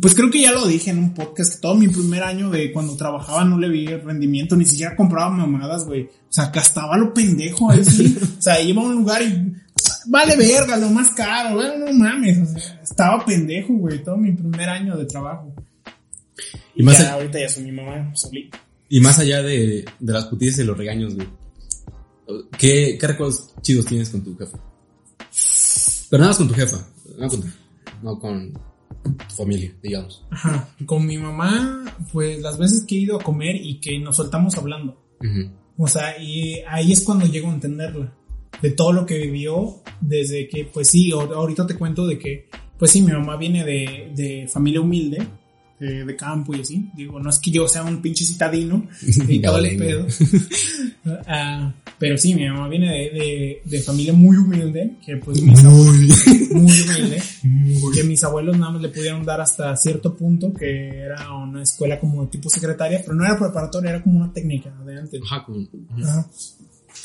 pues 0.01 0.15
creo 0.15 0.31
que 0.31 0.41
ya 0.43 0.53
lo 0.53 0.67
dije 0.69 0.91
en 0.91 0.99
un 0.99 1.15
podcast, 1.15 1.55
que 1.55 1.61
todo 1.61 1.75
mi 1.75 1.89
primer 1.89 2.23
año 2.23 2.49
de 2.49 2.71
cuando 2.73 2.95
trabajaba 2.97 3.45
no 3.45 3.59
le 3.59 3.69
vi 3.69 3.87
el 3.89 4.03
rendimiento, 4.03 4.55
ni 4.55 4.67
siquiera 4.67 4.95
compraba 4.95 5.31
mamadas, 5.31 5.85
güey. 5.85 6.03
O 6.05 6.33
sea, 6.33 6.51
gastaba 6.55 6.97
lo 6.97 7.13
pendejo 7.13 7.69
ahí 7.73 7.85
sí. 7.85 8.17
O 8.39 8.41
sea, 8.41 8.61
iba 8.61 8.81
a 8.83 8.85
un 8.85 8.95
lugar 8.95 9.23
y 9.23 9.53
vale 10.07 10.37
verga, 10.37 10.77
lo 10.77 10.89
más 10.91 11.11
caro, 11.11 11.57
güey, 11.57 11.79
no 11.79 11.93
mames. 11.93 12.39
O 12.39 12.47
sea, 12.59 12.81
estaba 12.83 13.25
pendejo, 13.25 13.73
güey, 13.75 14.03
todo 14.03 14.17
mi 14.17 14.33
primer 14.33 14.69
año 14.69 14.97
de 14.97 15.05
trabajo. 15.07 15.55
Y 16.75 16.83
más, 16.83 16.99
ya, 16.99 17.11
a- 17.11 17.13
ahorita 17.15 17.39
ya 17.41 17.49
soy 17.49 17.65
mi 17.65 17.73
mamá 17.73 18.11
solita. 18.15 18.59
y 18.89 19.01
más 19.01 19.19
allá 19.19 19.43
de, 19.43 19.85
de 19.99 20.13
las 20.13 20.27
putizas 20.27 20.61
y 20.61 20.65
los 20.65 20.77
regaños, 20.77 21.15
güey. 21.15 21.29
¿Qué, 22.59 22.97
¿Qué 23.01 23.07
recuerdos 23.07 23.51
chidos 23.61 23.87
tienes 23.87 24.09
con 24.11 24.23
tu 24.23 24.37
jefa? 24.37 24.59
Pero 26.11 26.21
nada 26.21 26.31
más 26.31 26.39
con 26.39 26.49
tu 26.49 26.55
jefa. 26.55 26.79
No 27.19 27.29
con, 27.29 27.41
tu- 27.41 27.49
no 28.03 28.19
con 28.19 28.53
tu 28.53 29.35
familia, 29.37 29.73
digamos. 29.83 30.25
Ajá. 30.31 30.69
Con 30.87 31.07
mi 31.07 31.19
mamá, 31.19 31.85
pues 32.13 32.41
las 32.41 32.57
veces 32.59 32.85
que 32.87 32.97
he 32.97 32.99
ido 33.01 33.19
a 33.21 33.23
comer 33.23 33.57
y 33.57 33.81
que 33.81 33.99
nos 33.99 34.17
soltamos 34.17 34.57
hablando. 34.57 34.97
O 35.77 35.89
sea, 35.89 36.21
y 36.23 36.61
ahí 36.69 36.93
es 36.93 37.03
cuando 37.05 37.27
llego 37.27 37.49
a 37.51 37.55
entenderla. 37.55 38.13
De 38.63 38.71
todo 38.73 38.93
lo 38.93 39.07
que 39.07 39.19
vivió 39.19 39.77
desde 40.01 40.49
que, 40.49 40.65
pues 40.67 40.89
sí, 40.89 41.11
ahor- 41.13 41.35
ahorita 41.35 41.67
te 41.67 41.75
cuento 41.77 42.07
de 42.07 42.19
que, 42.19 42.49
pues 42.79 42.91
sí, 42.91 43.01
mi 43.03 43.13
mamá 43.13 43.37
viene 43.37 43.65
de, 43.65 44.13
de 44.15 44.49
familia 44.53 44.81
humilde, 44.81 45.27
de, 45.79 46.05
de 46.05 46.17
campo 46.17 46.55
y 46.55 46.61
así. 46.61 46.91
Digo, 46.95 47.19
no 47.21 47.31
es 47.31 47.39
que 47.39 47.51
yo 47.51 47.67
sea 47.67 47.83
un 47.85 48.03
pinche 48.03 48.25
citadino 48.25 48.87
y 49.29 49.39
todo 49.41 49.59
el 49.59 49.77
pedo. 49.79 50.07
Ah, 51.27 51.73
pero 51.99 52.19
sí, 52.19 52.35
mi 52.35 52.47
mamá 52.47 52.69
viene 52.69 52.91
de, 52.91 53.11
de, 53.11 53.63
de 53.65 53.81
familia 53.81 54.13
muy 54.13 54.37
humilde, 54.37 54.97
que 55.05 55.17
pues 55.17 55.41
mis 55.41 55.65
abuelos, 55.65 56.27
muy 56.53 56.73
humilde, 56.73 57.23
que 57.95 58.05
mis 58.05 58.23
abuelos 58.23 58.59
nada 58.59 58.73
más 58.73 58.83
le 58.83 58.91
pudieron 58.91 59.25
dar 59.25 59.41
hasta 59.41 59.75
cierto 59.77 60.15
punto, 60.15 60.53
que 60.53 60.89
era 60.99 61.33
una 61.35 61.63
escuela 61.63 61.99
como 61.99 62.23
de 62.25 62.29
tipo 62.31 62.51
secretaria, 62.51 63.01
pero 63.03 63.15
no 63.15 63.25
era 63.25 63.39
preparatoria, 63.39 63.91
era 63.91 64.03
como 64.03 64.19
una 64.23 64.33
técnica 64.33 64.71
de 64.85 64.99
antes. 64.99 65.21
Ajá, 65.25 65.43
como- 65.45 65.67
Ajá. 66.03 66.27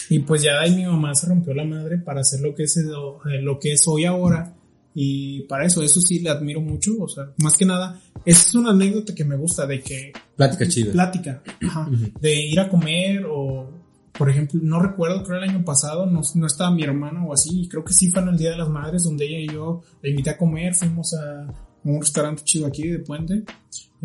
Y 0.10 0.20
pues 0.20 0.44
ya 0.44 0.60
ahí 0.60 0.76
mi 0.76 0.86
mamá 0.86 1.14
se 1.16 1.28
rompió 1.28 1.54
la 1.54 1.66
madre 1.66 1.98
para 1.98 2.22
hacer 2.22 2.42
lo 2.42 2.54
que 2.54 2.64
es, 2.64 2.78
eh, 2.78 3.42
lo 3.42 3.60
que 3.60 3.74
es 3.74 3.88
hoy 3.88 4.06
ahora. 4.06 4.54
Y 4.94 5.42
para 5.42 5.66
eso, 5.66 5.84
eso 5.84 6.00
sí 6.00 6.20
le 6.20 6.30
admiro 6.30 6.62
mucho. 6.62 6.92
O 7.00 7.08
sea, 7.08 7.32
más 7.38 7.58
que 7.58 7.66
nada, 7.66 8.00
esa 8.24 8.48
es 8.48 8.56
una 8.56 8.72
anécdota 8.72 9.14
que 9.14 9.26
me 9.26 9.36
gusta 9.36 9.66
de 9.66 9.82
que 9.82 10.14
Plática 10.36 10.68
chida. 10.68 10.92
plática, 10.92 11.44
ajá, 11.68 11.90
de 12.20 12.42
ir 12.42 12.60
a 12.60 12.70
comer 12.70 13.26
o, 13.30 13.70
por 14.18 14.30
ejemplo, 14.30 14.60
no 14.64 14.80
recuerdo, 14.80 15.24
creo 15.24 15.40
el 15.40 15.50
año 15.50 15.66
pasado 15.66 16.06
no, 16.06 16.22
no 16.36 16.48
estaba 16.48 16.72
mi 16.72 16.84
hermana 16.84 17.26
o 17.26 17.34
así, 17.34 17.64
y 17.64 17.68
creo 17.68 17.84
que 17.84 17.94
sí 17.94 18.10
fue 18.10 18.22
en 18.22 18.30
el 18.30 18.38
Día 18.38 18.52
de 18.52 18.58
las 18.58 18.70
Madres 18.70 19.04
donde 19.04 19.26
ella 19.26 19.40
y 19.40 19.54
yo 19.54 19.82
la 20.02 20.10
invité 20.10 20.30
a 20.30 20.38
comer, 20.38 20.74
fuimos 20.74 21.14
a, 21.14 21.48
un 21.86 22.02
restaurante 22.02 22.44
chido 22.44 22.66
aquí 22.66 22.88
de 22.88 23.00
Puente. 23.00 23.44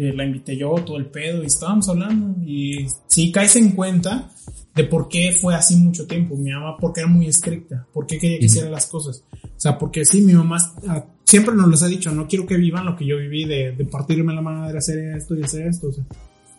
Eh, 0.01 0.15
la 0.15 0.25
invité 0.25 0.57
yo, 0.57 0.75
todo 0.77 0.97
el 0.97 1.07
pedo, 1.07 1.43
y 1.43 1.47
estábamos 1.47 1.87
hablando. 1.91 2.43
Y 2.43 2.87
sí 3.07 3.31
caes 3.31 3.55
en 3.57 3.73
cuenta 3.73 4.31
de 4.75 4.85
por 4.85 5.09
qué 5.09 5.37
fue 5.39 5.55
así 5.55 5.77
mucho 5.77 6.07
tiempo. 6.07 6.37
Mi 6.37 6.51
mamá, 6.51 6.79
porque 6.79 7.01
era 7.01 7.09
muy 7.11 7.27
estricta, 7.27 7.87
por 7.93 8.07
qué 8.07 8.19
quería 8.19 8.39
que 8.39 8.47
hiciera 8.47 8.71
las 8.71 8.87
cosas. 8.87 9.23
O 9.45 9.61
sea, 9.61 9.77
porque 9.77 10.07
sí, 10.07 10.23
mi 10.23 10.33
mamá 10.33 10.57
ah, 10.89 11.05
siempre 11.23 11.55
nos 11.55 11.69
los 11.69 11.83
ha 11.83 11.87
dicho, 11.87 12.11
no 12.13 12.27
quiero 12.27 12.47
que 12.47 12.57
vivan 12.57 12.87
lo 12.87 12.97
que 12.97 13.05
yo 13.05 13.19
viví 13.19 13.45
de, 13.45 13.73
de 13.73 13.85
partirme 13.85 14.33
la 14.33 14.41
madre, 14.41 14.79
hacer 14.79 15.17
esto 15.17 15.35
y 15.37 15.43
hacer 15.43 15.67
esto. 15.67 15.89
O 15.89 15.93
sea, 15.93 16.05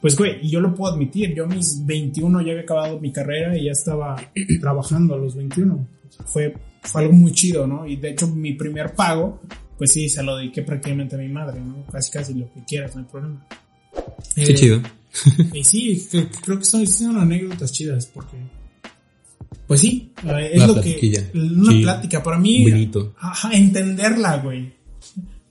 pues, 0.01 0.15
güey, 0.15 0.38
y 0.45 0.51
yo 0.51 0.62
lo 0.62 0.75
puedo 0.75 0.93
admitir, 0.93 1.34
yo 1.34 1.45
a 1.45 1.47
mis 1.47 1.84
21 1.84 2.41
ya 2.41 2.51
había 2.51 2.62
acabado 2.62 2.99
mi 2.99 3.12
carrera 3.12 3.58
y 3.58 3.65
ya 3.65 3.71
estaba 3.71 4.15
trabajando 4.62 5.15
a 5.15 5.17
los 5.17 5.36
21. 5.36 5.73
O 5.73 6.12
sea, 6.12 6.25
fue, 6.27 6.54
fue 6.84 7.01
algo 7.01 7.13
muy 7.13 7.32
chido, 7.32 7.65
¿no? 7.65 7.88
Y 7.88 7.95
de 7.95 8.12
hecho, 8.12 8.27
mi 8.27 8.54
primer 8.54 8.93
pago, 8.93 9.39
pues 9.82 9.94
sí, 9.94 10.10
se 10.10 10.22
lo 10.22 10.36
dediqué 10.38 10.62
prácticamente 10.62 11.15
a 11.15 11.17
mi 11.17 11.28
madre, 11.28 11.60
¿no? 11.60 11.84
Casi, 11.91 12.12
casi 12.12 12.36
lo 12.36 12.54
que 12.54 12.63
quieras, 12.65 12.94
no 12.96 13.02
hay 13.02 13.08
problema. 13.08 13.48
Qué 14.36 14.44
Eh, 14.44 14.54
chido. 14.54 14.80
Y 15.56 15.63
sí, 15.63 16.08
creo 16.44 16.60
que 16.60 16.65
son, 16.65 16.86
son 16.86 17.17
anécdotas 17.17 17.72
chidas 17.72 18.06
porque... 18.06 18.38
Pues 19.65 19.82
sí, 19.82 20.12
eh, 20.24 20.52
es 20.54 20.67
lo 20.67 20.80
que... 20.80 21.32
Una 21.34 21.72
Sí. 21.72 21.82
plática, 21.82 22.22
para 22.22 22.38
mí... 22.38 22.70
Bonito. 22.70 23.15
Ajá, 23.20 23.50
entenderla, 23.54 24.38
güey. 24.38 24.72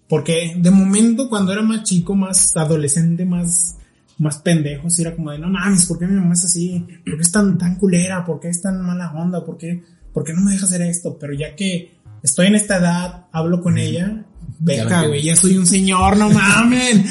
Porque 0.09 0.55
de 0.57 0.71
momento 0.71 1.29
cuando 1.29 1.53
era 1.53 1.62
más 1.62 1.83
chico, 1.83 2.14
más 2.14 2.57
adolescente, 2.57 3.25
más, 3.25 3.79
más 4.19 4.38
pendejo, 4.38 4.88
sí 4.90 5.03
era 5.03 5.16
como 5.16 5.33
de, 5.33 5.40
no 5.40 5.49
mames, 5.49 5.87
¿por 5.87 5.99
qué 5.99 6.07
mi 6.07 6.14
mamá 6.21 6.35
es 6.35 6.45
así? 6.45 6.87
¿Por 7.05 7.16
qué 7.16 7.23
es 7.23 7.33
tan, 7.33 7.59
tan 7.59 7.75
culera? 7.75 8.25
¿Por 8.25 8.38
qué 8.38 8.49
es 8.51 8.62
tan 8.62 8.81
mala 8.81 9.11
onda? 9.12 9.45
¿Por 9.45 9.59
qué, 9.59 9.83
por 10.12 10.23
qué 10.23 10.33
no 10.35 10.40
me 10.43 10.53
deja 10.53 10.66
hacer 10.66 10.83
esto? 10.83 11.19
Pero 11.19 11.33
ya 11.35 11.57
que 11.57 11.99
estoy 12.22 12.46
en 12.48 12.54
esta 12.54 12.78
edad, 12.78 13.26
hablo 13.33 13.61
con 13.62 13.78
ella, 13.78 14.24
beca, 14.59 15.06
güey, 15.06 15.22
ya 15.22 15.37
soy 15.37 15.56
un 15.56 15.66
señor, 15.66 16.16
no 16.16 16.30
mamen. 16.30 17.04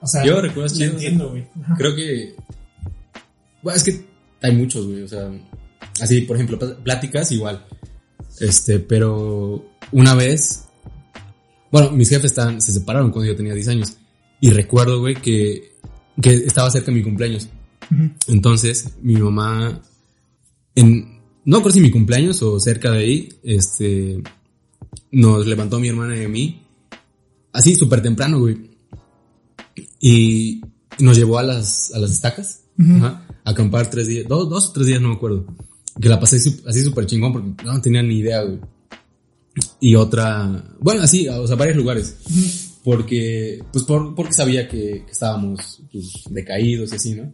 O 0.00 0.06
sea, 0.06 0.24
Yo 0.24 0.40
recuerdo 0.40 0.74
chido. 0.74 0.92
entiendo, 0.92 1.30
güey. 1.30 1.46
Creo 1.76 1.94
que. 1.94 2.34
Bueno, 3.62 3.76
es 3.76 3.84
que 3.84 4.04
hay 4.42 4.52
muchos, 4.56 4.86
güey. 4.86 5.02
O 5.02 5.08
sea, 5.08 5.30
así, 6.00 6.22
por 6.22 6.36
ejemplo, 6.36 6.58
pl- 6.58 6.74
pláticas 6.82 7.30
igual. 7.30 7.64
Este, 8.40 8.80
pero 8.80 9.64
una 9.92 10.14
vez. 10.14 10.64
Bueno, 11.70 11.90
mis 11.92 12.08
jefes 12.10 12.32
estaban, 12.32 12.60
se 12.60 12.72
separaron 12.72 13.10
cuando 13.12 13.30
yo 13.30 13.36
tenía 13.36 13.54
10 13.54 13.68
años. 13.68 13.96
Y 14.40 14.50
recuerdo, 14.50 14.98
güey, 15.00 15.14
que, 15.14 15.72
que 16.20 16.34
estaba 16.34 16.68
cerca 16.70 16.86
de 16.90 16.96
mi 16.98 17.02
cumpleaños. 17.04 17.48
Entonces, 18.26 18.88
mi 19.02 19.14
mamá, 19.14 19.80
en, 20.74 21.11
no 21.44 21.70
si 21.70 21.80
mi 21.80 21.90
cumpleaños 21.90 22.42
o 22.42 22.60
cerca 22.60 22.90
de 22.90 22.98
ahí, 22.98 23.28
este, 23.42 24.22
nos 25.10 25.46
levantó 25.46 25.80
mi 25.80 25.88
hermana 25.88 26.16
y 26.16 26.24
a 26.24 26.28
mí, 26.28 26.62
así 27.52 27.74
súper 27.74 28.02
temprano, 28.02 28.40
güey. 28.40 28.70
Y 30.00 30.60
nos 30.98 31.16
llevó 31.16 31.38
a 31.38 31.42
las, 31.42 31.92
a 31.94 31.98
las 31.98 32.10
estacas, 32.10 32.64
ajá, 32.78 33.26
a 33.44 33.50
acampar 33.50 33.90
tres 33.90 34.06
días, 34.06 34.26
dos, 34.28 34.48
dos 34.48 34.68
o 34.68 34.72
tres 34.72 34.86
días, 34.86 35.00
no 35.00 35.08
me 35.08 35.14
acuerdo. 35.14 35.46
Que 36.00 36.08
la 36.08 36.18
pasé 36.18 36.36
así 36.36 36.82
súper 36.82 37.06
chingón 37.06 37.32
porque 37.32 37.64
no 37.64 37.80
tenía 37.80 38.02
ni 38.02 38.18
idea, 38.18 38.42
güey. 38.42 38.60
Y 39.80 39.94
otra, 39.96 40.64
bueno, 40.80 41.02
así, 41.02 41.28
o 41.28 41.46
sea, 41.46 41.56
varios 41.56 41.76
lugares. 41.76 42.16
Porque, 42.82 43.62
pues 43.72 43.84
por, 43.84 44.14
porque 44.14 44.32
sabía 44.32 44.68
que, 44.68 45.04
que 45.04 45.12
estábamos 45.12 45.82
pues, 45.92 46.24
decaídos 46.30 46.92
y 46.92 46.96
así, 46.96 47.14
¿no? 47.14 47.32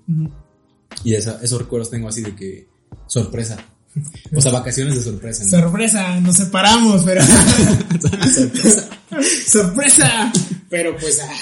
Y 1.04 1.14
esa, 1.14 1.40
esos 1.42 1.60
recuerdos 1.60 1.90
tengo 1.90 2.08
así 2.08 2.22
de 2.22 2.34
que 2.34 2.68
sorpresa. 3.06 3.64
O 4.36 4.40
sea, 4.40 4.52
vacaciones 4.52 4.96
de 4.96 5.02
sorpresa. 5.02 5.44
¿no? 5.44 5.50
Sorpresa, 5.50 6.20
nos 6.20 6.36
separamos, 6.36 7.02
pero. 7.04 7.22
sorpresa. 7.24 8.88
¡Sorpresa! 9.48 10.32
Pero 10.68 10.96
pues, 10.96 11.18
ah, 11.22 11.32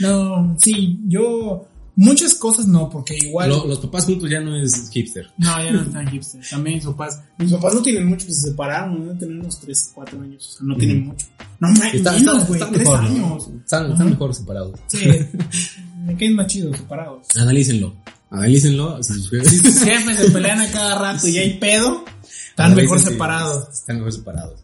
no, 0.00 0.56
sí, 0.60 0.98
yo, 1.06 1.66
muchas 1.96 2.34
cosas 2.34 2.66
no, 2.66 2.90
porque 2.90 3.16
igual, 3.22 3.48
Lo- 3.50 3.66
los 3.66 3.78
papás 3.78 4.04
juntos 4.06 4.28
ya 4.28 4.40
no 4.40 4.56
es 4.56 4.90
hipster. 4.90 5.26
no, 5.38 5.62
ya 5.64 5.70
no 5.70 5.82
están 5.82 6.08
hipsters, 6.10 6.50
también 6.50 6.76
mis 6.76 6.86
papás, 6.86 7.20
mis 7.38 7.52
papás 7.52 7.74
no 7.74 7.82
tienen 7.82 8.06
mucho, 8.06 8.26
que 8.26 8.32
se 8.32 8.50
separaron, 8.50 9.06
no 9.06 9.12
tienen 9.16 9.40
unos 9.40 9.60
3, 9.60 9.92
4 9.94 10.20
años, 10.20 10.46
o 10.48 10.58
sea, 10.58 10.66
no 10.66 10.76
tienen 10.76 11.06
mucho. 11.06 11.26
No, 11.60 11.68
me, 11.68 11.96
Están, 11.96 12.14
menos, 12.16 12.46
güey, 12.48 12.60
están 12.60 12.74
3 12.74 12.84
mejor, 12.88 13.02
¿no? 13.04 13.08
años. 13.26 13.48
Están, 13.64 13.92
están 13.92 14.10
mejor 14.10 14.34
separados. 14.34 14.80
Sí, 14.88 15.06
me 16.04 16.16
quedan 16.16 16.34
más 16.34 16.46
chidos 16.48 16.76
separados. 16.76 17.26
Analícenlo. 17.36 17.94
Analícenlo. 18.30 19.02
Si 19.02 19.14
sus 19.14 19.30
jefes- 19.30 20.16
se 20.16 20.30
pelean 20.30 20.60
a 20.60 20.70
cada 20.70 20.98
rato 20.98 21.26
y 21.28 21.38
hay 21.38 21.58
pedo, 21.58 22.04
están 22.50 22.74
mejor 22.74 23.00
separados. 23.00 23.68
Están 23.72 23.96
mejor 23.96 24.12
separados. 24.12 24.60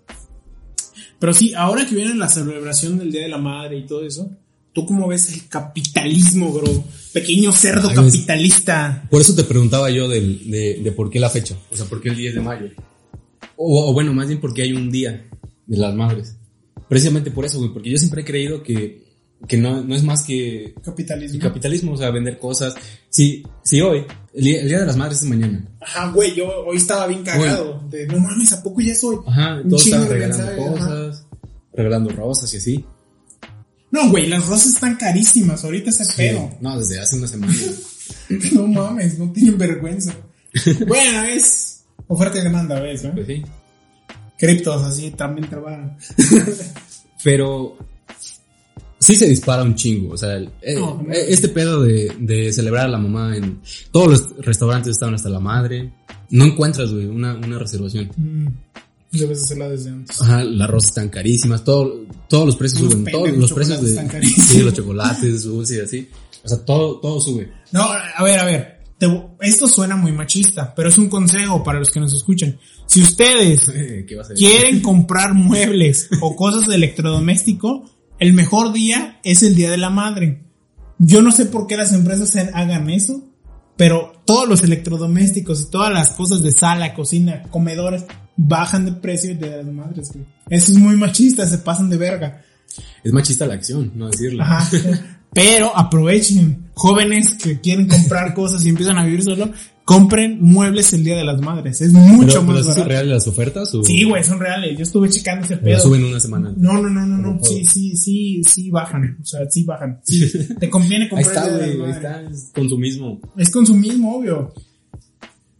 Pero 1.18 1.32
sí, 1.32 1.54
ahora 1.54 1.86
que 1.86 1.94
viene 1.94 2.14
la 2.14 2.28
celebración 2.28 2.98
del 2.98 3.10
Día 3.10 3.22
de 3.22 3.28
la 3.28 3.38
Madre 3.38 3.78
y 3.78 3.86
todo 3.86 4.04
eso, 4.06 4.30
¿tú 4.72 4.84
cómo 4.86 5.08
ves 5.08 5.32
el 5.32 5.48
capitalismo, 5.48 6.52
bro? 6.52 6.84
Pequeño 7.12 7.50
cerdo 7.52 7.88
Ay, 7.88 7.94
capitalista. 7.96 9.06
Por 9.10 9.22
eso 9.22 9.34
te 9.34 9.44
preguntaba 9.44 9.90
yo 9.90 10.08
del, 10.08 10.50
de, 10.50 10.80
de 10.84 10.92
por 10.92 11.08
qué 11.10 11.18
la 11.18 11.30
fecha. 11.30 11.56
O 11.72 11.76
sea, 11.76 11.86
por 11.86 12.00
qué 12.02 12.10
el 12.10 12.16
10 12.16 12.34
de 12.34 12.40
mayo. 12.42 12.66
O, 13.56 13.88
o 13.90 13.92
bueno, 13.94 14.12
más 14.12 14.28
bien 14.28 14.40
porque 14.40 14.62
hay 14.62 14.74
un 14.74 14.90
día 14.90 15.26
de 15.66 15.76
las 15.78 15.94
madres. 15.94 16.36
Precisamente 16.88 17.30
por 17.30 17.46
eso, 17.46 17.58
güey. 17.58 17.72
Porque 17.72 17.90
yo 17.90 17.96
siempre 17.98 18.20
he 18.20 18.24
creído 18.24 18.62
que, 18.62 19.05
que 19.46 19.56
no, 19.56 19.82
no 19.82 19.94
es 19.94 20.02
más 20.02 20.24
que 20.24 20.74
Capitalismo. 20.82 21.40
capitalismo, 21.40 21.92
o 21.92 21.96
sea, 21.96 22.10
vender 22.10 22.38
cosas. 22.38 22.74
Sí, 23.08 23.44
sí, 23.62 23.80
hoy. 23.80 24.04
El 24.34 24.44
día, 24.44 24.60
el 24.60 24.68
día 24.68 24.80
de 24.80 24.86
las 24.86 24.96
madres 24.96 25.22
es 25.22 25.28
mañana. 25.28 25.68
Ajá, 25.80 26.10
güey, 26.10 26.34
yo 26.34 26.46
hoy 26.66 26.76
estaba 26.76 27.06
bien 27.06 27.22
cagado. 27.22 27.82
De, 27.88 28.06
no 28.06 28.18
mames, 28.18 28.52
¿a 28.52 28.62
poco 28.62 28.80
ya 28.80 28.94
soy? 28.94 29.18
Ajá, 29.26 29.62
todos 29.68 29.86
estaban 29.86 30.08
regalando 30.08 30.44
ajá. 30.44 30.56
cosas, 30.56 31.26
regalando 31.72 32.10
rosas 32.10 32.54
y 32.54 32.56
así. 32.56 32.84
No, 33.90 34.10
güey, 34.10 34.26
las 34.26 34.46
rosas 34.46 34.74
están 34.74 34.96
carísimas. 34.96 35.64
Ahorita 35.64 35.90
ese 35.90 36.04
pedo. 36.16 36.50
No, 36.60 36.78
desde 36.78 37.00
hace 37.00 37.16
una 37.16 37.26
semana. 37.26 37.52
No 38.52 38.66
mames, 38.66 39.18
no 39.18 39.30
tienen 39.32 39.58
vergüenza. 39.58 40.12
bueno, 40.86 41.22
es 41.24 41.84
oferta 42.08 42.38
y 42.38 42.42
demanda, 42.42 42.80
¿ves? 42.80 43.04
¿no? 43.04 43.12
pues 43.12 43.26
sí. 43.26 43.42
Criptos 44.38 44.82
así 44.82 45.10
también 45.12 45.48
trabajan. 45.48 45.96
Pero 47.24 47.76
sí 49.06 49.16
se 49.16 49.28
dispara 49.28 49.62
un 49.62 49.74
chingo. 49.74 50.14
O 50.14 50.16
sea, 50.16 50.34
el- 50.34 50.50
eh, 50.62 50.74
No, 50.74 51.02
no. 51.02 51.12
eh, 51.12 51.26
este 51.28 51.48
pedo 51.48 51.82
de, 51.82 52.12
de 52.18 52.52
celebrar 52.52 52.86
a 52.86 52.88
la 52.88 52.98
mamá 52.98 53.36
en 53.36 53.60
todos 53.92 54.08
los 54.08 54.44
restaurantes 54.44 54.92
estaban 54.92 55.14
hasta 55.14 55.28
la 55.28 55.40
madre. 55.40 55.92
No 56.30 56.44
encuentras, 56.44 56.92
güey, 56.92 57.06
una, 57.06 57.34
una 57.36 57.58
reservación. 57.58 58.10
Mm, 58.16 58.46
debes 59.12 59.44
hacerla 59.44 59.68
desde 59.68 59.90
antes. 59.90 60.20
Ajá, 60.20 60.42
las 60.44 60.68
rosas 60.68 60.88
están 60.90 61.08
carísimas, 61.08 61.62
todo, 61.64 62.04
todos 62.28 62.46
los 62.46 62.56
precios 62.56 62.82
Los 62.82 62.92
suben, 62.92 63.12
todos 63.12 63.30
los 63.36 63.52
precios 63.52 63.80
de 63.82 63.88
están 63.90 64.10
sí, 64.22 64.58
los 64.62 64.74
chocolates, 64.74 65.44
dulces 65.44 65.76
y 65.78 65.80
así. 65.80 66.08
O 66.44 66.48
sea, 66.48 66.58
todo, 66.64 66.96
todo 67.00 67.20
sube. 67.20 67.50
No, 67.72 67.82
a 67.82 68.22
ver, 68.24 68.38
a 68.40 68.44
ver. 68.44 68.80
te- 68.98 69.24
esto 69.40 69.66
suena 69.68 69.96
muy 69.96 70.12
machista, 70.12 70.72
pero 70.74 70.88
es 70.88 70.98
un 70.98 71.08
consejo 71.08 71.62
para 71.62 71.78
los 71.78 71.90
que 71.90 72.00
nos 72.00 72.12
escuchan. 72.12 72.58
Si 72.86 73.00
ustedes 73.02 73.70
quieren 74.36 74.80
comprar 74.80 75.34
muebles 75.34 76.08
o 76.20 76.34
cosas 76.36 76.66
de 76.66 76.74
electrodoméstico, 76.76 77.88
el 78.18 78.32
mejor 78.32 78.72
día 78.72 79.20
es 79.22 79.42
el 79.42 79.54
día 79.54 79.70
de 79.70 79.76
la 79.76 79.90
madre. 79.90 80.42
Yo 80.98 81.22
no 81.22 81.32
sé 81.32 81.46
por 81.46 81.66
qué 81.66 81.76
las 81.76 81.92
empresas 81.92 82.34
hagan 82.54 82.88
eso, 82.90 83.24
pero 83.76 84.12
todos 84.24 84.48
los 84.48 84.62
electrodomésticos 84.62 85.62
y 85.62 85.70
todas 85.70 85.92
las 85.92 86.10
cosas 86.10 86.42
de 86.42 86.52
sala, 86.52 86.94
cocina, 86.94 87.42
comedores 87.50 88.04
bajan 88.36 88.84
de 88.84 88.92
precio 88.92 89.30
el 89.30 89.38
día 89.38 89.56
de 89.56 89.64
las 89.64 89.72
madres, 89.72 90.12
güey. 90.12 90.26
Eso 90.48 90.72
es 90.72 90.78
muy 90.78 90.96
machista, 90.96 91.46
se 91.46 91.58
pasan 91.58 91.90
de 91.90 91.96
verga. 91.96 92.42
Es 93.02 93.12
machista 93.12 93.46
la 93.46 93.54
acción, 93.54 93.92
no 93.94 94.08
decirlo. 94.08 94.42
Ajá. 94.42 94.68
Pero 95.32 95.76
aprovechen, 95.76 96.70
jóvenes 96.74 97.34
que 97.34 97.60
quieren 97.60 97.86
comprar 97.86 98.32
cosas 98.32 98.64
y 98.64 98.70
empiezan 98.70 98.96
a 98.96 99.04
vivir 99.04 99.22
solo, 99.22 99.50
compren 99.86 100.42
muebles 100.42 100.92
el 100.92 101.04
día 101.04 101.16
de 101.16 101.24
las 101.24 101.40
madres. 101.40 101.80
Es 101.80 101.92
mucho 101.92 102.26
¿Pero, 102.26 102.42
más 102.42 102.46
pero 102.46 102.58
¿sí 102.58 102.68
barato. 102.68 102.80
son 102.80 102.88
reales 102.88 103.08
las 103.12 103.28
ofertas 103.28 103.74
o, 103.74 103.84
Sí, 103.84 104.02
güey, 104.02 104.22
son 104.24 104.40
reales. 104.40 104.76
Yo 104.76 104.82
estuve 104.82 105.08
checando 105.08 105.46
ese 105.46 105.56
pedo. 105.58 105.78
suben 105.78 106.04
una 106.04 106.18
semana? 106.18 106.52
No, 106.56 106.72
no, 106.74 106.90
no, 106.90 107.06
no, 107.06 107.16
no. 107.16 107.44
Sí, 107.44 107.64
sí, 107.64 107.96
sí, 107.96 108.42
sí 108.44 108.68
bajan. 108.68 109.16
O 109.22 109.24
sea, 109.24 109.48
sí 109.48 109.62
bajan. 109.64 110.00
Sí, 110.04 110.28
te 110.58 110.68
conviene 110.68 111.04
Ahí 111.04 111.10
comprar 111.10 111.36
está, 111.36 111.56
día 111.56 111.66
de 111.68 111.76
güey, 111.76 111.90
ahí 111.90 111.96
está, 111.96 112.20
es 112.22 112.50
consumismo. 112.52 113.20
Es 113.36 113.50
consumismo, 113.50 114.16
obvio. 114.16 114.52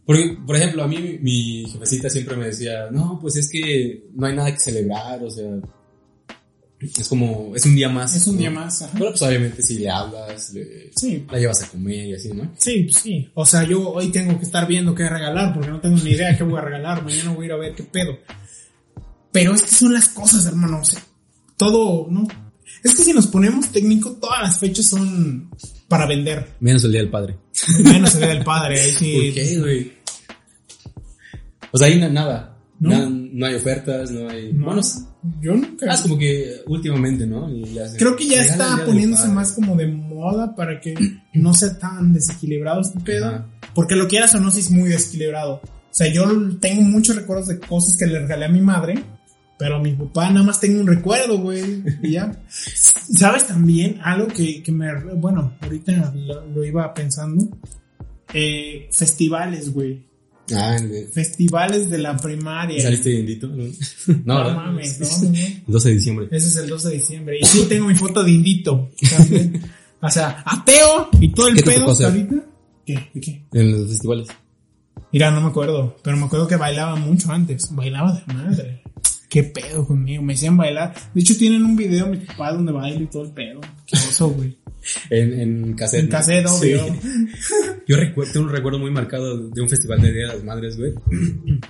Porque, 0.05 0.37
por 0.45 0.57
ejemplo, 0.57 0.83
a 0.83 0.89
mí 0.89 1.19
mi 1.23 1.65
jefecita 1.71 2.11
siempre 2.11 2.37
me 2.37 2.47
decía, 2.47 2.89
no, 2.91 3.19
pues 3.21 3.37
es 3.37 3.49
que 3.49 4.09
no 4.15 4.27
hay 4.27 4.35
nada 4.35 4.53
que 4.53 4.59
celebrar, 4.61 5.23
o 5.23 5.31
sea, 5.31 5.47
es 6.81 7.09
como, 7.09 7.55
es 7.57 7.65
un 7.65 7.75
día 7.75 7.89
más. 7.89 8.15
Es 8.15 8.27
un 8.27 8.35
¿no? 8.35 8.41
día 8.41 8.51
más. 8.51 8.83
ajá. 8.83 8.93
Pero 8.95 9.11
pues 9.11 9.23
obviamente 9.23 9.63
si 9.63 9.79
le 9.79 9.91
hablas, 9.91 10.53
le- 10.53 10.91
Sí, 10.95 11.25
la 11.31 11.39
llevas 11.39 11.63
a 11.63 11.69
comer 11.69 12.07
y 12.07 12.15
así, 12.15 12.29
¿no? 12.33 12.53
sí, 12.59 12.83
pues 12.85 12.97
sí. 13.03 13.31
O 13.35 13.47
sea, 13.47 13.65
yo 13.65 13.91
hoy 13.91 14.09
tengo 14.11 14.39
que 14.39 14.45
estar 14.45 14.67
viendo 14.67 14.95
qué 14.95 15.09
regalar 15.09 15.55
porque 15.55 15.71
no 15.71 15.81
tengo 15.81 15.97
ni 15.99 16.11
idea 16.11 16.37
qué 16.37 16.45
voy 16.45 16.59
a 16.59 16.63
regalar. 16.63 17.03
Mañana 17.05 17.33
voy 17.33 17.45
a 17.45 17.47
ir 17.47 17.53
a 17.53 17.57
ver 17.57 17.75
qué 17.75 17.83
pedo. 17.83 18.19
Pero 19.33 19.55
es 19.55 19.63
que 19.63 19.71
son 19.75 19.93
las 19.93 20.09
cosas, 20.09 20.45
hermano. 20.47 20.81
O 20.81 20.85
sea, 20.85 21.03
todo, 21.57 22.07
¿no? 22.11 22.27
Es 22.85 22.95
que 22.95 23.03
si 23.03 23.13
nos 23.13 23.27
ponemos 23.27 23.69
técnico, 23.73 24.13
todas 24.21 24.43
las 24.43 24.59
fechas 24.59 24.87
son 24.87 25.51
para 25.89 26.07
vender. 26.07 26.55
Menos 26.61 26.85
el 26.85 26.93
Día 26.93 27.01
del 27.01 27.11
Padre. 27.11 27.37
Menos 27.83 28.15
el 28.15 28.21
día 28.21 28.29
del 28.31 28.45
padre. 28.45 28.81
Ahí 28.81 28.93
sí. 28.93 29.15
¿Por 29.25 29.35
qué, 29.35 29.59
güey? 29.59 29.93
O 31.73 31.79
sea, 31.79 31.87
ahí 31.89 31.99
na- 31.99 32.09
nada. 32.09 32.56
¿No? 32.79 32.91
Na- 32.91 33.09
no 33.11 33.47
hay 33.47 33.55
ofertas, 33.55 34.11
no 34.11 34.29
hay. 34.29 34.53
No, 34.53 34.67
Bueno, 34.67 34.83
yo 35.41 35.55
nunca. 35.55 35.93
es 35.95 36.01
como 36.03 36.19
que 36.19 36.61
últimamente, 36.67 37.27
¿no? 37.27 37.49
Creo 37.99 38.17
que 38.17 38.27
ya 38.29 38.43
está 38.43 38.85
poniéndose 38.85 39.29
más 39.29 39.53
como 39.53 39.75
de 39.77 39.87
moda 39.87 40.55
para 40.55 40.81
que 40.81 40.95
no 41.35 41.55
sea 41.55 41.79
tan 41.79 42.13
desequilibrado 42.13 42.81
este 42.83 43.01
pedo. 43.01 43.27
Ajá. 43.29 43.47
Porque 43.75 43.95
lo 43.97 44.09
quieras 44.09 44.35
o 44.35 44.41
no, 44.41 44.51
sí 44.51 44.61
es 44.61 44.71
muy 44.71 44.89
desequilibrado. 44.91 45.55
O 45.63 45.99
sea, 45.99 46.13
yo 46.13 46.25
tengo 46.61 46.83
muchos 46.83 47.17
recuerdos 47.17 47.49
de 47.49 47.59
cosas 47.59 47.97
que 47.97 48.07
le 48.07 48.19
regalé 48.21 48.45
a 48.45 48.51
mi 48.51 48.61
madre, 48.61 49.03
pero 49.59 49.77
a 49.77 49.83
mi 49.83 49.93
papá 49.95 50.29
nada 50.31 50.45
más 50.45 50.61
tengo 50.61 50.81
un 50.81 50.87
recuerdo, 50.87 51.39
güey. 51.39 51.83
Y 52.03 52.13
ya. 52.13 52.43
¿Sabes 52.49 53.47
también 53.47 53.99
algo 54.03 54.27
que, 54.29 54.63
que 54.63 54.73
me... 54.73 54.93
Bueno, 55.15 55.55
ahorita 55.63 56.13
lo, 56.15 56.47
lo 56.47 56.65
iba 56.65 56.93
pensando. 56.93 57.49
Eh, 58.35 58.89
festivales, 58.93 59.73
güey. 59.73 60.05
Ah, 60.55 60.77
el 60.77 60.89
de- 60.91 61.07
Festivales 61.09 61.89
de 61.91 61.99
la 61.99 62.17
primaria. 62.17 62.81
¿Saliste 62.83 63.11
indito? 63.13 63.49
No, 63.49 63.65
No, 64.25 64.55
mames, 64.55 65.01
no. 65.01 65.07
El 65.35 65.63
12 65.67 65.89
de 65.89 65.95
diciembre. 65.95 66.29
Ese 66.31 66.49
es 66.49 66.57
el 66.57 66.69
12 66.69 66.89
de 66.91 66.95
diciembre. 66.97 67.39
Y 67.41 67.45
sí, 67.45 67.67
tengo 67.69 67.87
mi 67.89 67.95
foto 67.95 68.23
de 68.23 68.31
indito. 68.31 68.91
también. 69.17 69.63
O 70.01 70.11
sea, 70.11 70.43
ateo 70.47 71.09
y 71.21 71.33
todo 71.33 71.49
el 71.49 71.55
¿Qué 71.57 71.63
te 71.63 71.71
pedo 71.73 71.91
hasta 71.91 72.07
ahorita. 72.09 72.35
¿Qué? 72.85 73.11
¿De 73.15 73.21
qué? 73.21 73.43
En 73.53 73.73
los 73.73 73.89
festivales. 73.89 74.29
Mira, 75.13 75.31
no 75.31 75.41
me 75.41 75.49
acuerdo, 75.49 75.97
pero 76.03 76.17
me 76.17 76.27
acuerdo 76.27 76.47
que 76.47 76.57
bailaba 76.57 76.95
mucho 76.97 77.33
antes. 77.33 77.69
Bailaba 77.75 78.13
de 78.13 78.33
madre. 78.35 78.83
¿Qué 79.29 79.43
pedo 79.45 79.87
conmigo? 79.87 80.23
Me 80.23 80.35
hacían 80.35 80.57
bailar. 80.57 80.95
De 81.15 81.21
hecho, 81.21 81.37
tienen 81.37 81.65
un 81.65 81.77
video 81.77 82.07
mi 82.07 82.19
papá 82.19 82.53
donde 82.53 82.73
bailo 82.73 83.03
y 83.03 83.07
todo 83.07 83.25
el 83.25 83.33
pedo. 83.33 83.61
Qué 83.87 83.97
oso, 83.97 84.29
güey. 84.31 84.57
En, 85.11 85.41
en 85.41 85.75
cassette. 85.75 86.05
En 86.05 86.09
cassette, 86.11 86.47
Sí. 86.47 86.75
Yo 87.89 87.97
recuerdo, 87.97 88.33
tengo 88.33 88.47
un 88.47 88.53
recuerdo 88.53 88.79
muy 88.79 88.93
marcado 88.93 89.37
de 89.49 89.61
un 89.61 89.69
festival 89.69 90.01
de 90.01 90.13
Día 90.13 90.29
de 90.29 90.35
las 90.35 90.45
Madres, 90.45 90.77
güey. 90.77 90.93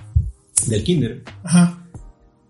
Del 0.67 0.83
kinder. 0.83 1.23
Ajá. 1.43 1.83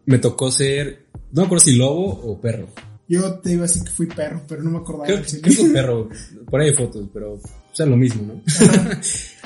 Me 0.06 0.18
tocó 0.18 0.52
ser, 0.52 1.06
no 1.32 1.42
me 1.42 1.46
acuerdo 1.46 1.64
si 1.66 1.76
lobo 1.78 2.08
o 2.10 2.40
perro. 2.42 2.68
Yo 3.08 3.36
te 3.36 3.54
iba 3.54 3.64
a 3.64 3.68
decir 3.68 3.84
que 3.84 3.92
fui 3.92 4.08
perro, 4.08 4.42
pero 4.48 4.62
no 4.64 4.72
me 4.72 4.78
acordaba. 4.80 5.06
Creo, 5.06 5.22
que- 5.24 5.40
creo 5.42 5.56
que 5.68 5.74
perro. 5.74 6.10
Por 6.50 6.60
ahí 6.60 6.68
hay 6.70 6.76
fotos, 6.76 7.08
pero 7.14 7.34
o 7.36 7.42
sea, 7.72 7.86
lo 7.86 7.96
mismo, 7.96 8.24
¿no? 8.24 8.42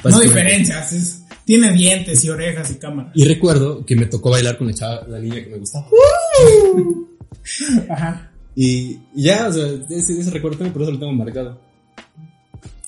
No 0.09 0.19
diferencias. 0.19 0.91
es- 0.93 1.20
tiene 1.45 1.71
dientes 1.73 2.23
y 2.23 2.29
orejas 2.29 2.71
y 2.71 2.75
cámara. 2.75 3.11
Y 3.15 3.25
recuerdo 3.25 3.85
que 3.85 3.95
me 3.95 4.05
tocó 4.05 4.29
bailar 4.31 4.57
con 4.57 4.67
la 4.67 4.73
chava, 4.73 5.05
la 5.07 5.19
niña 5.19 5.43
que 5.43 5.49
me 5.49 5.57
gustaba. 5.57 5.87
Ajá. 7.89 8.31
Y, 8.55 8.97
y 9.15 9.23
ya, 9.23 9.47
o 9.47 9.53
sea, 9.53 9.65
ese, 9.89 10.19
ese 10.19 10.29
recuerdo 10.31 10.57
tengo, 10.59 10.73
por 10.73 10.81
eso 10.83 10.91
lo 10.91 10.99
tengo 10.99 11.13
marcado. 11.13 11.59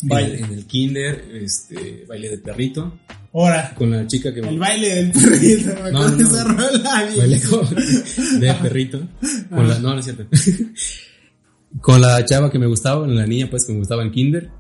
Baile. 0.04 0.40
En, 0.40 0.46
en 0.46 0.54
el 0.54 0.66
kinder, 0.66 1.26
este, 1.42 2.06
baile 2.08 2.30
de 2.30 2.38
perrito, 2.40 3.00
Ahora, 3.36 3.74
con 3.74 3.90
la 3.90 4.06
chica 4.06 4.32
que 4.32 4.42
el 4.42 4.60
baile 4.60 4.94
del 4.94 5.12
perrito. 5.12 5.74
Me 5.84 5.92
No, 5.92 6.04
acuerdo 6.04 6.10
no, 6.10 6.18
de 6.18 6.24
no. 6.24 6.30
esa 6.30 6.44
rola. 6.44 7.10
bailé 7.18 7.42
con, 7.42 7.76
de 8.40 8.54
perrito. 8.62 9.08
Con 9.50 9.68
la, 9.70 9.80
no, 9.80 9.94
no 9.94 10.00
es 10.00 10.06
cierto. 10.06 10.26
Con 11.82 12.00
la 12.02 12.24
chava 12.26 12.52
que 12.52 12.60
me 12.60 12.68
gustaba, 12.68 13.08
la 13.08 13.26
niña 13.26 13.48
pues 13.50 13.66
que 13.66 13.74
me 13.74 13.80
gustaba 13.80 14.04
en 14.04 14.12
kinder. 14.12 14.52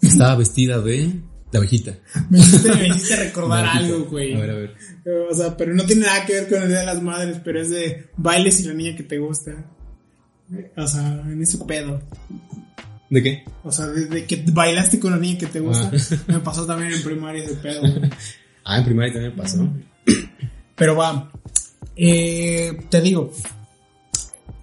Estaba 0.00 0.36
vestida 0.36 0.80
de, 0.80 1.10
de 1.50 1.58
abejita. 1.58 1.98
Me 2.30 2.38
hiciste, 2.38 2.74
me 2.74 2.88
hiciste 2.88 3.16
recordar 3.16 3.64
De 3.72 3.78
algo, 3.78 4.04
güey. 4.06 4.34
A 4.34 4.40
ver, 4.40 4.50
a 4.50 4.54
ver. 4.54 4.74
O 5.30 5.34
sea, 5.34 5.56
pero 5.56 5.74
no 5.74 5.84
tiene 5.84 6.06
nada 6.06 6.26
que 6.26 6.34
ver 6.34 6.48
con 6.48 6.62
el 6.62 6.68
Día 6.68 6.80
de 6.80 6.86
las 6.86 7.02
Madres, 7.02 7.40
pero 7.44 7.60
es 7.60 7.70
de 7.70 8.08
bailes 8.16 8.60
y 8.60 8.64
la 8.64 8.74
niña 8.74 8.96
que 8.96 9.02
te 9.02 9.18
gusta. 9.18 9.52
O 10.76 10.86
sea, 10.86 11.22
en 11.26 11.42
ese 11.42 11.58
pedo. 11.58 12.02
¿De 13.10 13.22
qué? 13.22 13.44
O 13.64 13.72
sea, 13.72 13.86
de, 13.86 14.06
de 14.06 14.26
que 14.26 14.44
bailaste 14.52 15.00
con 15.00 15.12
la 15.12 15.18
niña 15.18 15.38
que 15.38 15.46
te 15.46 15.60
gusta. 15.60 15.90
Me 16.26 16.40
pasó 16.40 16.66
también 16.66 16.92
en 16.92 17.02
primaria 17.02 17.44
ese 17.44 17.54
pedo, 17.56 17.80
güey. 17.80 18.10
Ah, 18.64 18.78
en 18.78 18.84
primaria 18.84 19.12
también 19.14 19.34
me 19.34 19.42
pasó. 19.42 19.66
Pero 20.76 20.94
va. 20.94 21.32
Eh, 21.96 22.78
te 22.90 23.00
digo. 23.00 23.32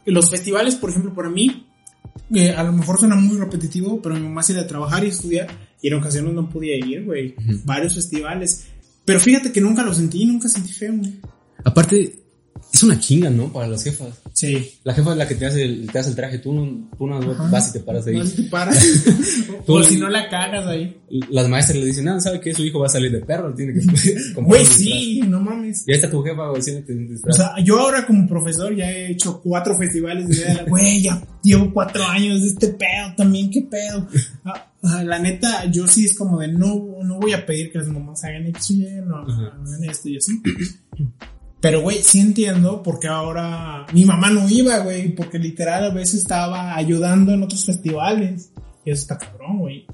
Los 0.05 0.29
festivales, 0.29 0.75
por 0.75 0.91
ejemplo, 0.91 1.15
para 1.15 1.29
mí, 1.29 1.67
eh, 2.35 2.51
a 2.51 2.63
lo 2.63 2.71
mejor 2.71 2.99
suena 2.99 3.15
muy 3.15 3.39
repetitivo, 3.39 3.99
pero 4.03 4.13
mi 4.13 4.21
mamá 4.21 4.43
se 4.43 4.59
a 4.59 4.67
trabajar 4.67 5.03
y 5.03 5.07
estudiar 5.07 5.47
y 5.81 5.87
en 5.87 5.93
ocasiones 5.95 6.33
no 6.33 6.49
podía 6.49 6.77
ir, 6.77 7.03
güey. 7.03 7.35
Varios 7.63 7.95
festivales. 7.95 8.65
Pero 9.05 9.19
fíjate 9.19 9.51
que 9.51 9.61
nunca 9.61 9.83
lo 9.83 9.93
sentí, 9.93 10.25
nunca 10.25 10.47
sentí 10.49 10.71
feo, 10.73 10.93
güey. 10.97 11.19
Aparte, 11.63 12.19
es 12.73 12.83
una 12.83 12.99
chinga, 12.99 13.29
¿no? 13.29 13.51
Para 13.53 13.67
las 13.67 13.83
jefas. 13.83 14.09
Sí. 14.33 14.69
La 14.83 14.93
jefa 14.93 15.11
es 15.11 15.17
la 15.17 15.27
que 15.27 15.35
te 15.35 15.45
hace 15.45 15.63
el, 15.63 15.89
te 15.89 15.99
hace 15.99 16.09
el 16.09 16.15
traje, 16.15 16.39
tú 16.39 16.51
no, 16.53 16.89
tú 16.97 17.07
no 17.07 17.17
Ajá. 17.19 17.47
vas 17.49 17.69
y 17.69 17.73
te 17.73 17.79
paras 17.79 18.05
ahí. 18.07 18.15
Más 18.15 18.35
te 18.35 18.43
paras. 18.43 18.85
o 19.67 19.83
si 19.83 19.97
no 19.97 20.09
la 20.09 20.27
cagas 20.27 20.65
ahí. 20.67 20.97
Las 21.29 21.47
maestras 21.47 21.79
le 21.79 21.85
dicen, 21.85 22.05
no, 22.05 22.19
¿sabe 22.19 22.41
que 22.41 22.53
Su 22.53 22.63
hijo 22.63 22.79
va 22.79 22.87
a 22.87 22.89
salir 22.89 23.11
de 23.11 23.19
perro, 23.21 23.53
tiene 23.53 23.73
que 23.73 23.79
Güey, 24.41 24.65
sí, 24.65 25.21
no 25.21 25.39
mames. 25.39 25.85
disfraz". 25.85 25.87
Y 25.87 25.91
ahí 25.91 25.95
está 25.95 26.11
tu 26.11 26.23
jefa 26.23 26.51
haciéndote 26.51 26.93
un 26.93 27.05
O 27.05 27.09
disfraz. 27.11 27.37
sea, 27.37 27.53
yo 27.63 27.79
ahora 27.79 28.05
como 28.05 28.27
profesor 28.27 28.75
ya 28.75 28.91
he 28.91 29.11
hecho 29.11 29.39
cuatro 29.41 29.77
festivales 29.77 30.27
de 30.27 30.35
Día 30.35 30.47
de 30.47 30.53
la... 30.55 30.63
Güey, 30.63 31.01
ya 31.03 31.21
llevo 31.43 31.71
cuatro 31.71 32.03
años 32.05 32.41
de 32.41 32.47
este 32.47 32.67
pedo 32.69 33.13
también, 33.15 33.49
qué 33.49 33.61
pedo. 33.61 34.07
Ah, 34.43 34.73
la 35.03 35.19
neta, 35.19 35.65
yo 35.65 35.87
sí 35.87 36.05
es 36.05 36.17
como 36.17 36.39
de 36.39 36.47
no, 36.47 36.97
no 37.03 37.19
voy 37.19 37.33
a 37.33 37.45
pedir 37.45 37.71
que 37.71 37.79
las 37.79 37.87
mamás 37.87 38.23
hagan 38.23 38.45
esto, 38.47 38.73
no, 39.05 39.17
Ajá. 39.17 39.47
hagan 39.47 39.83
esto 39.89 40.09
y 40.09 40.17
así. 40.17 40.41
Pero, 41.61 41.81
güey, 41.81 42.03
sí 42.03 42.19
entiendo 42.19 42.83
porque 42.83 43.07
ahora 43.07 43.87
mi 43.91 44.05
mamá 44.05 44.29
no 44.29 44.47
iba, 44.47 44.77
güey, 44.79 45.15
porque 45.15 45.39
literal 45.39 45.85
a 45.85 45.93
veces 45.93 46.21
estaba 46.21 46.75
ayudando 46.75 47.33
en 47.33 47.43
otros 47.43 47.65
festivales. 47.65 48.51
Y 48.85 48.91
eso 48.91 49.01
está 49.01 49.17
cabrón, 49.17 49.59
güey. 49.59 49.87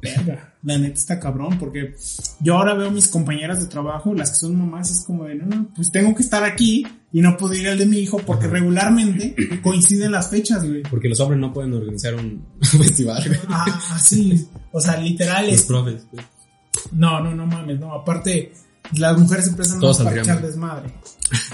Verga, 0.00 0.54
la 0.62 0.78
neta 0.78 0.94
está 0.94 1.18
cabrón, 1.18 1.58
porque 1.58 1.94
yo 2.40 2.56
ahora 2.56 2.74
veo 2.74 2.90
mis 2.90 3.08
compañeras 3.08 3.60
de 3.60 3.66
trabajo, 3.66 4.14
las 4.14 4.30
que 4.30 4.36
son 4.36 4.56
mamás, 4.56 4.90
es 4.90 5.00
como 5.04 5.24
de, 5.24 5.34
no, 5.34 5.46
no, 5.46 5.68
pues 5.74 5.90
tengo 5.90 6.14
que 6.14 6.22
estar 6.22 6.44
aquí 6.44 6.86
y 7.12 7.20
no 7.20 7.36
puedo 7.36 7.54
ir 7.54 7.68
al 7.68 7.78
de 7.78 7.86
mi 7.86 7.98
hijo 7.98 8.18
porque 8.18 8.46
regularmente 8.46 9.34
coinciden 9.62 10.12
las 10.12 10.30
fechas, 10.30 10.64
güey. 10.64 10.82
Porque 10.82 11.08
los 11.08 11.18
hombres 11.20 11.40
no 11.40 11.52
pueden 11.52 11.74
organizar 11.74 12.14
un 12.14 12.44
festival, 12.62 13.22
güey. 13.26 13.40
Ah, 13.48 13.80
así, 13.94 14.46
o 14.72 14.80
sea, 14.80 14.96
literal 15.00 15.46
Los 15.46 15.54
es, 15.54 15.62
profes. 15.64 16.06
güey. 16.12 16.24
no, 16.92 17.20
no, 17.20 17.34
no 17.34 17.46
mames, 17.46 17.80
no, 17.80 17.92
aparte, 17.92 18.52
las 18.96 19.18
mujeres 19.18 19.50
prestan 19.50 19.80
Todos 19.80 20.00
echar 20.00 20.26
mal. 20.26 20.42
desmadre. 20.42 20.90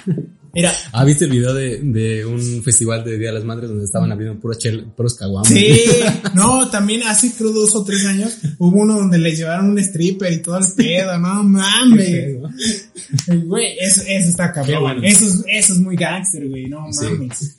Mira, 0.54 0.72
Ah, 0.92 1.04
¿viste 1.04 1.24
el 1.24 1.30
video 1.32 1.52
de, 1.52 1.78
de 1.82 2.24
un 2.24 2.62
festival 2.62 3.02
de 3.04 3.18
Día 3.18 3.28
de 3.28 3.34
las 3.34 3.44
Madres 3.44 3.68
donde 3.70 3.84
estaban 3.84 4.10
abriendo 4.12 4.38
puros, 4.40 4.58
chel, 4.58 4.84
puros 4.96 5.14
caguamas? 5.14 5.48
Sí, 5.48 5.80
no, 6.34 6.68
también 6.70 7.02
hace 7.04 7.32
creo 7.36 7.50
dos 7.52 7.74
o 7.74 7.82
tres 7.84 8.04
años 8.06 8.38
hubo 8.58 8.78
uno 8.82 8.94
donde 8.96 9.18
le 9.18 9.34
llevaron 9.34 9.70
un 9.70 9.78
stripper 9.78 10.32
y 10.32 10.42
todo 10.42 10.58
el 10.58 10.64
pedo, 10.76 11.18
no 11.18 11.42
mames. 11.42 12.36
Güey, 13.44 13.76
eso, 13.80 14.02
eso 14.06 14.28
está 14.28 14.52
cabrón. 14.52 14.82
bueno. 14.82 15.00
Eso, 15.02 15.26
es, 15.26 15.44
eso 15.48 15.72
es 15.74 15.78
muy 15.80 15.96
gangster, 15.96 16.48
güey, 16.48 16.66
no 16.68 16.92
Sí. 16.92 17.06
mames. 17.06 17.56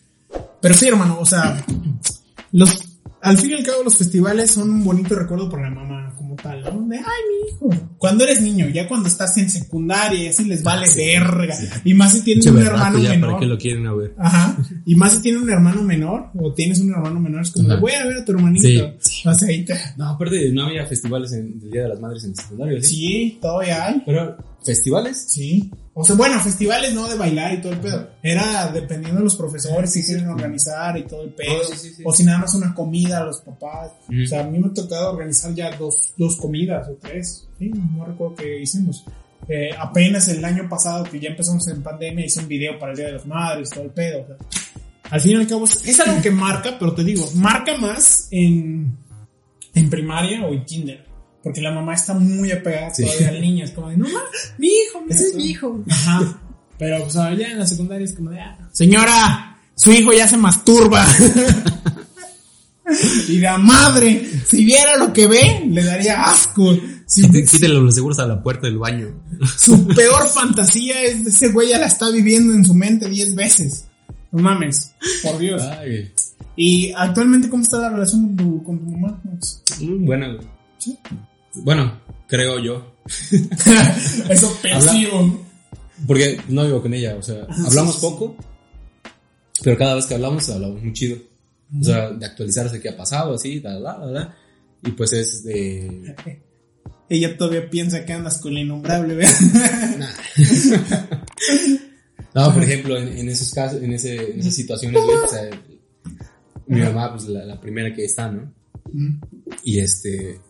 Pero 0.62 0.74
sí, 0.76 0.88
hermano, 0.88 1.18
o 1.20 1.26
sea, 1.26 1.64
los, 2.52 2.70
al 3.22 3.38
fin 3.38 3.52
y 3.52 3.54
al 3.56 3.64
cabo 3.64 3.84
los 3.84 3.98
festivales 3.98 4.52
son 4.52 4.70
un 4.70 4.84
bonito 4.84 5.16
recuerdo 5.16 5.50
para 5.50 5.70
la 5.70 5.76
mamá 5.76 6.15
tal, 6.46 6.62
¿no? 6.64 6.88
De, 6.88 6.98
ay, 6.98 7.04
mi 7.04 7.50
hijo. 7.76 7.88
Cuando 7.98 8.24
eres 8.24 8.42
niño, 8.42 8.68
ya 8.70 8.88
cuando 8.88 9.08
estás 9.10 9.36
en 9.38 9.50
secundaria 9.50 10.24
y 10.24 10.28
así 10.28 10.44
les 10.46 10.62
vale 10.64 10.88
verga. 10.96 11.58
Y 11.84 11.94
más 11.94 12.14
si 12.14 12.22
tienes 12.22 12.46
un 12.48 12.60
hermano 12.60 13.00
ya, 13.00 13.10
menor. 13.12 13.30
¿para 13.32 13.40
qué 13.40 13.46
lo 13.48 13.58
quieren 13.58 13.88
a 13.88 13.94
ver? 13.94 14.14
Ajá. 14.18 14.58
Y 14.86 14.96
más 14.96 15.14
si 15.14 15.22
tienes 15.22 15.42
un 15.42 15.50
hermano 15.50 15.82
menor 15.82 16.30
o 16.38 16.54
tienes 16.54 16.80
un 16.80 16.92
hermano 16.92 17.20
menor, 17.20 17.42
es 17.42 17.52
como, 17.52 17.70
Ajá. 17.72 17.80
voy 17.80 17.94
a 17.94 18.06
ver 18.06 18.18
a 18.18 18.26
tu 18.26 18.32
hermanito. 18.34 18.68
Sí. 19.00 19.28
O 19.28 19.34
sea, 19.34 19.48
ahí 19.48 19.66
te- 19.66 19.76
No, 19.98 20.10
aparte 20.10 20.52
no 20.52 20.66
había 20.68 20.86
festivales 20.86 21.32
en, 21.34 21.60
del 21.60 21.72
Día 21.72 21.82
de 21.84 21.90
las 21.90 22.00
Madres 22.00 22.24
en 22.26 22.30
el 22.32 22.36
secundario, 22.36 22.84
¿sí? 22.84 22.96
Sí, 22.96 23.38
todavía 23.42 23.86
hay. 23.88 24.04
Pero, 24.06 24.38
¿festivales? 24.66 25.26
Sí. 25.30 25.72
O 25.94 26.04
sea, 26.04 26.16
bueno, 26.16 26.40
festivales 26.42 26.94
no 26.94 27.08
de 27.08 27.16
bailar 27.16 27.54
y 27.54 27.62
todo 27.62 27.72
el 27.72 27.80
pedo. 27.80 28.10
Era 28.22 28.68
dependiendo 28.68 29.20
de 29.20 29.24
los 29.24 29.36
profesores 29.36 29.94
si 29.94 30.04
quieren 30.04 30.28
organizar 30.28 30.98
y 30.98 31.04
todo 31.04 31.24
el 31.24 31.30
pedo. 31.30 31.62
Oh, 31.62 31.74
sí, 31.74 31.78
sí, 31.78 31.94
sí. 31.96 32.04
O 32.06 32.12
si 32.12 32.24
nada 32.26 32.40
más 32.40 32.54
una 32.56 32.74
comida 32.74 33.20
a 33.20 33.24
los 33.24 33.40
papás. 33.42 33.92
O 34.10 34.28
sea, 34.28 34.42
a 34.42 34.44
mí 34.44 34.60
me 34.60 34.68
ha 34.68 34.74
tocado 34.74 35.12
organizar 35.12 35.54
ya 35.54 35.72
dos, 35.78 36.14
dos 36.18 36.36
comidas 36.36 36.90
o 36.90 36.96
tres. 36.96 37.48
Sí, 37.58 37.70
no 37.70 38.06
recuerdo 38.06 38.36
qué 38.36 38.62
hicimos. 38.62 39.06
Eh, 39.48 39.70
apenas 39.78 40.28
el 40.28 40.44
año 40.44 40.68
pasado 40.68 41.04
que 41.06 41.20
ya 41.20 41.30
empezamos 41.30 41.68
en 41.68 41.84
pandemia 41.84 42.26
hice 42.26 42.40
un 42.40 42.48
video 42.48 42.80
para 42.80 42.92
el 42.92 42.98
Día 42.98 43.08
de 43.08 43.14
las 43.14 43.26
Madres, 43.26 43.70
todo 43.70 43.84
el 43.84 43.92
pedo. 43.92 44.24
o 44.24 44.28
sea. 44.28 44.36
al 45.12 45.22
fin 45.22 45.32
y 45.32 45.36
al 45.36 45.48
cabo 45.48 45.66
es 45.66 46.00
algo 46.00 46.22
que 46.22 46.32
marca, 46.32 46.76
pero 46.80 46.94
te 46.94 47.04
digo, 47.04 47.30
marca 47.36 47.78
más 47.78 48.28
en, 48.32 48.98
en 49.74 49.90
primaria 49.90 50.46
o 50.46 50.54
en 50.54 50.66
kinder. 50.66 51.15
Porque 51.46 51.62
la 51.62 51.72
mamá 51.72 51.94
está 51.94 52.14
muy 52.14 52.52
apegada 52.52 52.94
Sí. 52.94 53.06
todavía 53.06 53.30
al 53.30 53.40
niño. 53.42 53.64
Es 53.64 53.72
como 53.72 53.90
de, 53.90 53.96
no, 53.98 54.10
ma, 54.10 54.20
mi 54.58 54.68
hijo, 54.68 55.00
mira 55.02 55.16
Ese 55.16 55.24
es 55.24 55.30
esto". 55.30 55.38
mi 55.38 55.46
hijo. 55.46 55.84
Ajá. 55.90 56.42
Pero, 56.78 57.10
sea, 57.10 57.34
ya 57.36 57.48
en 57.52 57.60
la 57.60 57.66
secundaria 57.68 58.04
es 58.04 58.14
como 58.16 58.32
de, 58.32 58.40
ah, 58.42 58.58
señora, 58.74 59.58
su 59.76 59.92
hijo 59.94 60.12
ya 60.12 60.28
se 60.28 60.36
masturba. 60.38 61.06
y 63.28 63.40
la 63.40 63.58
madre, 63.58 64.28
si 64.48 64.64
viera 64.66 64.98
lo 64.98 65.12
que 65.14 65.28
ve, 65.28 65.64
le 65.68 65.84
daría 65.84 66.24
asco. 66.24 66.76
Si- 67.08 67.22
Quíte- 67.24 67.46
Quítale 67.46 67.76
los 67.76 67.96
seguros 67.96 68.20
a 68.20 68.28
la 68.28 68.42
puerta 68.42 68.68
del 68.68 68.78
baño. 68.78 69.08
su 69.58 69.88
peor 69.88 70.28
fantasía 70.30 71.02
es 71.04 71.24
de 71.24 71.30
ese 71.30 71.50
güey 71.52 71.70
ya 71.70 71.78
la 71.80 71.86
está 71.88 72.10
viviendo 72.12 72.54
en 72.54 72.66
su 72.66 72.74
mente 72.74 73.08
10 73.10 73.36
veces. 73.36 73.86
No 74.32 74.42
mames, 74.42 74.92
por 75.24 75.38
Dios. 75.38 75.62
Ay, 75.62 76.12
Y 76.58 76.92
actualmente, 76.96 77.50
¿cómo 77.50 77.64
está 77.64 77.78
la 77.78 77.90
relación 77.90 78.28
con 78.28 78.36
tu, 78.38 78.64
con 78.64 78.80
tu 78.80 78.86
mamá? 78.92 79.22
Max? 79.24 79.62
mm, 79.80 80.06
buena, 80.06 80.28
güey. 80.34 80.48
Sí. 80.78 80.98
Bueno, 81.64 82.00
creo 82.28 82.60
yo. 82.60 82.96
Eso 84.30 84.58
percibo. 84.62 85.46
Porque 86.08 86.40
no 86.50 86.66
vivo 86.66 86.82
con 86.82 86.94
ella, 86.94 87.16
o 87.16 87.22
sea, 87.22 87.46
Ajá, 87.48 87.68
hablamos 87.68 87.98
poco, 87.98 88.36
pero 89.64 89.78
cada 89.78 89.96
vez 89.96 90.06
que 90.06 90.16
hablamos, 90.16 90.50
hablamos 90.50 90.82
muy 90.82 90.94
chido. 90.94 91.18
O 91.80 91.84
sea, 91.84 92.12
de 92.12 92.26
actualizarse 92.26 92.80
qué 92.80 92.90
ha 92.90 92.98
pasado, 92.98 93.36
así, 93.36 93.60
da, 93.60 93.80
da, 93.80 93.98
da, 93.98 94.12
da. 94.12 94.38
Y 94.84 94.92
pues 94.92 95.14
es 95.14 95.44
de... 95.44 96.16
Ella 97.10 97.38
todavía 97.38 97.70
piensa 97.70 98.04
que 98.06 98.14
andas 98.14 98.40
con 98.40 98.54
la 98.54 98.62
innombrable, 98.62 99.16
¿verdad? 99.16 99.34
No, 102.36 102.54
por 102.54 102.64
ejemplo, 102.64 102.98
en, 102.98 103.18
en 103.18 103.30
esos 103.30 103.54
casos, 103.54 103.82
en, 103.82 103.94
ese, 103.94 104.34
en 104.34 104.42
esas 104.42 104.54
situaciones, 104.54 105.02
güey, 105.02 105.18
o 105.18 105.28
sea, 105.28 105.50
mi 106.68 106.82
mamá, 106.82 107.14
pues 107.14 107.30
la, 107.30 107.46
la 107.46 107.62
primera 107.62 107.96
que 107.96 108.04
está, 108.04 108.30
¿no? 108.30 108.54
Y 109.64 109.80
este, 109.80 110.42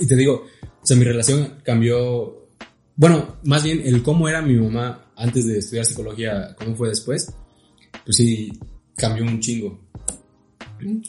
y 0.00 0.06
te 0.06 0.16
digo, 0.16 0.46
o 0.82 0.86
sea, 0.86 0.96
mi 0.96 1.04
relación 1.04 1.54
cambió, 1.62 2.48
bueno, 2.96 3.36
más 3.44 3.62
bien 3.62 3.82
el 3.84 4.02
cómo 4.02 4.28
era 4.28 4.42
mi 4.42 4.54
mamá 4.54 5.12
antes 5.16 5.46
de 5.46 5.58
estudiar 5.58 5.86
psicología, 5.86 6.54
cómo 6.58 6.74
fue 6.76 6.88
después, 6.88 7.32
pues 8.04 8.16
sí, 8.16 8.52
cambió 8.96 9.24
un 9.24 9.40
chingo. 9.40 9.80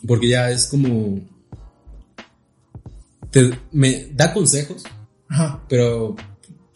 Porque 0.08 0.30
ya 0.30 0.50
es 0.52 0.68
como, 0.68 1.20
te, 3.32 3.52
me 3.74 4.08
da 4.14 4.34
consejos, 4.34 4.84
Ajá. 5.28 5.62
pero 5.68 6.16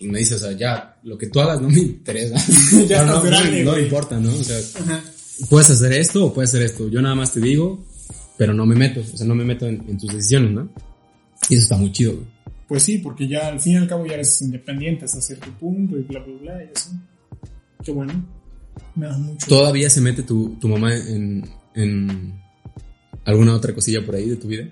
me 0.02 0.20
dice, 0.20 0.36
o 0.36 0.40
sea, 0.40 0.52
ya, 0.54 1.00
lo 1.04 1.18
que 1.18 1.28
tú 1.28 1.40
hagas 1.40 1.62
no 1.62 1.70
me 1.70 1.80
interesa. 1.80 2.36
Ya 2.88 3.06
no, 3.06 3.16
no, 3.16 3.22
grande, 3.22 3.64
no 3.64 3.72
güey. 3.72 3.84
importa, 3.84 4.20
¿no? 4.20 4.34
O 4.34 4.44
sea, 4.44 4.58
Ajá. 4.82 5.02
puedes 5.50 5.70
hacer 5.70 5.94
esto 5.94 6.26
o 6.26 6.34
puedes 6.34 6.50
hacer 6.50 6.64
esto. 6.64 6.90
Yo 6.90 7.02
nada 7.02 7.16
más 7.16 7.32
te 7.34 7.40
digo, 7.40 7.86
pero 8.38 8.54
no 8.54 8.66
me 8.66 8.76
meto, 8.76 9.00
o 9.00 9.18
sea, 9.18 9.26
no 9.26 9.36
me 9.36 9.46
meto 9.46 9.66
en, 9.68 9.86
en 9.88 9.98
tus 9.98 10.12
decisiones, 10.14 10.52
¿no? 10.52 10.70
Y 11.48 11.54
eso 11.56 11.64
está 11.64 11.78
muy 11.78 11.92
chido, 11.92 12.14
güey. 12.16 12.26
Pues 12.68 12.84
sí, 12.84 13.00
porque 13.00 13.28
ya 13.28 13.48
al 13.48 13.60
fin 13.60 13.74
y 13.74 13.78
al 13.78 13.88
cabo 13.88 14.06
ya 14.06 14.14
eres 14.14 14.42
independiente 14.42 15.06
hasta 15.06 15.22
cierto 15.22 15.50
punto 15.60 15.98
y 15.98 16.02
bla, 16.04 16.20
bla, 16.20 16.36
bla, 16.40 16.64
y 16.64 16.68
así. 16.76 16.92
Qué 17.84 17.92
bueno. 17.92 18.26
Me 18.96 19.08
da 19.08 19.18
mucho. 19.18 19.48
¿Todavía 19.48 19.90
se 19.90 20.02
mete 20.02 20.22
tu, 20.24 20.56
tu 20.60 20.68
mamá 20.68 20.96
en, 20.96 21.44
en 21.74 22.40
alguna 23.26 23.56
otra 23.56 23.74
cosilla 23.74 24.06
por 24.06 24.16
ahí 24.16 24.30
de 24.30 24.36
tu 24.36 24.48
vida? 24.48 24.68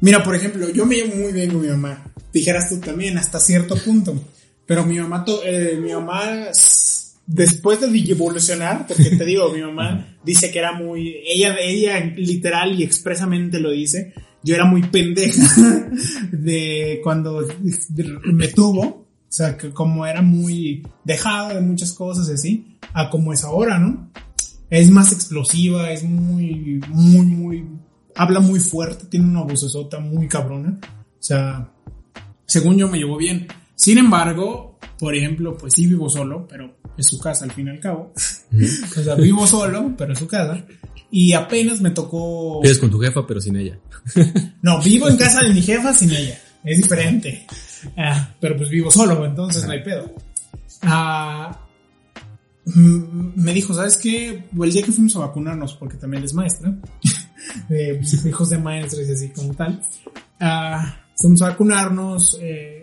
Mira, 0.00 0.22
por 0.22 0.34
ejemplo, 0.34 0.68
yo 0.70 0.84
me 0.84 0.96
llevo 0.96 1.16
muy 1.16 1.32
bien 1.32 1.50
con 1.50 1.62
mi 1.62 1.68
mamá. 1.68 2.12
Dijeras 2.32 2.68
tú 2.68 2.78
también, 2.80 3.16
hasta 3.16 3.40
cierto 3.40 3.76
punto. 3.76 4.22
Pero 4.66 4.84
mi 4.84 4.98
mamá, 4.98 5.24
to- 5.24 5.42
eh, 5.44 5.78
mi 5.80 5.92
mamá, 5.92 6.48
después 7.26 7.80
de 7.80 7.86
evolucionar, 8.10 8.86
porque 8.86 9.16
te 9.16 9.24
digo, 9.24 9.50
mi 9.50 9.62
mamá 9.62 10.18
dice 10.24 10.50
que 10.50 10.58
era 10.58 10.72
muy, 10.72 11.16
ella, 11.26 11.56
ella 11.60 11.98
literal 12.16 12.78
y 12.78 12.82
expresamente 12.82 13.58
lo 13.60 13.70
dice, 13.70 14.12
yo 14.46 14.54
era 14.54 14.64
muy 14.64 14.82
pendeja 14.82 15.44
de 16.32 17.00
cuando 17.02 17.44
me 18.32 18.48
tuvo, 18.48 18.82
o 18.82 19.06
sea, 19.28 19.56
que 19.56 19.70
como 19.70 20.06
era 20.06 20.22
muy 20.22 20.86
dejada 21.04 21.54
de 21.54 21.60
muchas 21.60 21.92
cosas 21.92 22.28
y 22.28 22.32
así, 22.32 22.78
a 22.94 23.10
como 23.10 23.32
es 23.32 23.42
ahora, 23.42 23.80
¿no? 23.80 24.08
Es 24.70 24.88
más 24.88 25.12
explosiva, 25.12 25.90
es 25.90 26.04
muy, 26.04 26.80
muy, 26.88 27.26
muy, 27.26 27.66
habla 28.14 28.38
muy 28.38 28.60
fuerte, 28.60 29.06
tiene 29.06 29.26
una 29.26 29.42
vocesota 29.42 29.98
muy 29.98 30.28
cabrona. 30.28 30.78
O 31.18 31.22
sea, 31.22 31.72
según 32.46 32.76
yo 32.76 32.88
me 32.88 32.98
llevo 32.98 33.16
bien. 33.16 33.48
Sin 33.74 33.98
embargo, 33.98 34.75
por 34.98 35.14
ejemplo, 35.14 35.56
pues 35.56 35.74
sí 35.74 35.86
vivo 35.86 36.08
solo, 36.08 36.46
pero 36.48 36.76
es 36.96 37.06
su 37.06 37.18
casa 37.18 37.44
al 37.44 37.52
fin 37.52 37.66
y 37.68 37.70
al 37.70 37.80
cabo. 37.80 38.12
o 38.14 39.02
sea, 39.02 39.14
vivo 39.14 39.46
solo, 39.46 39.94
pero 39.96 40.12
es 40.12 40.18
su 40.18 40.26
casa. 40.26 40.64
Y 41.10 41.32
apenas 41.32 41.80
me 41.80 41.90
tocó... 41.90 42.60
Vives 42.62 42.78
con 42.78 42.90
tu 42.90 42.98
jefa, 42.98 43.26
pero 43.26 43.40
sin 43.40 43.56
ella. 43.56 43.78
No, 44.62 44.82
vivo 44.82 45.08
en 45.08 45.16
casa 45.16 45.42
de 45.42 45.54
mi 45.54 45.62
jefa 45.62 45.94
sin 45.94 46.10
ella. 46.10 46.40
Es 46.64 46.78
diferente. 46.78 47.46
Ah, 47.96 48.34
pero 48.40 48.56
pues 48.56 48.68
vivo 48.68 48.90
solo, 48.90 49.24
entonces 49.24 49.64
no 49.64 49.70
hay 49.70 49.84
pedo. 49.84 50.12
Ah, 50.82 51.66
me 52.74 53.52
dijo, 53.52 53.72
¿sabes 53.72 53.96
qué? 53.96 54.44
El 54.60 54.72
día 54.72 54.82
que 54.82 54.92
fuimos 54.92 55.14
a 55.16 55.20
vacunarnos, 55.20 55.74
porque 55.74 55.96
también 55.96 56.24
es 56.24 56.34
maestra, 56.34 56.74
eh, 57.70 58.00
hijos 58.24 58.50
de 58.50 58.58
maestros 58.58 59.06
y 59.08 59.12
así 59.12 59.28
como 59.28 59.54
tal, 59.54 59.80
ah, 60.40 60.96
fuimos 61.16 61.42
a 61.42 61.50
vacunarnos, 61.50 62.38
eh, 62.40 62.80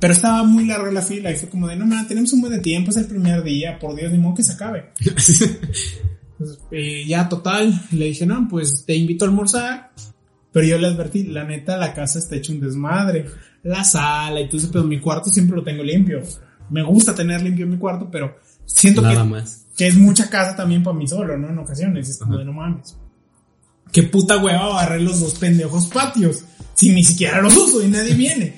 pero 0.00 0.12
estaba 0.12 0.44
muy 0.44 0.66
larga 0.66 0.90
la 0.92 1.02
fila 1.02 1.30
y 1.30 1.36
fue 1.36 1.48
como 1.48 1.68
de, 1.68 1.76
no, 1.76 1.86
man, 1.86 2.06
tenemos 2.06 2.32
un 2.32 2.40
buen 2.40 2.52
de 2.52 2.60
tiempo, 2.60 2.90
es 2.90 2.96
el 2.96 3.06
primer 3.06 3.42
día, 3.42 3.78
por 3.78 3.94
Dios, 3.96 4.12
ni 4.12 4.18
modo 4.18 4.34
que 4.34 4.42
se 4.42 4.52
acabe. 4.52 4.92
Pues, 6.38 6.56
eh, 6.70 7.04
ya 7.04 7.28
total, 7.28 7.82
le 7.90 8.04
dije, 8.04 8.24
no, 8.24 8.46
pues 8.48 8.84
te 8.86 8.94
invito 8.94 9.24
a 9.24 9.28
almorzar. 9.28 9.90
Pero 10.52 10.66
yo 10.66 10.78
le 10.78 10.86
advertí, 10.86 11.24
la 11.24 11.42
neta, 11.42 11.76
la 11.76 11.92
casa 11.92 12.20
está 12.20 12.36
hecha 12.36 12.52
un 12.52 12.60
desmadre. 12.60 13.26
La 13.64 13.82
sala 13.82 14.40
y 14.40 14.46
todo 14.46 14.58
eso, 14.58 14.70
pero 14.70 14.84
mi 14.84 15.00
cuarto 15.00 15.30
siempre 15.30 15.56
lo 15.56 15.64
tengo 15.64 15.82
limpio. 15.82 16.22
Me 16.70 16.82
gusta 16.84 17.12
tener 17.14 17.42
limpio 17.42 17.66
mi 17.66 17.76
cuarto, 17.76 18.08
pero 18.10 18.36
siento 18.64 19.02
Nada 19.02 19.22
que, 19.24 19.28
más. 19.28 19.66
que 19.76 19.88
es 19.88 19.96
mucha 19.96 20.30
casa 20.30 20.54
también 20.54 20.82
para 20.82 20.96
mí 20.96 21.08
solo, 21.08 21.36
¿no? 21.36 21.48
En 21.48 21.58
ocasiones, 21.58 22.08
es 22.08 22.18
como 22.18 22.34
Ajá. 22.34 22.38
de 22.38 22.44
no 22.44 22.52
mames. 22.52 22.96
Qué 23.92 24.04
puta 24.04 24.38
hueva 24.38 24.68
barrer 24.68 25.02
los 25.02 25.20
dos 25.20 25.34
pendejos 25.34 25.88
patios. 25.88 26.44
Si 26.74 26.90
ni 26.90 27.02
siquiera 27.02 27.42
los 27.42 27.56
uso 27.56 27.82
y 27.82 27.88
nadie 27.88 28.14
viene. 28.14 28.54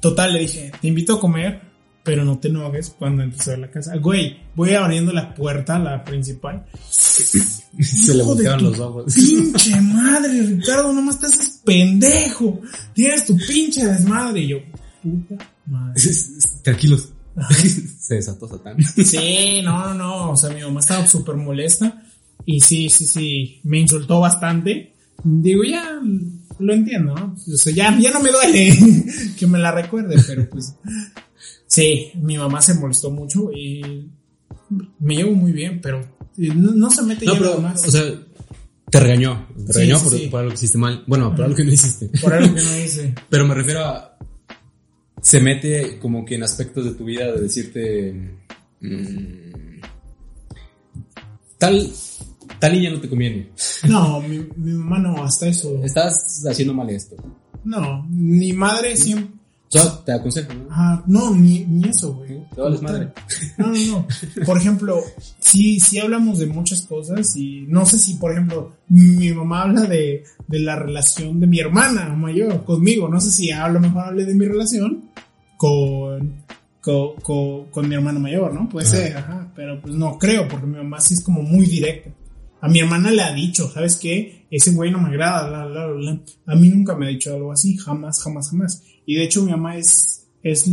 Total, 0.00 0.32
le 0.32 0.40
dije, 0.40 0.72
te 0.80 0.88
invito 0.88 1.14
a 1.14 1.20
comer, 1.20 1.60
pero 2.02 2.24
no 2.24 2.38
te 2.38 2.48
enojes 2.48 2.94
cuando 2.98 3.22
entres 3.22 3.48
a 3.48 3.56
la 3.56 3.70
casa. 3.70 3.96
Güey, 3.96 4.38
voy 4.54 4.74
abriendo 4.74 5.12
la 5.12 5.34
puerta, 5.34 5.78
la 5.78 6.02
principal. 6.04 6.64
Se 6.90 8.14
le 8.14 8.22
voltearon 8.22 8.64
los 8.64 8.78
ojos. 8.78 9.14
Pinche 9.14 9.80
madre, 9.80 10.42
Ricardo, 10.42 10.92
nomás 10.92 11.20
te 11.20 11.26
haces 11.26 11.60
pendejo. 11.64 12.60
Tienes 12.94 13.24
tu 13.26 13.36
pinche 13.36 13.86
desmadre. 13.86 14.40
Y 14.40 14.48
yo, 14.48 14.58
puta 15.02 15.36
madre. 15.66 16.02
Tranquilos. 16.62 17.08
Se 17.98 18.16
desató 18.16 18.48
Satán. 18.48 18.82
Sí, 18.82 19.60
no, 19.62 19.86
no, 19.86 19.94
no. 19.94 20.30
O 20.32 20.36
sea, 20.36 20.50
mi 20.50 20.62
mamá 20.62 20.80
estaba 20.80 21.06
súper 21.06 21.36
molesta. 21.36 22.02
Y 22.46 22.60
sí, 22.60 22.88
sí, 22.88 23.04
sí. 23.04 23.60
Me 23.64 23.78
insultó 23.78 24.20
bastante. 24.20 24.94
Digo, 25.22 25.62
ya 25.64 26.00
lo 26.60 26.72
entiendo, 26.74 27.14
¿no? 27.14 27.34
O 27.34 27.56
sea, 27.56 27.72
ya, 27.72 27.98
ya 27.98 28.10
no 28.12 28.20
me 28.20 28.30
duele 28.30 29.04
que 29.38 29.46
me 29.46 29.58
la 29.58 29.72
recuerde, 29.72 30.16
pero 30.26 30.48
pues. 30.50 30.74
Sí, 31.66 32.10
mi 32.20 32.36
mamá 32.36 32.60
se 32.60 32.74
molestó 32.74 33.10
mucho 33.10 33.50
y 33.52 34.08
me 34.98 35.16
llevo 35.16 35.32
muy 35.34 35.52
bien, 35.52 35.80
pero 35.80 36.00
no, 36.36 36.72
no 36.72 36.90
se 36.90 37.02
mete 37.02 37.26
No, 37.26 37.34
pero, 37.34 37.60
más. 37.60 37.86
o 37.86 37.90
sea, 37.90 38.02
te 38.90 39.00
regañó. 39.00 39.46
Te 39.66 39.72
Sí, 39.72 39.78
regañó 39.80 39.98
sí, 39.98 40.04
por, 40.04 40.18
sí. 40.18 40.26
por 40.28 40.40
algo 40.40 40.50
que 40.50 40.56
hiciste 40.56 40.78
mal. 40.78 41.04
Bueno, 41.06 41.34
por 41.34 41.44
algo 41.44 41.56
que 41.56 41.64
no 41.64 41.72
hiciste. 41.72 42.06
por 42.20 42.32
algo 42.32 42.54
que 42.54 42.60
no 42.62 42.76
hice. 42.78 43.14
Pero 43.30 43.46
me 43.46 43.54
refiero 43.54 43.84
a. 43.84 44.16
Se 45.22 45.40
mete 45.40 45.98
como 46.00 46.24
que 46.24 46.34
en 46.36 46.42
aspectos 46.42 46.84
de 46.86 46.92
tu 46.92 47.04
vida 47.04 47.30
de 47.32 47.40
decirte. 47.42 48.34
mm, 48.80 49.80
tal. 51.58 51.92
Tal 52.60 52.72
niña 52.74 52.90
no 52.90 53.00
te 53.00 53.08
conviene. 53.08 53.48
No, 53.88 54.20
mi, 54.20 54.38
mi 54.56 54.72
mamá 54.74 54.98
no, 54.98 55.24
hasta 55.24 55.48
eso. 55.48 55.82
Estás 55.82 56.44
haciendo 56.48 56.74
mal 56.74 56.90
esto. 56.90 57.16
No, 57.64 58.06
mi 58.08 58.52
madre 58.52 58.96
siempre. 58.96 59.40
Yo 59.72 59.88
te 60.04 60.12
aconsejo, 60.12 60.52
¿no? 60.52 61.02
No, 61.06 61.34
ni, 61.34 61.64
ni 61.64 61.88
eso, 61.88 62.12
güey. 62.14 62.42
Vales 62.56 62.82
madre. 62.82 63.12
No, 63.56 63.68
no, 63.68 63.86
no. 63.86 64.06
Por 64.44 64.58
ejemplo, 64.58 65.00
sí, 65.38 65.78
sí 65.78 66.00
hablamos 66.00 66.40
de 66.40 66.46
muchas 66.46 66.82
cosas 66.82 67.36
y 67.36 67.66
no 67.68 67.86
sé 67.86 67.96
si, 67.96 68.14
por 68.14 68.32
ejemplo, 68.32 68.72
mi 68.88 69.32
mamá 69.32 69.62
habla 69.62 69.82
de, 69.82 70.24
de 70.48 70.58
la 70.58 70.74
relación 70.74 71.38
de 71.38 71.46
mi 71.46 71.60
hermana 71.60 72.08
mayor 72.16 72.64
conmigo. 72.64 73.08
No 73.08 73.20
sé 73.20 73.30
si 73.30 73.52
a 73.52 73.68
lo 73.68 73.78
mejor 73.78 74.06
hable 74.06 74.24
de 74.24 74.34
mi 74.34 74.44
relación 74.44 75.04
con, 75.56 76.42
con, 76.80 77.14
con, 77.22 77.66
con 77.66 77.88
mi 77.88 77.94
hermana 77.94 78.18
mayor, 78.18 78.52
¿no? 78.52 78.68
Puede 78.68 78.88
Ajá. 78.88 78.96
ser, 78.96 79.16
ajá. 79.18 79.52
Pero 79.54 79.80
pues 79.80 79.94
no 79.94 80.18
creo, 80.18 80.48
porque 80.48 80.66
mi 80.66 80.78
mamá 80.78 81.00
sí 81.00 81.14
es 81.14 81.22
como 81.22 81.42
muy 81.42 81.66
directa. 81.66 82.10
A 82.60 82.68
mi 82.68 82.80
hermana 82.80 83.10
le 83.10 83.22
ha 83.22 83.32
dicho, 83.32 83.70
¿sabes 83.70 83.96
qué? 83.96 84.46
Ese 84.50 84.72
güey 84.72 84.90
no 84.90 85.00
me 85.00 85.08
agrada, 85.08 85.48
bla, 85.48 85.66
bla, 85.66 85.86
bla, 85.86 85.94
bla. 85.94 86.20
A 86.46 86.54
mí 86.56 86.68
nunca 86.68 86.96
me 86.96 87.06
ha 87.06 87.08
dicho 87.08 87.34
algo 87.34 87.52
así, 87.52 87.76
jamás, 87.76 88.22
jamás, 88.22 88.50
jamás. 88.50 88.82
Y 89.06 89.14
de 89.14 89.24
hecho 89.24 89.42
mi 89.42 89.50
mamá 89.50 89.76
es, 89.76 90.26
es 90.42 90.66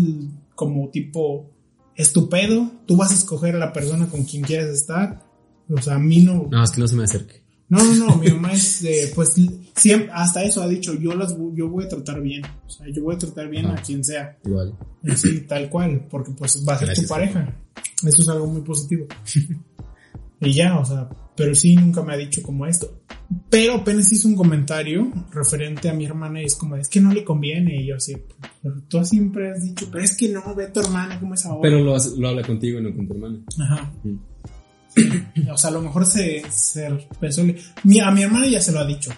como 0.55 0.89
tipo 0.89 1.51
estupendo, 1.95 2.71
tú 2.85 2.95
vas 2.95 3.11
a 3.11 3.15
escoger 3.15 3.55
a 3.55 3.59
la 3.59 3.73
persona 3.73 4.07
con 4.07 4.23
quien 4.23 4.43
quieres 4.43 4.69
estar. 4.69 5.25
O 5.69 5.81
sea, 5.81 5.95
a 5.95 5.99
mí 5.99 6.19
no. 6.19 6.47
No, 6.49 6.63
es 6.63 6.71
que 6.71 6.81
no 6.81 6.87
se 6.87 6.95
me 6.95 7.03
acerque. 7.03 7.47
No, 7.69 7.83
no, 7.83 7.93
no, 7.95 8.15
mi 8.15 8.29
mamá 8.29 8.53
es 8.53 8.81
de, 8.81 9.11
pues, 9.13 9.35
siempre, 9.75 10.09
hasta 10.13 10.41
eso 10.43 10.61
ha 10.61 10.67
dicho, 10.69 10.93
yo 10.93 11.13
las, 11.13 11.35
yo 11.53 11.67
voy 11.67 11.83
a 11.83 11.89
tratar 11.89 12.21
bien. 12.21 12.41
O 12.65 12.69
sea, 12.69 12.87
yo 12.93 13.03
voy 13.03 13.15
a 13.15 13.17
tratar 13.17 13.49
bien 13.49 13.65
Ajá. 13.65 13.75
a 13.75 13.81
quien 13.81 14.05
sea. 14.05 14.37
Igual. 14.45 14.73
Así, 15.09 15.41
tal 15.41 15.69
cual, 15.69 16.07
porque 16.09 16.31
pues 16.31 16.63
va 16.67 16.73
a 16.73 16.77
ser 16.77 16.87
Gracias, 16.87 17.07
tu 17.07 17.13
pareja. 17.13 17.53
Eso 18.05 18.21
es 18.21 18.29
algo 18.29 18.47
muy 18.47 18.61
positivo. 18.61 19.07
y 20.41 20.53
ya, 20.53 20.79
o 20.79 20.85
sea, 20.85 21.09
pero 21.37 21.53
sí 21.53 21.75
nunca 21.75 22.01
me 22.01 22.13
ha 22.13 22.17
dicho 22.17 22.41
como 22.41 22.65
esto. 22.65 23.03
Pero 23.49 23.75
apenas 23.75 24.11
hizo 24.11 24.27
un 24.27 24.35
comentario 24.35 25.11
referente 25.31 25.89
a 25.89 25.93
mi 25.93 26.05
hermana 26.05 26.41
y 26.41 26.45
es 26.45 26.55
como, 26.55 26.75
es 26.75 26.89
que 26.89 26.99
no 26.99 27.13
le 27.13 27.23
conviene. 27.23 27.81
Y 27.81 27.87
yo 27.87 27.95
así, 27.95 28.17
"Pero 28.63 28.81
tú 28.87 29.05
siempre 29.05 29.51
has 29.51 29.61
dicho, 29.61 29.87
pero 29.91 30.03
es 30.03 30.17
que 30.17 30.29
no, 30.29 30.55
ve 30.55 30.65
a 30.65 30.73
tu 30.73 30.79
hermana 30.79 31.19
como 31.19 31.35
es 31.35 31.45
ahora. 31.45 31.61
Pero 31.61 31.83
lo, 31.83 31.95
lo 32.17 32.27
habla 32.27 32.41
contigo 32.41 32.79
y 32.79 32.83
no 32.83 32.95
con 32.95 33.07
tu 33.07 33.13
hermana. 33.13 33.39
Ajá. 33.59 33.93
Mm. 34.03 34.17
O 35.51 35.57
sea, 35.57 35.69
a 35.69 35.73
lo 35.73 35.81
mejor 35.81 36.05
se, 36.05 36.43
se 36.49 36.89
pensó, 37.19 37.43
mi, 37.83 37.99
a 37.99 38.11
mi 38.11 38.23
hermana 38.23 38.47
ya 38.47 38.59
se 38.59 38.71
lo 38.71 38.79
ha 38.79 38.85
dicho. 38.85 39.11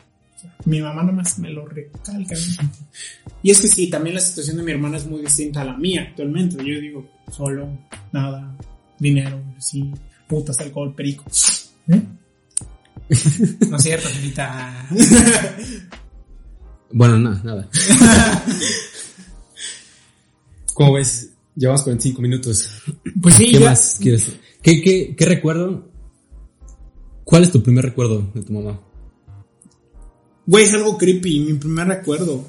Mi 0.65 0.82
mamá 0.82 1.03
nomás 1.03 1.39
me 1.39 1.49
lo 1.49 1.65
recalca. 1.65 2.36
¿no? 2.36 2.70
Y 3.41 3.51
es 3.51 3.61
que 3.61 3.70
sí, 3.70 3.89
también 3.89 4.15
la 4.15 4.22
situación 4.22 4.57
de 4.57 4.63
mi 4.63 4.72
hermana 4.74 4.97
es 4.97 5.05
muy 5.05 5.22
distinta 5.22 5.61
a 5.61 5.65
la 5.65 5.78
mía 5.78 6.07
actualmente. 6.09 6.57
Yo 6.57 6.80
digo, 6.82 7.09
solo 7.32 7.70
nada, 8.11 8.53
dinero, 8.99 9.41
sí, 9.59 9.89
putas, 10.28 10.59
alcohol, 10.59 10.93
perico. 10.93 11.24
¿Eh? 11.89 12.01
No 13.69 13.77
es 13.77 13.83
cierto, 13.83 14.07
Angelita. 14.07 14.87
Bueno, 16.91 17.19
nada, 17.19 17.39
nada. 17.43 17.69
¿Cómo 20.73 20.93
ves? 20.93 21.29
Llevamos 21.55 21.83
45 21.83 22.21
minutos. 22.21 22.69
Pues 23.21 23.35
sí, 23.35 23.51
¿Qué 23.51 23.59
ya- 23.59 23.69
más 23.69 23.97
quieres? 24.01 24.31
¿Qué, 24.61 24.81
qué, 24.81 25.15
qué 25.15 25.25
recuerdo? 25.25 25.87
¿Cuál 27.23 27.43
es 27.43 27.51
tu 27.51 27.61
primer 27.61 27.85
recuerdo 27.85 28.31
de 28.33 28.41
tu 28.41 28.53
mamá? 28.53 28.79
Güey, 30.47 30.65
es 30.65 30.73
algo 30.73 30.97
creepy, 30.97 31.41
mi 31.41 31.53
primer 31.53 31.87
recuerdo. 31.87 32.43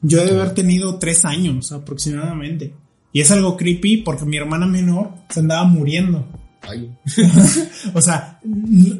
Yo 0.00 0.24
debe 0.24 0.40
haber 0.40 0.54
tenido 0.54 0.98
tres 0.98 1.24
años 1.26 1.70
aproximadamente. 1.72 2.72
Y 3.12 3.20
es 3.20 3.30
algo 3.30 3.56
creepy 3.56 3.98
porque 3.98 4.24
mi 4.24 4.36
hermana 4.38 4.66
menor 4.66 5.10
se 5.28 5.40
andaba 5.40 5.64
muriendo. 5.64 6.26
Ay, 6.62 6.94
O 7.94 8.00
sea, 8.02 8.38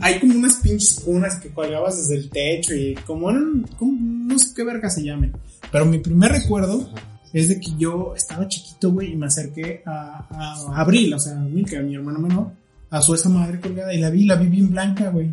hay 0.01 0.19
como 0.19 0.35
unas 0.39 0.55
pinches 0.57 1.01
cunas 1.05 1.39
que 1.41 1.51
colgabas 1.51 1.97
desde 1.99 2.17
el 2.23 2.31
techo 2.31 2.75
y 2.75 2.95
como, 3.07 3.31
eran- 3.31 3.63
como 3.79 3.93
no 4.01 4.39
sé 4.39 4.49
qué 4.55 4.65
verga 4.65 4.89
se 4.91 5.03
llamen. 5.05 5.33
Pero 5.71 5.85
mi 5.87 5.99
primer 5.99 6.33
recuerdo 6.33 6.91
es 7.33 7.49
de 7.49 7.61
que 7.61 7.71
yo 7.79 8.15
estaba 8.17 8.49
chiquito, 8.49 8.91
güey, 8.93 9.13
y 9.13 9.17
me 9.17 9.27
acerqué 9.27 9.83
a, 9.87 10.27
a, 10.31 10.55
a 10.75 10.81
Abril, 10.81 11.15
o 11.15 11.19
sea, 11.21 11.35
a 11.35 11.41
Milka, 11.41 11.79
a 11.79 11.83
mi 11.83 11.95
hermana 11.95 12.19
menor, 12.19 12.53
a 12.91 13.01
su 13.03 13.15
esa 13.15 13.29
madre 13.29 13.61
colgada 13.61 13.93
y 13.95 13.99
la 14.01 14.11
vi, 14.11 14.25
la 14.25 14.35
vi 14.37 14.47
bien 14.49 14.71
blanca, 14.71 15.11
güey. 15.11 15.31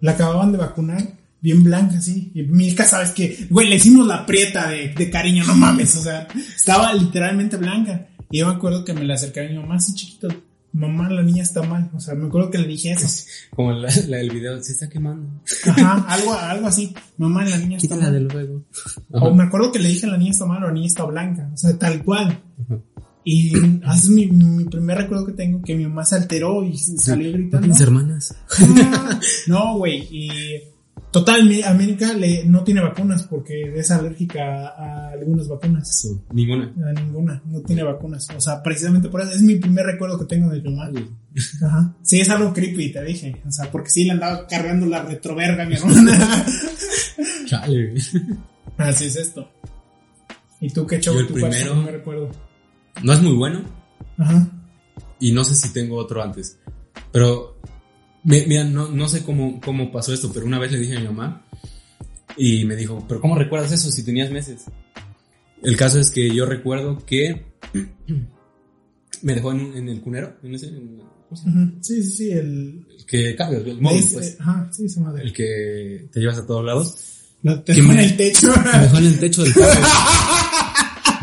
La 0.00 0.12
acababan 0.12 0.52
de 0.52 0.58
vacunar, 0.58 1.02
bien 1.40 1.62
blanca, 1.64 2.00
sí. 2.00 2.30
Y 2.34 2.42
Milka, 2.42 2.84
sabes 2.84 3.12
que, 3.12 3.46
güey, 3.48 3.68
le 3.68 3.76
hicimos 3.76 4.06
la 4.06 4.26
prieta 4.26 4.68
de, 4.68 4.88
de 4.88 5.10
cariño, 5.10 5.44
no 5.44 5.54
mames, 5.54 5.96
o 5.96 6.02
sea, 6.02 6.28
estaba 6.54 6.92
literalmente 6.92 7.56
blanca. 7.56 8.06
Y 8.30 8.38
yo 8.40 8.46
me 8.48 8.54
acuerdo 8.54 8.84
que 8.84 8.92
me 8.92 9.04
la 9.04 9.14
acerqué 9.14 9.46
a 9.46 9.48
mi 9.48 9.56
mamá 9.56 9.76
así 9.76 9.94
chiquito. 9.94 10.28
Mamá, 10.72 11.08
la 11.10 11.22
niña 11.22 11.42
está 11.42 11.62
mal. 11.62 11.90
O 11.94 12.00
sea, 12.00 12.14
me 12.14 12.26
acuerdo 12.26 12.50
que 12.50 12.58
le 12.58 12.68
dije 12.68 12.92
eso. 12.92 13.24
como 13.50 13.72
la, 13.72 13.88
la 14.08 14.16
del 14.18 14.30
video, 14.30 14.62
se 14.62 14.72
está 14.72 14.88
quemando. 14.88 15.28
Ajá, 15.66 16.04
algo, 16.08 16.34
algo 16.34 16.66
así. 16.66 16.94
Mamá, 17.16 17.44
la 17.44 17.56
niña 17.58 17.76
está 17.78 17.88
Quítala 17.94 18.02
mal. 18.04 18.12
del 18.12 18.30
juego. 18.32 18.62
O 19.12 19.34
me 19.34 19.44
acuerdo 19.44 19.72
que 19.72 19.78
le 19.78 19.88
dije 19.88 20.06
la 20.06 20.18
niña 20.18 20.30
está 20.32 20.44
mal 20.46 20.62
o 20.62 20.66
la 20.68 20.72
niña 20.72 20.86
está 20.86 21.04
blanca. 21.04 21.50
O 21.52 21.56
sea, 21.56 21.76
tal 21.78 22.04
cual. 22.04 22.42
Ajá. 22.64 22.78
Y 23.24 23.52
es 23.92 24.08
mi, 24.08 24.26
mi 24.26 24.64
primer 24.64 24.96
recuerdo 24.96 25.26
que 25.26 25.32
tengo 25.32 25.60
que 25.60 25.74
mi 25.76 25.84
mamá 25.86 26.02
se 26.06 26.14
alteró 26.14 26.64
y 26.64 26.78
salió 26.78 27.30
¿No 27.30 27.36
gritando. 27.36 27.60
tienes 27.66 27.80
hermanas? 27.82 28.34
No, 29.48 29.76
güey. 29.78 30.06
Y 30.10 30.28
total, 31.10 31.50
América 31.66 32.12
le, 32.12 32.44
no 32.44 32.64
tiene 32.64 32.80
vacunas 32.80 33.22
porque 33.24 33.72
es 33.76 33.90
alérgica 33.90 34.68
a 34.68 35.10
algunas 35.10 35.48
vacunas. 35.48 35.88
Eso, 35.90 36.24
ninguna. 36.32 36.72
A 36.88 36.92
ninguna, 37.00 37.42
no 37.46 37.60
tiene 37.62 37.82
vacunas. 37.82 38.26
O 38.36 38.40
sea, 38.40 38.62
precisamente 38.62 39.08
por 39.08 39.20
eso 39.22 39.30
es 39.32 39.42
mi 39.42 39.56
primer 39.56 39.86
recuerdo 39.86 40.18
que 40.18 40.24
tengo 40.26 40.50
de 40.50 40.62
mamá. 40.62 40.90
Ajá. 41.66 41.94
Sí, 42.02 42.20
es 42.20 42.28
algo 42.30 42.52
creepy, 42.52 42.92
te 42.92 43.02
dije. 43.04 43.40
O 43.46 43.50
sea, 43.50 43.70
porque 43.70 43.90
sí 43.90 44.04
le 44.04 44.12
andaba 44.12 44.46
cargando 44.46 44.86
la 44.86 45.02
retroverga 45.02 45.62
a 45.64 45.66
mi 45.66 45.74
hermana. 45.74 46.44
Chale. 47.46 47.94
Así 48.76 49.06
es 49.06 49.16
esto. 49.16 49.48
¿Y 50.60 50.70
tú 50.70 50.86
qué 50.86 51.00
show? 51.00 51.14
Yo 51.14 51.20
el 51.20 51.26
¿Tú 51.28 51.34
cuál 51.34 51.44
es 51.52 51.58
tu 51.58 51.64
primero- 51.64 51.74
primer 51.82 51.94
recuerdo? 51.94 52.30
No 53.02 53.12
es 53.12 53.22
muy 53.22 53.34
bueno 53.34 53.62
Ajá. 54.18 54.48
y 55.20 55.30
no 55.32 55.44
sé 55.44 55.54
si 55.54 55.72
tengo 55.72 55.96
otro 55.96 56.20
antes. 56.22 56.58
Pero, 57.12 57.57
mira, 58.24 58.64
no, 58.64 58.88
no 58.88 59.08
sé 59.08 59.22
cómo, 59.22 59.60
cómo 59.60 59.90
pasó 59.92 60.12
esto, 60.12 60.30
pero 60.32 60.46
una 60.46 60.58
vez 60.58 60.72
le 60.72 60.78
dije 60.80 60.96
a 60.96 61.00
mi 61.00 61.06
mamá 61.06 61.44
y 62.36 62.64
me 62.64 62.76
dijo, 62.76 63.04
pero 63.08 63.20
¿cómo 63.20 63.36
recuerdas 63.36 63.72
eso 63.72 63.90
si 63.90 64.02
tenías 64.04 64.30
meses? 64.30 64.64
El 65.62 65.76
caso 65.76 65.98
es 65.98 66.10
que 66.10 66.32
yo 66.34 66.46
recuerdo 66.46 67.04
que 67.04 67.44
me 69.22 69.34
dejó 69.34 69.52
en, 69.52 69.76
en 69.76 69.88
el 69.88 70.00
cunero, 70.00 70.36
en 70.42 70.54
ese, 70.54 70.68
en- 70.68 71.00
¿cómo 71.28 71.36
se 71.40 71.48
llama? 71.48 71.62
Ujú. 71.64 71.78
Sí, 71.82 72.02
sí, 72.04 72.10
sí, 72.10 72.30
el... 72.30 72.86
el 72.96 73.06
que 73.06 73.34
cargas, 73.34 73.62
el 73.66 73.80
móvil, 73.80 73.98
es- 73.98 74.12
pues, 74.12 74.36
Ajá, 74.40 74.68
sí, 74.72 74.84
esa 74.84 75.00
madre. 75.00 75.24
el 75.24 75.32
que 75.32 76.08
te 76.12 76.20
llevas 76.20 76.38
a 76.38 76.46
todos 76.46 76.64
lados. 76.64 76.94
Lo 77.42 77.62
te 77.62 77.72
¿Qué 77.72 77.80
dejó 77.80 77.92
en 77.92 77.98
el 78.00 78.16
techo. 78.16 78.46
Me 78.72 78.78
dejó 78.80 78.98
en 78.98 79.06
el 79.06 79.18
techo 79.20 79.42
del 79.44 79.54
carro. 79.54 79.80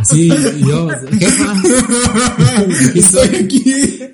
Sí, 0.09 0.29
yo, 0.67 0.87
jefa, 1.19 1.51
aquí 1.51 2.99
Estoy 2.99 3.21
estoy. 3.23 3.35
aquí. 3.43 3.63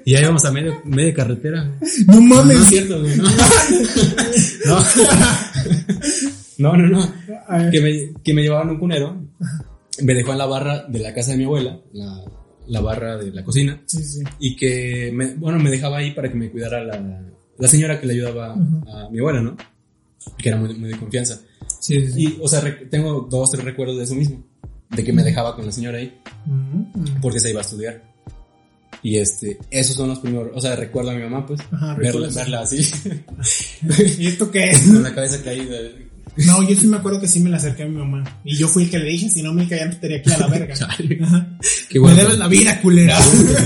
Y 0.06 0.12
ya 0.14 0.22
íbamos 0.22 0.46
a 0.46 0.52
medio, 0.52 0.82
media 0.86 1.14
carretera. 1.14 1.64
No 2.08 2.14
No, 2.16 2.22
mames. 2.22 2.58
no 2.58 2.64
es 2.64 2.70
cierto, 2.70 3.00
güey, 3.02 3.18
no. 3.18 3.26
No, 6.58 6.78
no, 6.78 6.88
no. 6.88 7.00
no. 7.00 7.72
Que 7.72 7.82
me, 7.82 8.22
que 8.24 8.34
me 8.34 8.44
llevaban 8.44 8.70
un 8.70 8.80
cunero. 8.80 9.22
Me 10.04 10.14
dejó 10.14 10.32
en 10.32 10.38
la 10.38 10.46
barra 10.46 10.84
de 10.88 11.00
la 11.00 11.14
casa 11.14 11.32
de 11.32 11.38
mi 11.38 11.44
abuela, 11.44 11.80
la, 11.94 12.24
la 12.68 12.82
barra 12.82 13.18
de 13.18 13.32
la 13.32 13.44
cocina. 13.44 13.82
Sí, 13.86 14.04
sí. 14.04 14.24
Y 14.39 14.56
que, 14.56 15.12
me, 15.14 15.36
bueno, 15.36 15.60
me 15.60 15.70
dejaba 15.70 15.98
ahí 15.98 16.12
para 16.12 16.30
que 16.30 16.36
me 16.36 16.50
cuidara 16.50 16.84
la, 16.84 17.22
la 17.58 17.68
señora 17.68 18.00
que 18.00 18.08
le 18.08 18.14
ayudaba 18.14 18.54
a 18.54 19.10
mi 19.12 19.20
abuela, 19.20 19.42
¿no? 19.42 19.58
Que 20.38 20.50
era 20.50 20.58
muy, 20.58 20.74
muy 20.76 20.89
de 20.89 20.98
confianza. 20.98 21.42
Sí, 21.80 22.08
sí. 22.12 22.24
Y, 22.24 22.38
o 22.42 22.48
sea, 22.48 22.62
tengo 22.89 23.28
dos, 23.30 23.52
tres 23.52 23.64
recuerdos 23.66 23.98
de 23.98 24.04
eso 24.06 24.16
mismo. 24.16 24.44
De 24.96 25.04
que 25.04 25.14
me 25.14 25.24
dejaba 25.24 25.56
con 25.56 25.66
la 25.66 25.72
señora 25.72 25.98
ahí. 25.98 26.18
Ujú. 26.48 27.04
porque 27.22 27.39
se 27.39 27.52
iba 27.52 27.60
a 27.60 27.64
estudiar. 27.64 28.04
Y 29.04 29.18
este, 29.18 29.58
esos 29.72 29.96
son 29.96 30.10
los 30.10 30.20
primeros, 30.20 30.52
o 30.54 30.62
sea, 30.62 30.76
recuerdo 30.76 31.10
a 31.12 31.16
mi 31.16 31.24
mamá, 31.24 31.46
pues, 31.46 31.60
Ajá, 31.72 31.96
verla, 31.96 32.28
verla 32.36 32.62
así, 32.62 32.78
¿Y 34.20 34.28
esto 34.28 34.52
qué 34.52 34.70
es? 34.72 34.82
con 34.82 35.02
la 35.04 35.14
cabeza 35.16 35.42
caída. 35.44 35.78
No, 36.46 36.62
yo 36.68 36.76
sí 36.76 36.88
me 36.88 36.98
acuerdo 36.98 37.20
que 37.20 37.28
sí 37.28 37.39
me 37.42 37.50
la 37.50 37.58
acerqué 37.58 37.84
a 37.84 37.88
mi 37.88 37.98
mamá. 37.98 38.24
Y 38.46 38.56
yo 38.58 38.68
fui 38.68 38.84
el 38.84 38.89
que 38.89 39.00
le 39.00 39.06
dije, 39.10 39.30
si 39.30 39.42
no, 39.42 39.54
Milka 39.54 39.76
ya 39.76 39.86
no 39.86 39.92
estaría 39.92 40.18
aquí 40.18 40.32
a 40.32 40.38
la 40.38 40.48
verga. 40.48 40.76
Qué 41.89 42.00
Me 42.00 42.00
bueno. 42.00 42.16
debes 42.18 42.38
la 42.38 42.48
vida, 42.48 42.80
culera. 42.82 43.18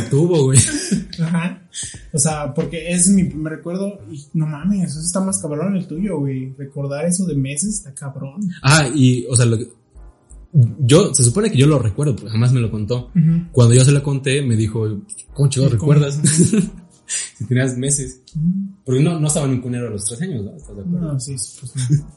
Tuvo, 0.10 0.46
güey. 0.46 0.60
Ajá. 1.22 1.62
O 2.14 2.18
sea, 2.18 2.54
porque 2.54 2.92
es 2.92 3.08
mi 3.10 3.26
primer 3.26 3.54
recuerdo 3.58 4.00
y 4.12 4.26
no 4.34 4.48
mames, 4.48 4.90
eso 4.92 5.02
está 5.02 5.20
más 5.20 5.40
cabrón 5.42 5.76
el 5.76 5.86
tuyo, 5.86 6.18
güey. 6.20 6.54
Recordar 6.58 7.06
eso 7.06 7.26
de 7.26 7.36
meses 7.36 7.76
está 7.76 7.94
cabrón. 7.94 8.42
Ah, 8.64 8.90
y, 8.96 9.26
o 9.30 9.36
sea, 9.36 9.46
lo 9.46 9.58
que- 9.60 9.68
yo, 10.80 11.14
se 11.14 11.24
supone 11.24 11.52
que 11.52 11.58
yo 11.58 11.68
lo 11.68 11.80
recuerdo, 11.80 12.16
porque 12.16 12.32
jamás 12.32 12.54
me 12.54 12.62
lo 12.62 12.72
contó. 12.72 13.12
Ujú. 13.16 13.48
Cuando 13.52 13.74
yo 13.74 13.84
se 13.84 13.92
lo 13.92 14.02
conté, 14.02 14.42
me 14.42 14.56
dijo, 14.56 15.02
¿cómo 15.34 15.50
chido 15.50 15.70
recuerdas? 15.70 16.20
si 17.38 17.46
tenías 17.46 17.78
meses. 17.78 18.22
Porque 18.84 19.04
no, 19.04 19.20
no 19.20 19.28
estaba 19.28 19.48
en 19.48 19.54
un 19.54 19.62
cunero 19.62 19.88
a 19.88 19.92
los 19.92 20.06
tres 20.06 20.22
años, 20.22 20.46
¿no? 20.46 20.56
¿Estás 20.56 20.76
de 20.76 20.82
acuerdo? 20.82 21.14
No, 21.14 21.20
sí, 21.20 21.36
pues 21.60 21.74
no. 21.76 22.08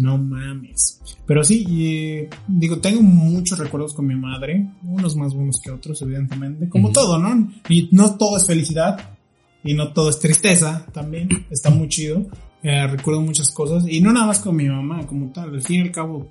No 0.00 0.16
mames. 0.16 0.98
Pero 1.26 1.44
sí, 1.44 1.66
eh, 1.68 2.30
digo, 2.48 2.78
tengo 2.78 3.02
muchos 3.02 3.58
recuerdos 3.58 3.92
con 3.92 4.06
mi 4.06 4.14
madre, 4.14 4.66
unos 4.82 5.14
más 5.14 5.34
buenos 5.34 5.60
que 5.62 5.70
otros, 5.70 6.00
evidentemente, 6.00 6.70
como 6.70 6.86
Ujú. 6.86 6.94
todo, 6.94 7.18
¿no? 7.18 7.52
Y 7.68 7.90
no 7.92 8.16
todo 8.16 8.38
es 8.38 8.46
felicidad, 8.46 8.98
y 9.62 9.74
no 9.74 9.92
todo 9.92 10.08
es 10.08 10.18
tristeza, 10.18 10.86
también, 10.94 11.28
está 11.50 11.68
muy 11.68 11.88
chido. 11.88 12.26
Eh, 12.62 12.86
recuerdo 12.86 13.20
muchas 13.20 13.50
cosas, 13.50 13.84
y 13.86 14.00
no 14.00 14.10
nada 14.10 14.26
más 14.26 14.40
con 14.40 14.56
mi 14.56 14.68
mamá, 14.70 15.06
como 15.06 15.30
tal, 15.32 15.54
al 15.54 15.62
fin 15.62 15.80
y 15.80 15.82
al 15.82 15.92
cabo, 15.92 16.30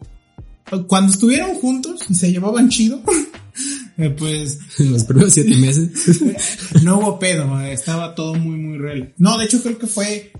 cuando 0.87 1.11
estuvieron 1.11 1.55
juntos 1.55 2.01
y 2.09 2.13
se 2.15 2.31
llevaban 2.31 2.69
chido, 2.69 3.01
eh, 3.97 4.09
pues 4.11 4.59
En 4.79 4.93
los 4.93 5.03
primeros 5.03 5.33
siete 5.33 5.55
meses. 5.55 6.21
no 6.83 6.99
hubo 6.99 7.19
pedo, 7.19 7.59
eh, 7.61 7.73
estaba 7.73 8.15
todo 8.15 8.35
muy, 8.35 8.57
muy 8.57 8.77
real. 8.77 9.13
No, 9.17 9.37
de 9.37 9.45
hecho 9.45 9.61
creo 9.61 9.77
que 9.77 9.87
fue 9.87 10.31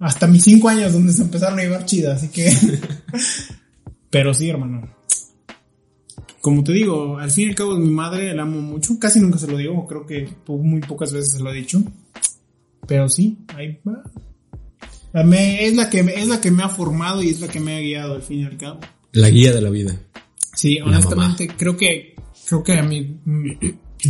hasta 0.00 0.26
mis 0.26 0.44
cinco 0.44 0.68
años 0.68 0.92
donde 0.92 1.12
se 1.12 1.22
empezaron 1.22 1.58
a 1.58 1.62
llevar 1.62 1.84
chidas, 1.86 2.18
así 2.18 2.28
que... 2.28 2.52
Pero 4.10 4.34
sí, 4.34 4.48
hermano. 4.48 4.88
Como 6.40 6.62
te 6.62 6.72
digo, 6.72 7.16
al 7.18 7.30
fin 7.30 7.46
y 7.46 7.50
al 7.50 7.56
cabo 7.56 7.76
mi 7.76 7.90
madre 7.90 8.34
la 8.34 8.42
amo 8.42 8.60
mucho, 8.60 8.98
casi 8.98 9.18
nunca 9.18 9.38
se 9.38 9.46
lo 9.46 9.56
digo, 9.56 9.86
creo 9.86 10.04
que 10.06 10.28
muy 10.46 10.80
pocas 10.80 11.12
veces 11.12 11.32
se 11.32 11.42
lo 11.42 11.50
he 11.50 11.54
dicho. 11.56 11.82
Pero 12.86 13.08
sí, 13.08 13.38
ahí 13.56 13.80
va. 13.86 14.02
Me- 15.24 15.64
es, 15.64 15.74
la 15.74 15.88
que, 15.88 16.00
es 16.00 16.26
la 16.28 16.40
que 16.40 16.50
me 16.50 16.62
ha 16.62 16.68
formado 16.68 17.22
y 17.22 17.30
es 17.30 17.40
la 17.40 17.48
que 17.48 17.60
me 17.60 17.76
ha 17.76 17.80
guiado 17.80 18.14
al 18.14 18.22
fin 18.22 18.40
y 18.40 18.44
al 18.44 18.58
cabo. 18.58 18.80
La 19.14 19.30
guía 19.30 19.52
de 19.52 19.60
la 19.60 19.70
vida. 19.70 19.96
Sí, 20.54 20.78
honestamente 20.80 21.48
creo 21.48 21.76
que 21.76 22.14
creo 22.46 22.62
que 22.62 22.72
a 22.74 22.82
mí 22.82 23.18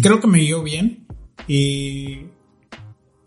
creo 0.03 0.21
que 0.21 0.27
me 0.27 0.41
guió 0.41 0.63
bien 0.63 1.07
y 1.49 2.19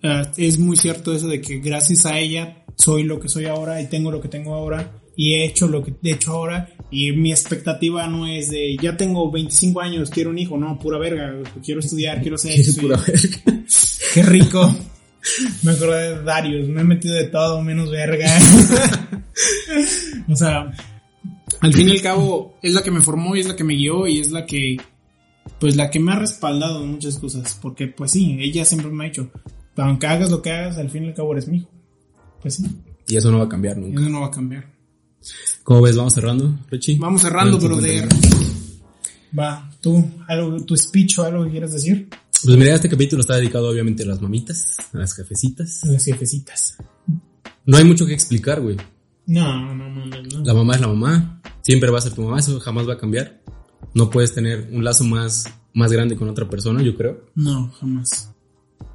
ah, 0.04 0.30
es 0.38 0.60
muy 0.60 0.78
cierto 0.78 1.14
eso 1.14 1.28
de 1.28 1.42
que 1.42 1.60
gracias 1.60 2.06
a 2.06 2.20
ella 2.20 2.64
soy 2.76 3.04
lo 3.04 3.20
que 3.20 3.30
soy 3.30 3.46
ahora 3.46 3.82
y 3.82 3.88
tengo 3.88 4.12
lo 4.12 4.22
que 4.22 4.28
tengo 4.28 4.54
ahora 4.54 5.00
y 5.16 5.34
he 5.34 5.46
hecho 5.46 5.68
lo 5.68 5.84
que 5.84 5.94
he 6.04 6.12
hecho 6.12 6.32
ahora 6.34 6.70
y 6.92 7.12
mi 7.14 7.32
expectativa 7.32 8.08
no 8.08 8.28
es 8.28 8.50
de 8.52 8.78
ya 8.82 8.96
tengo 8.96 9.32
25 9.32 9.82
años, 9.82 10.10
quiero 10.10 10.30
un 10.30 10.38
hijo, 10.40 10.58
no, 10.58 10.78
pura 10.80 10.98
verga, 11.00 11.34
quiero 11.64 11.80
estudiar, 11.80 12.22
quiero 12.22 12.38
ser 12.38 12.60
Es 12.60 12.74
soy- 12.76 12.84
pura 12.84 12.98
verga. 12.98 13.64
Qué 14.14 14.24
rico. 14.24 14.76
Me 15.64 15.72
acordé 15.72 16.16
de 16.18 16.24
Darius, 16.24 16.70
me 16.70 16.82
he 16.82 16.86
metido 16.86 17.16
de 17.16 17.26
todo 17.26 17.62
menos 17.62 17.90
verga. 17.92 18.28
o 20.30 20.36
sea, 20.36 20.72
al 21.62 21.74
fin 21.74 21.90
y 21.90 21.92
al 21.92 22.02
cabo 22.02 22.58
es 22.62 22.74
la 22.74 22.84
que 22.84 22.92
me 22.92 23.02
formó 23.02 23.36
y 23.36 23.40
es 23.42 23.48
la 23.48 23.56
que 23.56 23.64
me 23.64 23.76
guió 23.76 24.08
y 24.08 24.20
es 24.20 24.32
la 24.32 24.46
que 24.46 24.78
pues 25.60 25.76
la 25.76 25.90
que 25.90 26.00
me 26.00 26.12
ha 26.12 26.20
respaldado 26.20 26.84
en 26.84 26.92
muchas 26.92 27.18
cosas, 27.18 27.58
porque 27.62 27.88
pues 27.88 28.12
sí, 28.12 28.38
ella 28.40 28.66
siempre 28.66 28.92
me 28.92 29.06
ha 29.06 29.08
dicho, 29.08 29.32
aunque 29.78 30.08
hagas 30.08 30.30
lo 30.30 30.42
que 30.42 30.52
hagas, 30.52 30.78
al 30.78 30.90
fin 30.90 31.06
y 31.06 31.08
al 31.08 31.14
cabo 31.14 31.32
eres 31.32 31.48
mi 31.48 31.58
hijo. 31.58 31.70
Pues 32.42 32.56
sí, 32.56 32.66
Y 33.08 33.16
eso 33.16 33.32
no 33.32 33.40
va 33.40 33.46
a 33.46 33.50
cambiar 33.50 33.78
nunca. 33.78 34.00
eso 34.00 34.10
no 34.10 34.22
va 34.22 34.28
a 34.28 34.32
cambiar. 34.32 34.72
¿Cómo 35.64 35.82
ves? 35.82 35.96
Vamos 35.96 36.14
cerrando, 36.14 36.60
Richie. 36.70 36.98
Vamos 37.00 37.22
cerrando, 37.22 37.58
brother. 37.58 38.08
50 38.14 38.58
Va, 39.38 39.70
tú, 39.82 40.04
algo, 40.28 40.64
tu 40.64 40.78
speech 40.78 41.20
o 41.20 41.24
algo 41.24 41.44
que 41.46 41.52
quieras 41.52 41.74
decir. 41.74 42.08
Pues 42.44 42.56
mira, 42.56 42.76
este 42.76 42.88
capítulo 42.88 43.22
está 43.22 43.36
dedicado 43.36 43.70
obviamente 43.70 44.04
a 44.04 44.06
las 44.06 44.22
mamitas, 44.22 44.78
a 44.94 44.98
las 44.98 45.14
jefecitas. 45.16 45.82
Las 45.84 46.06
jefecitas. 46.06 46.78
No 47.66 47.78
hay 47.78 47.84
mucho 47.84 48.06
que 48.06 48.14
explicar, 48.14 48.62
güey. 48.62 48.78
No, 49.26 49.60
no, 49.60 49.76
no, 49.76 49.90
no. 49.90 50.06
no. 50.06 50.44
La 50.46 50.54
mamá 50.54 50.76
es 50.76 50.82
la 50.82 50.88
mamá, 50.88 51.37
siempre 51.68 51.92
va 51.92 51.98
a 51.98 52.02
ser 52.02 52.14
tu 52.14 52.22
mamá, 52.22 52.40
eso 52.40 52.58
jamás 52.62 52.88
va 52.88 52.94
a 52.94 52.98
cambiar. 52.98 53.42
No 53.94 54.10
puedes 54.10 54.34
tener 54.34 54.70
un 54.72 54.84
lazo 54.86 55.04
más, 55.04 55.44
más 55.74 55.92
grande 55.92 56.16
con 56.16 56.30
otra 56.30 56.48
persona, 56.50 56.82
yo 56.82 56.96
creo. 56.96 57.26
No, 57.36 57.70
jamás. 57.80 58.32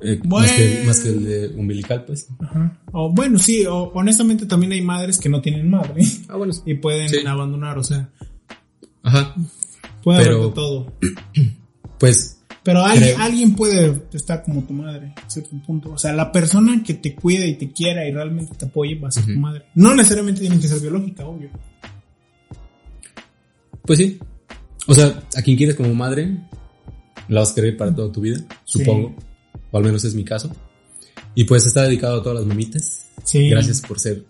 Eh, 0.00 0.18
Bueno. 0.24 0.46
más, 0.48 0.56
que, 0.56 0.82
más 0.86 1.00
que 1.00 1.08
el 1.10 1.24
de 1.24 1.48
umbilical, 1.56 2.04
pues. 2.06 2.28
Ajá. 2.40 2.80
O 2.92 3.12
bueno, 3.12 3.38
sí, 3.38 3.66
o, 3.66 3.92
honestamente 3.94 4.46
también 4.46 4.72
hay 4.72 4.80
madres 4.80 5.18
que 5.18 5.28
no 5.28 5.40
tienen 5.42 5.68
madre 5.68 6.02
Ah, 6.28 6.36
bueno. 6.36 6.54
y 6.64 6.74
pueden 6.74 7.08
Sí. 7.10 7.18
abandonar, 7.26 7.76
o 7.78 7.84
sea, 7.84 8.08
Ajá. 9.02 9.34
puede 10.02 10.18
haber 10.20 10.30
Pero- 10.32 10.46
de 10.48 10.52
todo. 10.54 10.92
Pues 11.98 12.38
Pero 12.64 12.84
alguien, 12.84 13.54
puede 13.54 14.02
estar 14.12 14.42
como 14.42 14.64
tu 14.64 14.72
madre, 14.72 15.14
a 15.24 15.30
cierto 15.30 15.50
punto. 15.64 15.92
O 15.92 15.98
sea, 15.98 16.12
la 16.12 16.32
persona 16.32 16.82
que 16.84 16.94
te 16.94 17.14
cuida 17.14 17.46
y 17.46 17.54
te 17.54 17.70
quiera 17.72 18.06
y 18.08 18.12
realmente 18.12 18.54
te 18.56 18.64
apoye 18.66 18.96
va 18.98 19.06
a 19.08 19.12
ser 19.12 19.24
tu 19.26 19.38
madre. 19.38 19.66
No 19.76 19.94
necesariamente 19.94 20.40
tienen 20.40 20.60
que 20.60 20.66
ser 20.68 20.80
biológica, 20.80 21.24
obvio. 21.26 21.50
Pues 23.84 23.98
sí. 23.98 24.18
O 24.86 24.94
sea, 24.94 25.22
a 25.36 25.42
quien 25.42 25.56
quieres 25.56 25.76
como 25.76 25.94
madre, 25.94 26.38
la 27.28 27.40
vas 27.40 27.52
a 27.52 27.54
querer 27.54 27.76
para 27.76 27.94
toda 27.94 28.12
tu 28.12 28.20
vida, 28.20 28.40
supongo. 28.64 29.14
O 29.70 29.78
al 29.78 29.84
menos 29.84 30.04
es 30.04 30.14
mi 30.14 30.24
caso. 30.24 30.50
Y 31.34 31.44
pues 31.44 31.66
está 31.66 31.82
dedicado 31.84 32.20
a 32.20 32.22
todas 32.22 32.38
las 32.38 32.46
mamitas. 32.46 33.06
Sí. 33.24 33.48
Gracias 33.48 33.80
por 33.80 33.98
ser 33.98 34.24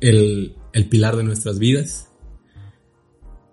el, 0.00 0.54
el 0.72 0.88
pilar 0.88 1.16
de 1.16 1.22
nuestras 1.22 1.58
vidas. 1.58 2.08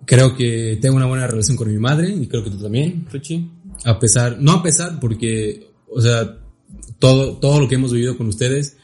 Creo 0.06 0.36
que 0.36 0.80
tengo 0.82 0.96
una 0.96 1.06
buena 1.06 1.28
relación 1.28 1.56
con 1.56 1.72
mi 1.72 1.78
madre 1.78 2.10
y 2.10 2.28
creo 2.28 2.44
que 2.44 2.50
tú 2.50 2.58
también, 2.58 3.06
Richie. 3.12 3.48
A 3.86 4.00
pesar, 4.00 4.38
no 4.40 4.54
a 4.54 4.64
pesar, 4.64 5.00
porque, 5.00 5.72
o 5.88 6.02
sea, 6.02 6.40
todo, 6.98 7.38
todo 7.38 7.60
lo 7.60 7.68
que 7.68 7.76
hemos 7.76 7.92
vivido 7.94 8.18
con 8.18 8.28
ustedes 8.28 8.78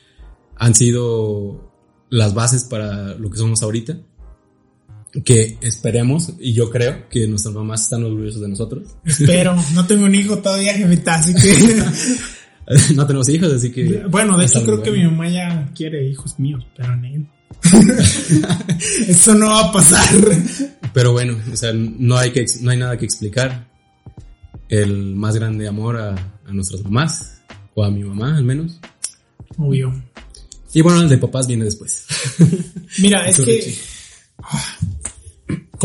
han 0.55 0.75
sido 0.75 1.71
las 2.09 2.33
bases 2.33 2.65
para 2.65 3.15
lo 3.15 3.29
que 3.29 3.37
somos 3.37 3.63
ahorita. 3.63 3.97
Que 5.23 5.57
esperemos, 5.61 6.33
y 6.39 6.53
yo 6.53 6.69
creo 6.69 7.07
que 7.09 7.25
nuestras 7.27 7.53
mamás 7.53 7.83
están 7.83 8.03
orgullosas 8.03 8.41
de 8.41 8.49
nosotros. 8.49 8.83
Espero. 9.05 9.55
no 9.73 9.85
tengo 9.85 10.05
un 10.05 10.15
hijo 10.15 10.39
todavía, 10.39 10.73
jefita, 10.73 11.15
así 11.15 11.33
que. 11.33 12.93
no 12.95 13.07
tenemos 13.07 13.29
hijos, 13.29 13.53
así 13.53 13.71
que. 13.71 14.03
bueno, 14.09 14.37
de 14.37 14.45
hecho, 14.45 14.63
creo 14.63 14.83
que 14.83 14.91
mi 14.91 15.03
mamá 15.05 15.29
ya 15.29 15.71
quiere 15.73 16.07
hijos 16.07 16.37
míos, 16.39 16.65
pero 16.75 16.95
ni. 16.97 17.25
Eso 19.07 19.33
no 19.35 19.47
va 19.47 19.69
a 19.69 19.71
pasar. 19.71 20.05
Pero 20.93 21.13
bueno, 21.13 21.37
o 21.51 21.55
sea, 21.55 21.71
no 21.73 22.17
hay, 22.17 22.31
que, 22.31 22.45
no 22.61 22.71
hay 22.71 22.77
nada 22.77 22.97
que 22.97 23.05
explicar. 23.05 23.67
El 24.67 25.15
más 25.15 25.35
grande 25.35 25.67
amor 25.67 25.95
a, 25.95 26.15
a 26.45 26.51
nuestras 26.51 26.83
mamás, 26.83 27.41
o 27.73 27.83
a 27.83 27.91
mi 27.91 28.03
mamá 28.03 28.35
al 28.35 28.43
menos. 28.43 28.79
Obvio. 29.57 29.93
Y 30.73 30.81
bueno, 30.81 31.01
el 31.01 31.09
de 31.09 31.17
papás 31.17 31.47
viene 31.47 31.63
después. 31.63 32.05
Mira, 32.99 33.25
es 33.29 33.37
que 33.39 33.77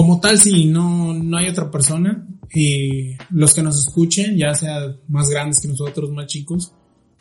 como 0.01 0.19
tal, 0.19 0.39
si 0.39 0.65
no, 0.65 1.13
no 1.13 1.37
hay 1.37 1.51
otra 1.51 1.71
persona, 1.71 2.27
y 2.55 3.19
los 3.29 3.53
que 3.53 3.63
nos 3.63 3.79
escuchen, 3.79 4.35
ya 4.35 4.55
sea 4.55 4.97
más 5.09 5.29
grandes 5.29 5.61
que 5.61 5.69
nosotros, 5.69 6.11
más 6.11 6.25
chicos, 6.25 6.73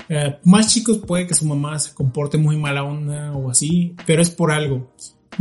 eh, 0.07 0.37
más 0.45 0.73
chicos 0.73 0.99
puede 0.99 1.27
que 1.27 1.33
su 1.33 1.43
mamá 1.45 1.77
se 1.77 1.93
comporte 1.93 2.37
muy 2.37 2.55
mala 2.55 2.85
onda 2.85 3.33
o 3.33 3.51
así, 3.51 3.97
pero 4.05 4.21
es 4.21 4.29
por 4.29 4.53
algo. 4.53 4.93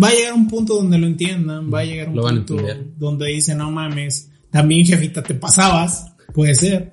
Va 0.02 0.08
a 0.08 0.14
llegar 0.14 0.32
un 0.32 0.48
punto 0.48 0.74
donde 0.74 0.98
lo 0.98 1.06
entiendan, 1.06 1.72
va 1.72 1.78
a 1.78 1.84
llegar 1.84 2.08
un 2.08 2.16
Lo 2.16 2.22
punto 2.22 2.56
donde 2.98 3.28
dicen, 3.28 3.58
no 3.58 3.70
mames, 3.70 4.32
también 4.50 4.84
jefita 4.84 5.22
te 5.22 5.34
pasabas, 5.34 6.12
puede 6.34 6.56
ser. 6.56 6.92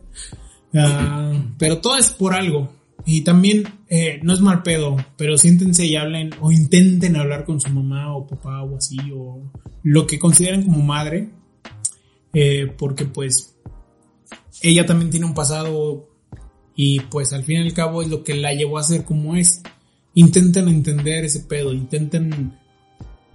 Ah, 0.75 1.33
pero 1.57 1.79
todo 1.79 1.97
es 1.97 2.11
por 2.11 2.35
algo. 2.35 2.71
Y 3.05 3.21
también, 3.21 3.63
eh, 3.87 4.19
no 4.23 4.33
es 4.33 4.41
mal 4.41 4.63
pedo, 4.63 4.97
pero 5.15 5.37
siéntense 5.37 5.85
y 5.85 5.95
hablen 5.95 6.31
o 6.41 6.51
intenten 6.51 7.15
hablar 7.15 7.45
con 7.45 7.61
su 7.61 7.69
mamá 7.69 8.15
o 8.15 8.25
papá 8.25 8.63
o 8.63 8.77
así, 8.77 8.97
o 9.13 9.51
lo 9.83 10.07
que 10.07 10.17
consideren 10.17 10.63
como 10.63 10.81
madre, 10.81 11.29
eh, 12.33 12.73
porque 12.77 13.05
pues 13.05 13.55
ella 14.61 14.85
también 14.85 15.11
tiene 15.11 15.27
un 15.27 15.35
pasado 15.35 16.09
y 16.75 16.99
pues 16.99 17.31
al 17.31 17.43
fin 17.43 17.57
y 17.57 17.67
al 17.67 17.73
cabo 17.73 18.01
es 18.01 18.09
lo 18.09 18.23
que 18.23 18.33
la 18.33 18.53
llevó 18.53 18.79
a 18.79 18.83
ser 18.83 19.05
como 19.05 19.35
es. 19.35 19.61
Intenten 20.15 20.67
entender 20.67 21.25
ese 21.25 21.41
pedo, 21.41 21.73
intenten 21.73 22.57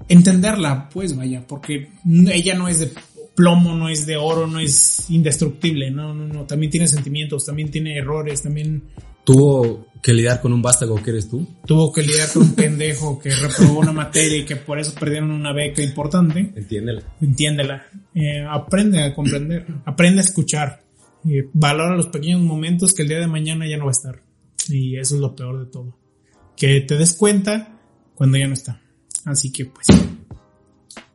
entenderla, 0.09 0.89
pues 0.89 1.17
vaya, 1.17 1.47
porque 1.47 1.91
ella 2.33 2.55
no 2.55 2.67
es 2.67 2.81
de 2.81 2.91
plomo, 3.37 3.75
no 3.75 3.89
es 3.89 4.07
de 4.07 4.17
oro, 4.17 4.47
no 4.47 4.59
es 4.59 5.09
indestructible, 5.09 5.91
no, 5.91 6.13
no, 6.13 6.27
no, 6.27 6.47
también 6.47 6.71
tiene 6.71 6.89
sentimientos, 6.89 7.47
también 7.47 7.71
tiene 7.71 7.97
errores, 7.97 8.43
también 8.43 8.83
Tuvo 9.25 9.87
que 10.03 10.15
lidiar 10.15 10.41
con 10.41 10.53
un 10.53 10.63
vástago 10.63 11.03
que 11.03 11.11
eres 11.11 11.29
tú. 11.29 11.47
tuvo 11.67 11.93
que 11.93 12.03
lidiar 12.03 12.33
con 12.33 12.43
un 12.43 12.55
pendejo 12.55 13.19
que 13.19 13.31
reprobó 13.31 13.81
una 13.81 13.93
materia 13.93 14.39
y 14.39 14.45
que 14.45 14.57
por 14.57 14.79
eso 14.79 14.95
perdieron 14.95 15.31
una 15.31 15.53
beca 15.53 15.83
importante. 15.83 16.53
Entiéndela. 16.57 17.03
Entiéndela. 17.21 17.87
Eh, 18.15 18.45
aprende 18.49 19.03
a 19.03 19.15
comprender. 19.15 19.67
Aprende 19.85 20.21
a 20.21 20.25
escuchar. 20.25 20.83
Y 21.25 21.43
valora 21.53 21.97
los 21.97 22.07
pequeños 22.07 22.41
momentos 22.41 22.95
que 22.95 23.03
el 23.03 23.09
día 23.09 23.21
de 23.21 23.27
mañana 23.27 23.69
ya 23.69 23.77
no 23.77 23.85
va 23.85 23.91
a 23.91 23.93
estar. 23.93 24.23
Y 24.69 24.97
eso 24.97 25.17
es 25.17 25.21
lo 25.21 25.37
peor 25.37 25.65
de 25.65 25.71
todo. 25.71 25.99
Que 26.57 26.81
te 26.81 26.97
des 26.97 27.13
cuenta 27.13 27.79
cuando 28.15 28.39
ya 28.39 28.47
no 28.47 28.55
está. 28.55 28.81
Así 29.27 29.53
que 29.53 29.67
pues. 29.67 29.87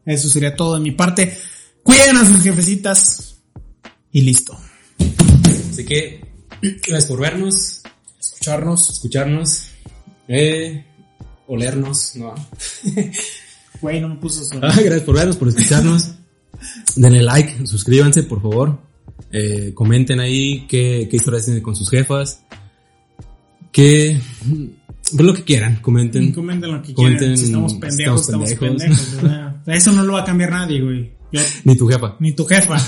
Eso 0.06 0.30
sería 0.30 0.56
todo 0.56 0.76
de 0.76 0.82
mi 0.82 0.92
parte. 0.92 1.36
Cuiden 1.82 2.18
a 2.18 2.26
sus 2.26 2.44
jefecitas. 2.44 3.42
Y 4.12 4.22
listo. 4.22 4.58
Así 5.72 5.84
que, 5.86 6.22
gracias 6.62 7.06
por 7.06 7.20
vernos, 7.20 7.84
Escucharnos. 8.46 8.90
escucharnos, 8.90 9.64
eh, 10.28 10.86
olernos, 11.48 12.16
no. 12.16 12.34
Güey, 13.82 14.00
no 14.00 14.08
me 14.10 14.16
puso 14.16 14.42
eso. 14.42 14.56
Ah, 14.62 14.72
gracias 14.74 15.02
por 15.02 15.16
vernos, 15.16 15.36
por 15.36 15.50
escucharnos. 15.50 16.12
Denle 16.96 17.22
like, 17.22 17.68
suscríbanse, 17.68 18.24
por 18.24 18.42
favor. 18.42 18.80
Eh, 19.32 19.72
comenten 19.74 20.20
ahí 20.22 20.66
qué, 20.68 21.08
qué 21.12 21.18
historias 21.18 21.44
tienen 21.46 21.62
con 21.62 21.76
sus 21.76 21.90
jefas. 21.90 22.42
Que, 23.72 24.20
pues 25.12 25.20
lo 25.26 25.34
que 25.34 25.44
quieran, 25.44 25.76
comenten. 25.82 26.32
Comenten 26.32 26.72
lo 26.72 26.82
que 26.82 26.94
Comenten 26.94 27.20
quieran. 27.20 27.38
Si 27.38 27.46
estamos 27.46 27.74
pendejos, 27.74 28.22
estamos 28.22 28.50
estamos 28.52 28.82
pendejos. 28.82 29.58
Eso 29.68 29.92
no 29.92 30.04
lo 30.04 30.14
va 30.14 30.22
a 30.22 30.26
cambiar 30.26 30.52
nadie, 30.52 30.82
güey. 30.82 31.12
Yo- 31.34 31.42
Ni 31.66 31.76
tu 31.76 31.88
jefa. 31.88 32.16
ni 32.20 32.32
tu 32.32 32.46
jefa. 32.46 32.78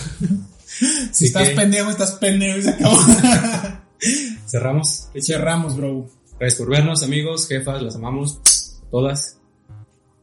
Si 1.11 1.25
estás 1.25 1.49
que- 1.49 1.55
pendejo, 1.55 1.89
estás 1.89 2.11
pendejo 2.13 2.59
y 2.59 2.61
se 2.61 2.69
acabó. 2.69 2.97
Cerramos. 4.47 5.09
Cerramos, 5.19 5.77
bro. 5.77 6.07
Gracias 6.39 6.59
por 6.59 6.69
vernos, 6.69 7.03
amigos, 7.03 7.47
jefas, 7.47 7.81
las 7.81 7.95
amamos. 7.95 8.41
Todas. 8.89 9.39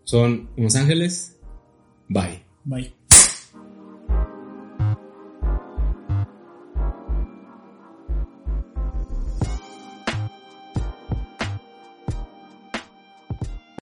Son 0.05 0.51
unos 0.57 0.75
ángeles. 0.77 1.37
Bye. 2.09 2.45
Bye. 2.65 2.95